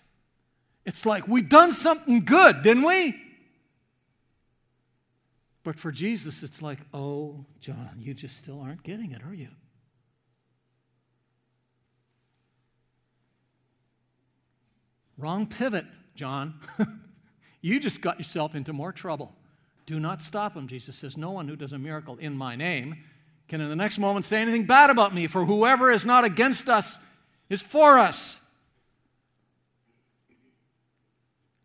It's 0.86 1.06
like 1.06 1.28
we've 1.28 1.50
done 1.50 1.72
something 1.72 2.26
good, 2.26 2.62
didn't 2.62 2.84
we? 2.84 3.16
But 5.64 5.78
for 5.78 5.92
Jesus, 5.92 6.42
it's 6.42 6.62
like, 6.62 6.80
oh, 6.94 7.46
John, 7.60 7.92
you 7.98 8.14
just 8.14 8.38
still 8.38 8.62
aren't 8.62 8.84
getting 8.84 9.12
it, 9.12 9.22
are 9.24 9.34
you? 9.34 9.50
Wrong 15.18 15.46
pivot, 15.46 15.86
John. 16.16 16.56
you 17.62 17.80
just 17.80 18.02
got 18.02 18.18
yourself 18.18 18.56
into 18.56 18.72
more 18.72 18.94
trouble. 18.94 19.36
Do 19.86 20.00
not 20.00 20.22
stop 20.22 20.56
him. 20.56 20.68
Jesus 20.68 20.96
says, 20.96 21.18
No 21.18 21.32
one 21.32 21.48
who 21.48 21.56
does 21.56 21.74
a 21.74 21.78
miracle 21.78 22.18
in 22.18 22.38
my 22.38 22.56
name 22.56 23.04
can 23.50 23.60
in 23.60 23.70
the 23.70 23.76
next 23.76 23.98
moment 23.98 24.26
say 24.26 24.42
anything 24.42 24.66
bad 24.66 24.90
about 24.90 25.14
me, 25.14 25.28
for 25.28 25.44
whoever 25.44 25.92
is 25.92 26.06
not 26.06 26.24
against 26.24 26.70
us 26.70 27.00
is 27.50 27.62
for 27.62 27.98
us. 27.98 28.40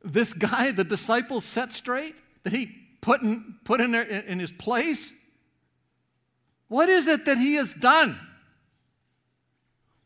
This 0.04 0.34
guy 0.34 0.70
the 0.70 0.84
disciples 0.84 1.44
set 1.44 1.72
straight, 1.72 2.16
that 2.42 2.52
he 2.52 2.70
put 3.00 3.22
in, 3.22 3.56
put 3.64 3.80
in, 3.80 3.94
in 3.94 4.38
his 4.38 4.52
place? 4.52 5.12
What 6.68 6.88
is 6.88 7.06
it 7.06 7.24
that 7.24 7.38
he 7.38 7.54
has 7.54 7.72
done? 7.72 8.18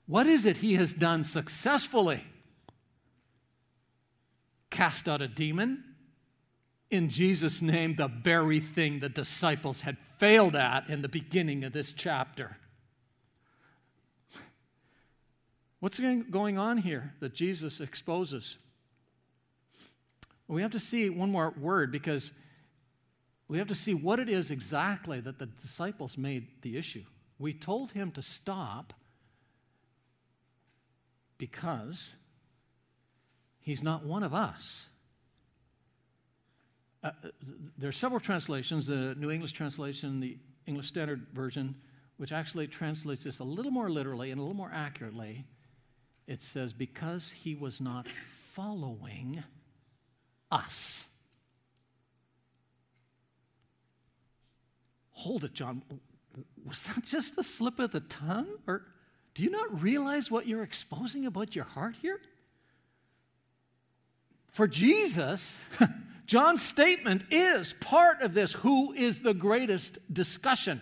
What 0.06 0.26
is 0.26 0.46
it 0.46 0.58
he 0.58 0.74
has 0.74 0.92
done 0.92 1.24
successfully? 1.24 2.24
Cast 4.70 5.08
out 5.08 5.20
a 5.20 5.28
demon? 5.28 5.84
In 6.90 7.10
Jesus' 7.10 7.60
name, 7.60 7.96
the 7.96 8.08
very 8.08 8.60
thing 8.60 9.00
the 9.00 9.10
disciples 9.10 9.82
had 9.82 9.98
failed 10.18 10.56
at 10.56 10.88
in 10.88 11.02
the 11.02 11.08
beginning 11.08 11.64
of 11.64 11.72
this 11.72 11.92
chapter. 11.92 12.56
What's 15.80 16.00
going 16.00 16.58
on 16.58 16.78
here 16.78 17.14
that 17.20 17.34
Jesus 17.34 17.80
exposes? 17.80 18.56
We 20.48 20.62
have 20.62 20.70
to 20.72 20.80
see 20.80 21.10
one 21.10 21.30
more 21.30 21.54
word 21.58 21.92
because 21.92 22.32
we 23.48 23.58
have 23.58 23.68
to 23.68 23.74
see 23.74 23.94
what 23.94 24.18
it 24.18 24.28
is 24.28 24.50
exactly 24.50 25.20
that 25.20 25.38
the 25.38 25.46
disciples 25.46 26.16
made 26.16 26.62
the 26.62 26.76
issue. 26.76 27.04
We 27.38 27.52
told 27.52 27.92
him 27.92 28.10
to 28.12 28.22
stop 28.22 28.94
because 31.36 32.14
he's 33.60 33.82
not 33.82 34.04
one 34.04 34.22
of 34.22 34.34
us. 34.34 34.88
Uh, 37.04 37.10
uh 37.24 37.28
there 37.76 37.88
are 37.88 37.92
several 37.92 38.20
translations 38.20 38.86
the 38.86 39.14
New 39.14 39.30
English 39.30 39.52
translation, 39.52 40.18
the 40.20 40.38
English 40.66 40.88
Standard 40.88 41.28
Version, 41.32 41.76
which 42.16 42.32
actually 42.32 42.66
translates 42.66 43.24
this 43.24 43.38
a 43.38 43.44
little 43.44 43.70
more 43.70 43.88
literally 43.88 44.30
and 44.30 44.38
a 44.38 44.42
little 44.42 44.56
more 44.56 44.72
accurately. 44.74 45.44
It 46.26 46.42
says, 46.42 46.72
because 46.72 47.30
he 47.30 47.54
was 47.54 47.80
not 47.80 48.08
following 48.08 49.44
us. 50.50 51.06
Hold 55.10 55.44
it, 55.44 55.52
John. 55.52 55.82
Was 56.64 56.84
that 56.84 57.04
just 57.04 57.38
a 57.38 57.42
slip 57.42 57.78
of 57.78 57.90
the 57.90 58.00
tongue? 58.00 58.46
Or 58.66 58.84
do 59.34 59.42
you 59.42 59.50
not 59.50 59.82
realize 59.82 60.30
what 60.30 60.46
you're 60.46 60.62
exposing 60.62 61.26
about 61.26 61.56
your 61.56 61.64
heart 61.64 61.96
here? 62.00 62.20
For 64.50 64.68
Jesus, 64.68 65.62
John's 66.26 66.62
statement 66.62 67.24
is 67.30 67.74
part 67.74 68.22
of 68.22 68.34
this 68.34 68.52
who 68.52 68.92
is 68.92 69.22
the 69.22 69.34
greatest 69.34 69.98
discussion. 70.12 70.80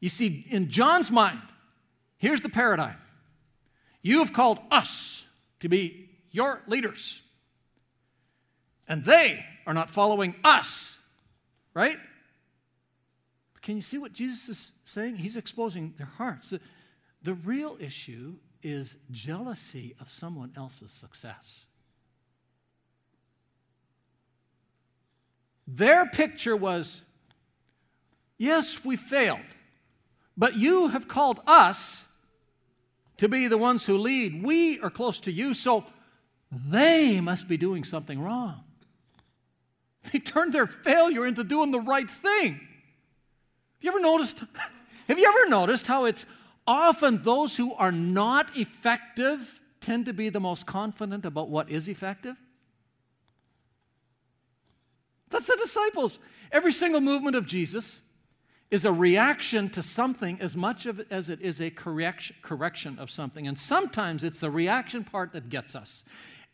You 0.00 0.08
see, 0.08 0.46
in 0.50 0.70
John's 0.70 1.10
mind, 1.10 1.42
here's 2.18 2.40
the 2.40 2.48
paradigm 2.48 2.96
you 4.02 4.18
have 4.20 4.32
called 4.32 4.60
us 4.70 5.24
to 5.60 5.68
be 5.68 6.10
your 6.30 6.62
leaders 6.66 7.22
and 8.88 9.04
they 9.04 9.44
are 9.66 9.74
not 9.74 9.90
following 9.90 10.34
us, 10.44 10.98
right? 11.74 11.98
Can 13.62 13.74
you 13.74 13.82
see 13.82 13.98
what 13.98 14.12
Jesus 14.12 14.48
is 14.48 14.72
saying? 14.84 15.16
He's 15.16 15.36
exposing 15.36 15.94
their 15.98 16.06
hearts. 16.06 16.50
The, 16.50 16.60
the 17.22 17.34
real 17.34 17.76
issue 17.80 18.36
is 18.62 18.96
jealousy 19.10 19.96
of 20.00 20.12
someone 20.12 20.52
else's 20.56 20.92
success. 20.92 21.64
Their 25.66 26.06
picture 26.06 26.56
was 26.56 27.02
yes, 28.38 28.84
we 28.84 28.96
failed, 28.96 29.40
but 30.36 30.54
you 30.54 30.88
have 30.88 31.08
called 31.08 31.40
us 31.46 32.06
to 33.16 33.28
be 33.28 33.48
the 33.48 33.58
ones 33.58 33.84
who 33.84 33.98
lead. 33.98 34.44
We 34.44 34.78
are 34.80 34.90
close 34.90 35.18
to 35.20 35.32
you, 35.32 35.54
so 35.54 35.84
they 36.52 37.20
must 37.20 37.48
be 37.48 37.56
doing 37.56 37.82
something 37.82 38.20
wrong. 38.20 38.62
They 40.12 40.18
turn 40.18 40.50
their 40.50 40.66
failure 40.66 41.26
into 41.26 41.44
doing 41.44 41.70
the 41.70 41.80
right 41.80 42.08
thing. 42.10 42.52
Have 42.54 43.80
you 43.80 43.90
ever 43.90 44.00
noticed? 44.00 44.44
Have 45.08 45.18
you 45.18 45.28
ever 45.28 45.50
noticed 45.50 45.86
how 45.86 46.04
it's 46.04 46.26
often 46.66 47.22
those 47.22 47.56
who 47.56 47.72
are 47.74 47.92
not 47.92 48.56
effective 48.56 49.60
tend 49.80 50.06
to 50.06 50.12
be 50.12 50.28
the 50.28 50.40
most 50.40 50.66
confident 50.66 51.24
about 51.24 51.48
what 51.48 51.70
is 51.70 51.86
effective? 51.86 52.36
That's 55.30 55.46
the 55.46 55.56
disciples. 55.56 56.18
Every 56.50 56.72
single 56.72 57.00
movement 57.00 57.36
of 57.36 57.46
Jesus 57.46 58.00
is 58.70 58.84
a 58.84 58.92
reaction 58.92 59.68
to 59.70 59.82
something 59.82 60.40
as 60.40 60.56
much 60.56 60.86
of 60.86 61.00
as 61.10 61.30
it 61.30 61.40
is 61.40 61.60
a 61.60 61.70
correction, 61.70 62.34
correction 62.42 62.98
of 62.98 63.10
something. 63.10 63.46
And 63.46 63.56
sometimes 63.56 64.24
it's 64.24 64.40
the 64.40 64.50
reaction 64.50 65.04
part 65.04 65.32
that 65.32 65.48
gets 65.48 65.76
us. 65.76 66.02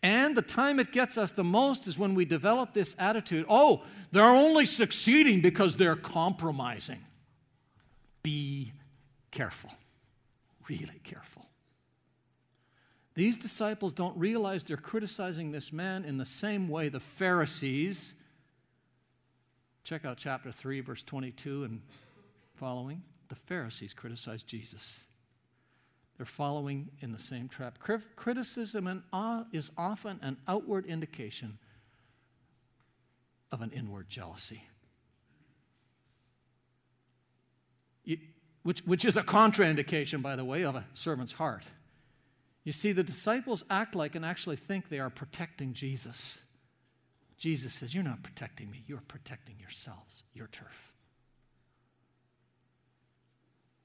And 0.03 0.37
the 0.37 0.43
time 0.43 0.81
it 0.81 0.91
gets 0.91 1.17
us 1.17 1.31
the 1.31 1.45
most 1.45 1.87
is 1.87 1.97
when 1.97 2.15
we 2.15 2.25
develop 2.25 2.75
this 2.75 2.97
attitude 2.99 3.47
oh, 3.49 3.85
they're 4.11 4.25
only 4.25 4.67
succeeding 4.67 5.41
because 5.41 5.77
they're 5.77 5.97
compromising. 5.97 7.05
Be 8.23 8.73
careful, 9.31 9.71
really 10.69 11.01
careful. 11.03 11.47
These 13.15 13.39
disciples 13.39 13.93
don't 13.93 14.17
realize 14.17 14.65
they're 14.65 14.77
criticizing 14.77 15.51
this 15.51 15.73
man 15.73 16.05
in 16.05 16.19
the 16.19 16.25
same 16.25 16.69
way 16.69 16.89
the 16.89 17.01
Pharisees. 17.01 18.15
Check 19.85 20.05
out 20.05 20.17
chapter 20.17 20.51
3, 20.51 20.81
verse 20.81 21.03
22 21.03 21.65
and 21.65 21.83
following. 22.55 23.03
The 23.29 23.35
Pharisees 23.35 23.93
criticized 23.93 24.47
Jesus. 24.47 25.07
They're 26.23 26.27
following 26.27 26.93
in 27.01 27.11
the 27.11 27.19
same 27.19 27.49
trap. 27.49 27.81
Criticism 28.15 28.87
and 28.87 29.03
awe 29.13 29.43
is 29.51 29.73
often 29.77 30.21
an 30.23 30.37
outward 30.47 30.87
indication 30.87 31.59
of 33.51 33.61
an 33.61 33.73
inward 33.73 34.09
jealousy. 34.09 34.69
which, 38.63 38.87
which 38.87 39.05
is 39.05 39.17
a 39.17 39.25
contraindication, 39.25 40.23
by 40.23 40.37
the 40.37 40.45
way, 40.45 40.63
of 40.63 40.77
a 40.77 40.85
servant's 40.95 41.33
heart. 41.33 41.65
You 42.63 42.71
see, 42.71 42.93
the 42.93 43.03
disciples 43.03 43.65
act 43.69 43.97
like 43.97 44.15
and 44.15 44.25
actually 44.25 44.55
think 44.55 44.91
they 44.91 45.01
are 45.01 45.11
protecting 45.11 45.73
Jesus. 45.73 46.39
Jesus 47.37 47.75
says, 47.75 47.97
You're 47.97 48.05
not 48.05 48.23
protecting 48.23 48.71
me, 48.71 48.85
you're 48.87 49.03
protecting 49.09 49.57
yourselves, 49.59 50.23
your 50.35 50.47
turf. 50.47 50.93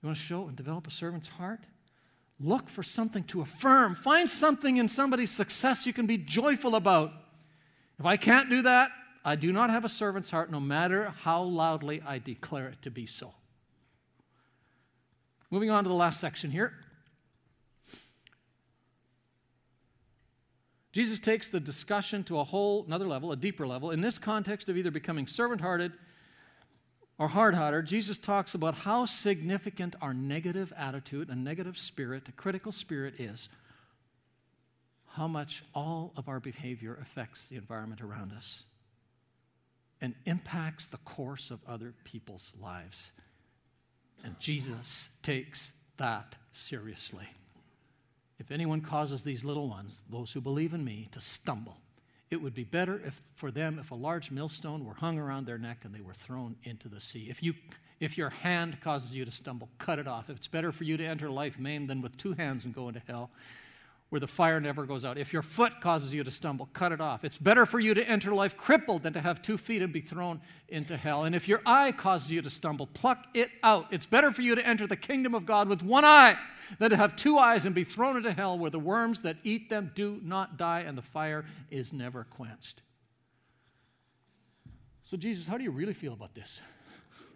You 0.03 0.07
want 0.09 0.17
to 0.19 0.23
show 0.23 0.47
and 0.47 0.55
develop 0.55 0.85
a 0.85 0.91
servant's 0.91 1.29
heart? 1.29 1.61
Look 2.39 2.69
for 2.69 2.83
something 2.83 3.23
to 3.25 3.41
affirm. 3.41 3.95
Find 3.95 4.29
something 4.29 4.77
in 4.77 4.87
somebody's 4.87 5.31
success 5.31 5.87
you 5.87 5.93
can 5.93 6.05
be 6.05 6.17
joyful 6.17 6.75
about. 6.75 7.11
If 7.99 8.05
I 8.05 8.15
can't 8.15 8.49
do 8.49 8.61
that, 8.61 8.91
I 9.25 9.35
do 9.35 9.51
not 9.51 9.69
have 9.69 9.83
a 9.83 9.89
servant's 9.89 10.29
heart, 10.29 10.51
no 10.51 10.59
matter 10.59 11.13
how 11.23 11.41
loudly 11.41 12.01
I 12.05 12.19
declare 12.19 12.67
it 12.67 12.81
to 12.83 12.91
be 12.91 13.05
so. 13.05 13.33
Moving 15.49 15.71
on 15.71 15.83
to 15.83 15.89
the 15.89 15.95
last 15.95 16.19
section 16.19 16.51
here. 16.51 16.73
Jesus 20.91 21.19
takes 21.19 21.47
the 21.49 21.59
discussion 21.59 22.23
to 22.23 22.39
a 22.39 22.43
whole 22.43 22.85
another 22.85 23.07
level, 23.07 23.31
a 23.31 23.35
deeper 23.35 23.67
level. 23.67 23.91
In 23.91 24.01
this 24.01 24.17
context 24.17 24.69
of 24.69 24.77
either 24.77 24.91
becoming 24.91 25.27
servant 25.27 25.61
hearted 25.61 25.93
or 27.19 27.29
hard 27.29 27.55
hearted, 27.55 27.85
Jesus 27.85 28.17
talks 28.17 28.53
about 28.53 28.75
how 28.75 29.05
significant 29.05 29.95
our 30.01 30.13
negative 30.13 30.71
attitude, 30.77 31.29
a 31.29 31.35
negative 31.35 31.77
spirit, 31.77 32.29
a 32.29 32.31
critical 32.31 32.71
spirit 32.71 33.19
is. 33.19 33.49
How 35.13 35.27
much 35.27 35.63
all 35.73 36.13
of 36.15 36.29
our 36.29 36.39
behavior 36.39 36.97
affects 37.01 37.45
the 37.47 37.55
environment 37.55 38.01
around 38.01 38.33
us 38.33 38.63
and 40.01 40.13
impacts 40.25 40.85
the 40.85 40.97
course 40.97 41.49
of 41.51 41.59
other 41.67 41.93
people's 42.03 42.53
lives. 42.61 43.11
And 44.23 44.39
Jesus 44.39 45.09
takes 45.23 45.73
that 45.97 46.35
seriously. 46.51 47.27
If 48.39 48.51
anyone 48.51 48.81
causes 48.81 49.23
these 49.23 49.43
little 49.43 49.67
ones, 49.67 50.01
those 50.09 50.31
who 50.31 50.41
believe 50.41 50.73
in 50.73 50.83
me, 50.83 51.09
to 51.11 51.19
stumble, 51.19 51.77
it 52.29 52.41
would 52.41 52.53
be 52.53 52.63
better 52.63 53.01
if, 53.05 53.21
for 53.35 53.51
them 53.51 53.79
if 53.79 53.91
a 53.91 53.95
large 53.95 54.31
millstone 54.31 54.85
were 54.85 54.95
hung 54.95 55.17
around 55.17 55.45
their 55.45 55.57
neck 55.57 55.79
and 55.83 55.93
they 55.93 56.01
were 56.01 56.13
thrown 56.13 56.55
into 56.63 56.89
the 56.89 56.99
sea. 56.99 57.27
If, 57.29 57.41
you, 57.41 57.53
if 57.99 58.17
your 58.17 58.29
hand 58.29 58.81
causes 58.81 59.11
you 59.11 59.23
to 59.25 59.31
stumble, 59.31 59.69
cut 59.77 59.97
it 59.99 60.07
off. 60.07 60.29
If 60.29 60.37
it's 60.37 60.47
better 60.47 60.71
for 60.71 60.83
you 60.83 60.97
to 60.97 61.05
enter 61.05 61.29
life 61.29 61.57
maimed 61.57 61.89
than 61.89 62.01
with 62.01 62.17
two 62.17 62.33
hands 62.33 62.65
and 62.65 62.73
go 62.73 62.89
into 62.89 63.01
hell, 63.07 63.29
where 64.09 64.21
the 64.21 64.27
fire 64.27 64.61
never 64.61 64.85
goes 64.85 65.03
out. 65.03 65.17
If 65.17 65.33
your 65.33 65.41
foot 65.41 65.81
causes 65.81 66.13
you 66.13 66.23
to 66.23 66.31
stumble, 66.31 66.69
cut 66.71 66.93
it 66.93 67.01
off. 67.01 67.25
It's 67.25 67.37
better 67.37 67.65
for 67.65 67.79
you 67.79 67.93
to 67.93 68.07
enter 68.07 68.33
life 68.33 68.55
crippled 68.55 69.03
than 69.03 69.13
to 69.13 69.21
have 69.21 69.41
two 69.41 69.57
feet 69.57 69.81
and 69.81 69.91
be 69.91 69.99
thrown 69.99 70.39
into 70.69 70.95
hell. 70.95 71.25
And 71.25 71.35
if 71.35 71.47
your 71.47 71.61
eye 71.65 71.91
causes 71.91 72.31
you 72.31 72.41
to 72.41 72.49
stumble, 72.49 72.87
pluck 72.87 73.25
it 73.33 73.49
out. 73.63 73.87
It's 73.91 74.05
better 74.05 74.31
for 74.31 74.41
you 74.41 74.55
to 74.55 74.65
enter 74.65 74.87
the 74.87 74.95
kingdom 74.95 75.35
of 75.35 75.45
God 75.45 75.67
with 75.67 75.83
one 75.83 76.05
eye 76.05 76.37
than 76.79 76.89
to 76.91 76.97
have 76.97 77.17
two 77.17 77.37
eyes 77.37 77.65
and 77.65 77.75
be 77.75 77.83
thrown 77.83 78.15
into 78.15 78.31
hell 78.31 78.57
where 78.57 78.71
the 78.71 78.79
worms 78.79 79.23
that 79.23 79.37
eat 79.43 79.69
them 79.69 79.91
do 79.93 80.21
not 80.23 80.57
die 80.57 80.81
and 80.81 80.97
the 80.97 81.01
fire 81.01 81.43
is 81.69 81.91
never 81.91 82.23
quenched. 82.23 82.83
So, 85.03 85.17
Jesus, 85.17 85.47
how 85.47 85.57
do 85.57 85.63
you 85.63 85.71
really 85.71 85.93
feel 85.93 86.13
about 86.13 86.33
this? 86.33 86.61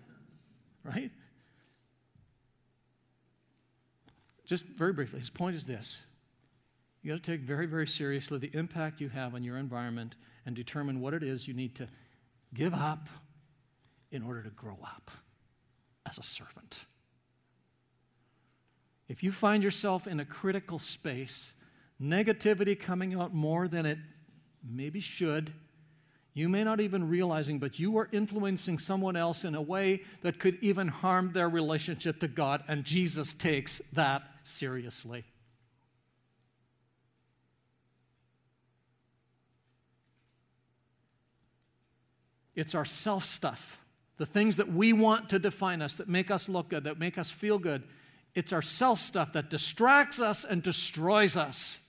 right? 0.85 1.11
Just 4.45 4.65
very 4.65 4.93
briefly, 4.93 5.19
his 5.19 5.29
point 5.29 5.55
is 5.55 5.65
this 5.65 6.01
you 7.01 7.11
got 7.11 7.23
to 7.23 7.31
take 7.31 7.41
very, 7.41 7.65
very 7.65 7.87
seriously 7.87 8.37
the 8.37 8.55
impact 8.55 9.01
you 9.01 9.09
have 9.09 9.33
on 9.33 9.43
your 9.43 9.57
environment 9.57 10.15
and 10.45 10.55
determine 10.55 11.01
what 11.01 11.13
it 11.13 11.23
is 11.23 11.47
you 11.47 11.53
need 11.53 11.75
to 11.75 11.87
give 12.53 12.73
up 12.73 13.09
in 14.11 14.23
order 14.23 14.43
to 14.43 14.49
grow 14.49 14.77
up 14.83 15.09
as 16.07 16.17
a 16.17 16.23
servant. 16.23 16.85
If 19.07 19.23
you 19.23 19.31
find 19.31 19.63
yourself 19.63 20.07
in 20.07 20.19
a 20.19 20.25
critical 20.25 20.79
space, 20.79 21.53
negativity 22.01 22.79
coming 22.79 23.13
out 23.13 23.33
more 23.33 23.67
than 23.67 23.85
it 23.85 23.97
maybe 24.63 24.99
should, 24.99 25.53
you 26.33 26.47
may 26.47 26.63
not 26.63 26.79
even 26.79 27.09
realizing, 27.09 27.59
but 27.59 27.77
you 27.77 27.97
are 27.97 28.07
influencing 28.11 28.79
someone 28.79 29.17
else 29.17 29.43
in 29.43 29.53
a 29.53 29.61
way 29.61 30.01
that 30.21 30.39
could 30.39 30.57
even 30.61 30.87
harm 30.87 31.33
their 31.33 31.49
relationship 31.49 32.19
to 32.21 32.27
God, 32.27 32.63
and 32.67 32.85
Jesus 32.85 33.33
takes 33.33 33.81
that 33.91 34.23
seriously. 34.43 35.25
It's 42.55 42.75
our 42.75 42.85
self 42.85 43.23
stuff, 43.23 43.79
the 44.17 44.25
things 44.25 44.57
that 44.57 44.71
we 44.71 44.93
want 44.93 45.29
to 45.29 45.39
define 45.39 45.81
us, 45.81 45.95
that 45.95 46.09
make 46.09 46.29
us 46.29 46.49
look 46.49 46.69
good, 46.69 46.83
that 46.83 46.99
make 46.99 47.17
us 47.17 47.31
feel 47.31 47.57
good. 47.57 47.83
It's 48.35 48.53
our 48.53 48.61
self 48.61 48.99
stuff 48.99 49.33
that 49.33 49.49
distracts 49.49 50.19
us 50.19 50.43
and 50.45 50.61
destroys 50.61 51.35
us. 51.37 51.79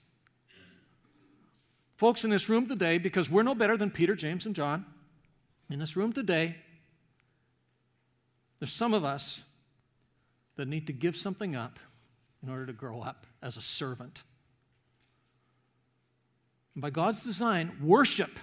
Folks 1.95 2.23
in 2.23 2.29
this 2.29 2.49
room 2.49 2.67
today, 2.67 2.97
because 2.97 3.29
we're 3.29 3.43
no 3.43 3.55
better 3.55 3.77
than 3.77 3.89
Peter, 3.89 4.15
James, 4.15 4.45
and 4.45 4.55
John, 4.55 4.85
in 5.69 5.79
this 5.79 5.95
room 5.95 6.11
today, 6.11 6.55
there's 8.59 8.73
some 8.73 8.93
of 8.93 9.03
us 9.03 9.43
that 10.55 10.67
need 10.67 10.87
to 10.87 10.93
give 10.93 11.15
something 11.15 11.55
up 11.55 11.79
in 12.41 12.49
order 12.49 12.65
to 12.65 12.73
grow 12.73 13.01
up 13.01 13.25
as 13.41 13.57
a 13.57 13.61
servant. 13.61 14.23
And 16.75 16.81
by 16.81 16.89
God's 16.89 17.23
design, 17.23 17.77
worship 17.81 18.39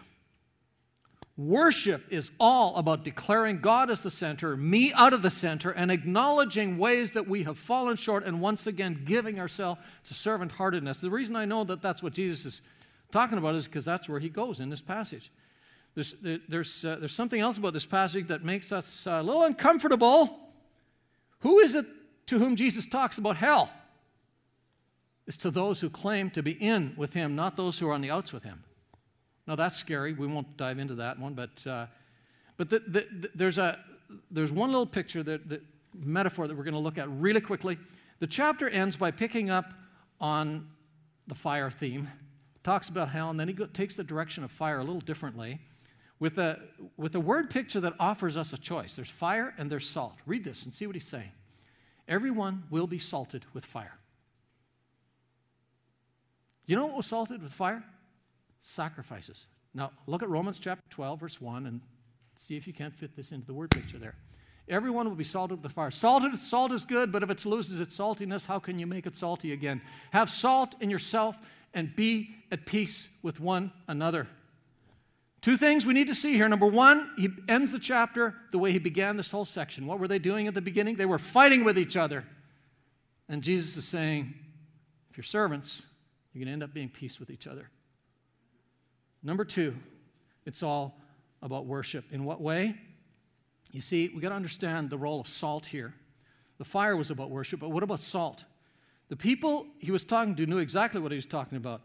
Worship 1.40 2.04
is 2.10 2.30
all 2.38 2.76
about 2.76 3.02
declaring 3.02 3.62
God 3.62 3.88
as 3.88 4.02
the 4.02 4.10
center, 4.10 4.58
me 4.58 4.92
out 4.92 5.14
of 5.14 5.22
the 5.22 5.30
center, 5.30 5.70
and 5.70 5.90
acknowledging 5.90 6.76
ways 6.76 7.12
that 7.12 7.26
we 7.26 7.44
have 7.44 7.56
fallen 7.56 7.96
short 7.96 8.26
and 8.26 8.42
once 8.42 8.66
again 8.66 9.04
giving 9.06 9.40
ourselves 9.40 9.80
to 10.04 10.12
servant 10.12 10.52
heartedness. 10.52 11.00
The 11.00 11.08
reason 11.08 11.36
I 11.36 11.46
know 11.46 11.64
that 11.64 11.80
that's 11.80 12.02
what 12.02 12.12
Jesus 12.12 12.44
is 12.44 12.62
talking 13.10 13.38
about 13.38 13.54
is 13.54 13.66
because 13.66 13.86
that's 13.86 14.06
where 14.06 14.20
he 14.20 14.28
goes 14.28 14.60
in 14.60 14.68
this 14.68 14.82
passage. 14.82 15.32
There's, 15.94 16.14
there's, 16.20 16.84
uh, 16.84 16.96
there's 17.00 17.14
something 17.14 17.40
else 17.40 17.56
about 17.56 17.72
this 17.72 17.86
passage 17.86 18.26
that 18.26 18.44
makes 18.44 18.70
us 18.70 19.06
a 19.06 19.22
little 19.22 19.44
uncomfortable. 19.44 20.38
Who 21.38 21.60
is 21.60 21.74
it 21.74 21.86
to 22.26 22.38
whom 22.38 22.54
Jesus 22.54 22.86
talks 22.86 23.16
about 23.16 23.38
hell? 23.38 23.70
It's 25.26 25.38
to 25.38 25.50
those 25.50 25.80
who 25.80 25.88
claim 25.88 26.28
to 26.32 26.42
be 26.42 26.52
in 26.52 26.92
with 26.98 27.14
him, 27.14 27.34
not 27.34 27.56
those 27.56 27.78
who 27.78 27.88
are 27.88 27.94
on 27.94 28.02
the 28.02 28.10
outs 28.10 28.30
with 28.30 28.42
him. 28.42 28.64
Now, 29.46 29.56
that's 29.56 29.76
scary. 29.76 30.12
We 30.12 30.26
won't 30.26 30.56
dive 30.56 30.78
into 30.78 30.94
that 30.96 31.18
one, 31.18 31.34
but, 31.34 31.66
uh, 31.66 31.86
but 32.56 32.70
the, 32.70 32.80
the, 32.80 33.06
the, 33.10 33.30
there's, 33.34 33.58
a, 33.58 33.78
there's 34.30 34.52
one 34.52 34.70
little 34.70 34.86
picture, 34.86 35.22
that, 35.22 35.48
that 35.48 35.62
metaphor 35.94 36.46
that 36.46 36.56
we're 36.56 36.64
going 36.64 36.74
to 36.74 36.80
look 36.80 36.98
at 36.98 37.08
really 37.10 37.40
quickly. 37.40 37.78
The 38.20 38.26
chapter 38.26 38.68
ends 38.68 38.96
by 38.96 39.10
picking 39.10 39.50
up 39.50 39.72
on 40.20 40.68
the 41.26 41.34
fire 41.34 41.70
theme, 41.70 42.08
talks 42.62 42.88
about 42.88 43.08
hell, 43.08 43.30
and 43.30 43.40
then 43.40 43.48
he 43.48 43.54
go, 43.54 43.66
takes 43.66 43.96
the 43.96 44.04
direction 44.04 44.44
of 44.44 44.50
fire 44.50 44.78
a 44.78 44.84
little 44.84 45.00
differently 45.00 45.60
with 46.18 46.38
a, 46.38 46.60
with 46.96 47.14
a 47.14 47.20
word 47.20 47.50
picture 47.50 47.80
that 47.80 47.94
offers 47.98 48.36
us 48.36 48.52
a 48.52 48.58
choice. 48.58 48.94
There's 48.94 49.08
fire 49.08 49.54
and 49.56 49.70
there's 49.70 49.88
salt. 49.88 50.16
Read 50.26 50.44
this 50.44 50.64
and 50.64 50.74
see 50.74 50.86
what 50.86 50.94
he's 50.94 51.06
saying. 51.06 51.32
Everyone 52.06 52.64
will 52.70 52.86
be 52.86 52.98
salted 52.98 53.44
with 53.54 53.64
fire. 53.64 53.96
You 56.66 56.76
know 56.76 56.86
what 56.86 56.98
was 56.98 57.06
salted 57.06 57.42
with 57.42 57.54
fire? 57.54 57.82
Sacrifices, 58.60 59.46
Now, 59.74 59.92
look 60.06 60.22
at 60.22 60.28
Romans 60.28 60.58
chapter 60.58 60.82
12, 60.90 61.20
verse 61.20 61.40
1, 61.40 61.66
and 61.66 61.80
see 62.34 62.56
if 62.56 62.66
you 62.66 62.72
can't 62.72 62.94
fit 62.94 63.16
this 63.16 63.32
into 63.32 63.46
the 63.46 63.54
word 63.54 63.70
picture 63.70 63.98
there. 63.98 64.16
Everyone 64.68 65.08
will 65.08 65.16
be 65.16 65.24
salted 65.24 65.58
with 65.58 65.62
the 65.62 65.68
fire. 65.68 65.90
Salted, 65.90 66.38
salt 66.38 66.70
is 66.70 66.84
good, 66.84 67.10
but 67.10 67.22
if 67.22 67.30
it 67.30 67.44
loses 67.44 67.80
its 67.80 67.96
saltiness, 67.96 68.46
how 68.46 68.58
can 68.58 68.78
you 68.78 68.86
make 68.86 69.06
it 69.06 69.16
salty 69.16 69.52
again? 69.52 69.82
Have 70.12 70.30
salt 70.30 70.76
in 70.80 70.90
yourself 70.90 71.36
and 71.74 71.94
be 71.94 72.36
at 72.52 72.66
peace 72.66 73.08
with 73.22 73.40
one 73.40 73.72
another. 73.88 74.28
Two 75.40 75.56
things 75.56 75.86
we 75.86 75.94
need 75.94 76.06
to 76.06 76.14
see 76.14 76.34
here. 76.34 76.48
Number 76.48 76.66
one, 76.66 77.10
he 77.16 77.30
ends 77.48 77.72
the 77.72 77.78
chapter 77.78 78.34
the 78.52 78.58
way 78.58 78.72
he 78.72 78.78
began 78.78 79.16
this 79.16 79.30
whole 79.30 79.44
section. 79.46 79.86
What 79.86 79.98
were 79.98 80.08
they 80.08 80.18
doing 80.18 80.46
at 80.46 80.54
the 80.54 80.60
beginning? 80.60 80.96
They 80.96 81.06
were 81.06 81.18
fighting 81.18 81.64
with 81.64 81.78
each 81.78 81.96
other. 81.96 82.24
And 83.28 83.42
Jesus 83.42 83.76
is 83.76 83.86
saying, 83.86 84.34
if 85.10 85.16
you're 85.16 85.24
servants, 85.24 85.82
you're 86.32 86.40
going 86.40 86.48
to 86.48 86.52
end 86.52 86.62
up 86.62 86.74
being 86.74 86.90
peace 86.90 87.18
with 87.18 87.30
each 87.30 87.46
other. 87.46 87.70
Number 89.22 89.44
two, 89.44 89.76
it's 90.46 90.62
all 90.62 90.98
about 91.42 91.66
worship. 91.66 92.04
In 92.10 92.24
what 92.24 92.40
way? 92.40 92.76
You 93.72 93.80
see, 93.80 94.10
we 94.14 94.20
got 94.20 94.30
to 94.30 94.34
understand 94.34 94.90
the 94.90 94.98
role 94.98 95.20
of 95.20 95.28
salt 95.28 95.66
here. 95.66 95.94
The 96.58 96.64
fire 96.64 96.96
was 96.96 97.10
about 97.10 97.30
worship, 97.30 97.60
but 97.60 97.70
what 97.70 97.82
about 97.82 98.00
salt? 98.00 98.44
The 99.08 99.16
people 99.16 99.66
he 99.78 99.90
was 99.90 100.04
talking 100.04 100.34
to 100.36 100.46
knew 100.46 100.58
exactly 100.58 101.00
what 101.00 101.12
he 101.12 101.16
was 101.16 101.26
talking 101.26 101.56
about. 101.56 101.82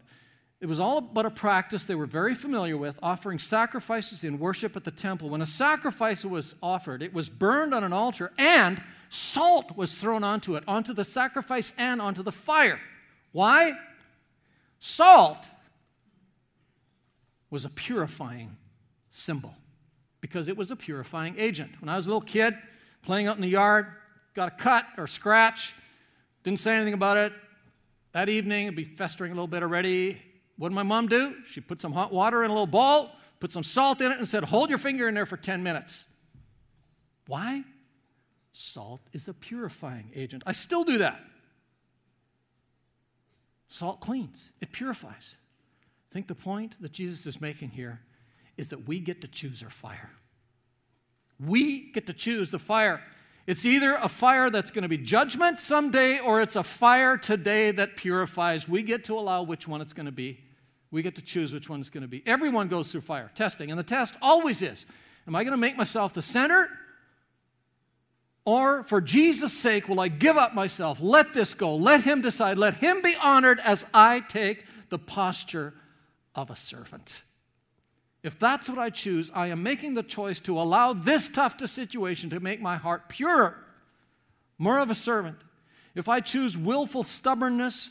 It 0.60 0.66
was 0.66 0.80
all 0.80 1.00
but 1.00 1.26
a 1.26 1.30
practice 1.30 1.84
they 1.84 1.94
were 1.94 2.06
very 2.06 2.34
familiar 2.34 2.76
with, 2.76 2.98
offering 3.02 3.38
sacrifices 3.38 4.24
in 4.24 4.38
worship 4.38 4.74
at 4.76 4.84
the 4.84 4.90
temple. 4.90 5.28
When 5.28 5.42
a 5.42 5.46
sacrifice 5.46 6.24
was 6.24 6.54
offered, 6.62 7.02
it 7.02 7.12
was 7.12 7.28
burned 7.28 7.74
on 7.74 7.84
an 7.84 7.92
altar 7.92 8.32
and 8.38 8.82
salt 9.10 9.76
was 9.76 9.94
thrown 9.94 10.24
onto 10.24 10.56
it, 10.56 10.64
onto 10.66 10.94
the 10.94 11.04
sacrifice 11.04 11.72
and 11.76 12.00
onto 12.00 12.22
the 12.22 12.32
fire. 12.32 12.80
Why? 13.32 13.74
Salt 14.78 15.50
was 17.50 17.64
a 17.64 17.70
purifying 17.70 18.56
symbol 19.10 19.54
because 20.20 20.48
it 20.48 20.56
was 20.56 20.70
a 20.70 20.76
purifying 20.76 21.34
agent. 21.38 21.72
When 21.80 21.88
I 21.88 21.96
was 21.96 22.06
a 22.06 22.08
little 22.08 22.20
kid 22.20 22.56
playing 23.02 23.26
out 23.28 23.36
in 23.36 23.42
the 23.42 23.48
yard, 23.48 23.86
got 24.34 24.48
a 24.48 24.50
cut 24.50 24.86
or 24.98 25.06
scratch, 25.06 25.74
didn't 26.42 26.60
say 26.60 26.74
anything 26.76 26.94
about 26.94 27.16
it. 27.16 27.32
That 28.12 28.28
evening, 28.28 28.66
it'd 28.66 28.76
be 28.76 28.84
festering 28.84 29.32
a 29.32 29.34
little 29.34 29.46
bit 29.46 29.62
already. 29.62 30.20
What 30.56 30.70
did 30.70 30.74
my 30.74 30.82
mom 30.82 31.06
do? 31.06 31.34
She 31.50 31.60
put 31.60 31.80
some 31.80 31.92
hot 31.92 32.12
water 32.12 32.44
in 32.44 32.50
a 32.50 32.52
little 32.52 32.66
bowl, 32.66 33.10
put 33.40 33.52
some 33.52 33.62
salt 33.62 34.00
in 34.00 34.10
it, 34.10 34.18
and 34.18 34.28
said, 34.28 34.44
Hold 34.44 34.70
your 34.70 34.78
finger 34.78 35.08
in 35.08 35.14
there 35.14 35.26
for 35.26 35.36
10 35.36 35.62
minutes. 35.62 36.06
Why? 37.26 37.64
Salt 38.52 39.02
is 39.12 39.28
a 39.28 39.34
purifying 39.34 40.10
agent. 40.14 40.42
I 40.46 40.52
still 40.52 40.82
do 40.82 40.98
that. 40.98 41.20
Salt 43.68 44.00
cleans, 44.00 44.50
it 44.60 44.72
purifies. 44.72 45.36
I 46.10 46.12
think 46.12 46.28
the 46.28 46.34
point 46.34 46.76
that 46.80 46.92
Jesus 46.92 47.26
is 47.26 47.40
making 47.40 47.70
here 47.70 48.00
is 48.56 48.68
that 48.68 48.86
we 48.86 49.00
get 49.00 49.20
to 49.20 49.28
choose 49.28 49.62
our 49.62 49.70
fire. 49.70 50.10
We 51.38 51.92
get 51.92 52.06
to 52.06 52.12
choose 52.12 52.50
the 52.50 52.58
fire. 52.58 53.02
It's 53.46 53.64
either 53.64 53.94
a 53.94 54.08
fire 54.08 54.50
that's 54.50 54.70
going 54.70 54.82
to 54.82 54.88
be 54.88 54.98
judgment 54.98 55.60
someday 55.60 56.18
or 56.18 56.40
it's 56.40 56.56
a 56.56 56.62
fire 56.62 57.16
today 57.16 57.70
that 57.72 57.96
purifies. 57.96 58.68
We 58.68 58.82
get 58.82 59.04
to 59.04 59.18
allow 59.18 59.42
which 59.42 59.68
one 59.68 59.80
it's 59.80 59.92
going 59.92 60.06
to 60.06 60.12
be. 60.12 60.40
We 60.90 61.02
get 61.02 61.14
to 61.16 61.22
choose 61.22 61.52
which 61.52 61.68
one 61.68 61.80
it's 61.80 61.90
going 61.90 62.02
to 62.02 62.08
be. 62.08 62.22
Everyone 62.26 62.68
goes 62.68 62.90
through 62.90 63.02
fire 63.02 63.30
testing, 63.34 63.70
and 63.70 63.78
the 63.78 63.84
test 63.84 64.14
always 64.22 64.62
is 64.62 64.86
Am 65.26 65.34
I 65.34 65.42
going 65.42 65.52
to 65.52 65.58
make 65.58 65.76
myself 65.76 66.12
the 66.12 66.22
center? 66.22 66.68
Or 68.44 68.84
for 68.84 69.00
Jesus' 69.00 69.52
sake, 69.52 69.88
will 69.88 69.98
I 69.98 70.06
give 70.06 70.36
up 70.36 70.54
myself? 70.54 70.98
Let 71.00 71.34
this 71.34 71.52
go. 71.52 71.74
Let 71.74 72.04
him 72.04 72.20
decide. 72.22 72.58
Let 72.58 72.74
him 72.74 73.02
be 73.02 73.16
honored 73.20 73.58
as 73.58 73.84
I 73.92 74.20
take 74.20 74.64
the 74.88 74.98
posture 74.98 75.74
of 76.36 76.50
a 76.50 76.56
servant. 76.56 77.24
If 78.22 78.38
that's 78.38 78.68
what 78.68 78.78
I 78.78 78.90
choose, 78.90 79.30
I 79.34 79.48
am 79.48 79.62
making 79.62 79.94
the 79.94 80.02
choice 80.02 80.40
to 80.40 80.60
allow 80.60 80.92
this 80.92 81.28
tough 81.28 81.58
situation 81.66 82.30
to 82.30 82.40
make 82.40 82.60
my 82.60 82.76
heart 82.76 83.08
purer, 83.08 83.56
more 84.58 84.78
of 84.78 84.90
a 84.90 84.94
servant. 84.94 85.36
If 85.94 86.08
I 86.08 86.20
choose 86.20 86.58
willful 86.58 87.04
stubbornness, 87.04 87.90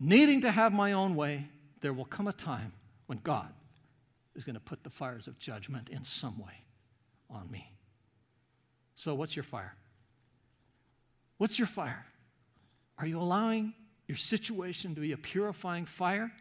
needing 0.00 0.40
to 0.42 0.50
have 0.50 0.72
my 0.72 0.92
own 0.92 1.14
way, 1.14 1.48
there 1.80 1.92
will 1.92 2.04
come 2.04 2.26
a 2.26 2.32
time 2.32 2.72
when 3.06 3.18
God 3.22 3.48
is 4.34 4.44
going 4.44 4.54
to 4.54 4.60
put 4.60 4.82
the 4.84 4.90
fires 4.90 5.26
of 5.26 5.38
judgment 5.38 5.88
in 5.88 6.04
some 6.04 6.38
way 6.38 6.64
on 7.30 7.50
me. 7.50 7.70
So, 8.94 9.14
what's 9.14 9.36
your 9.36 9.42
fire? 9.44 9.74
What's 11.38 11.58
your 11.58 11.66
fire? 11.66 12.06
Are 12.98 13.06
you 13.06 13.18
allowing 13.18 13.74
your 14.06 14.16
situation 14.16 14.94
to 14.94 15.00
be 15.00 15.12
a 15.12 15.16
purifying 15.16 15.86
fire? 15.86 16.32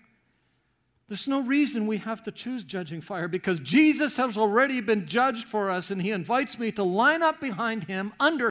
There's 1.11 1.27
no 1.27 1.41
reason 1.41 1.87
we 1.87 1.97
have 1.97 2.23
to 2.23 2.31
choose 2.31 2.63
judging 2.63 3.01
fire 3.01 3.27
because 3.27 3.59
Jesus 3.59 4.15
has 4.15 4.37
already 4.37 4.79
been 4.79 5.07
judged 5.07 5.45
for 5.45 5.69
us, 5.69 5.91
and 5.91 6.01
He 6.01 6.11
invites 6.11 6.57
me 6.57 6.71
to 6.71 6.83
line 6.83 7.21
up 7.21 7.41
behind 7.41 7.83
Him 7.83 8.13
under 8.17 8.49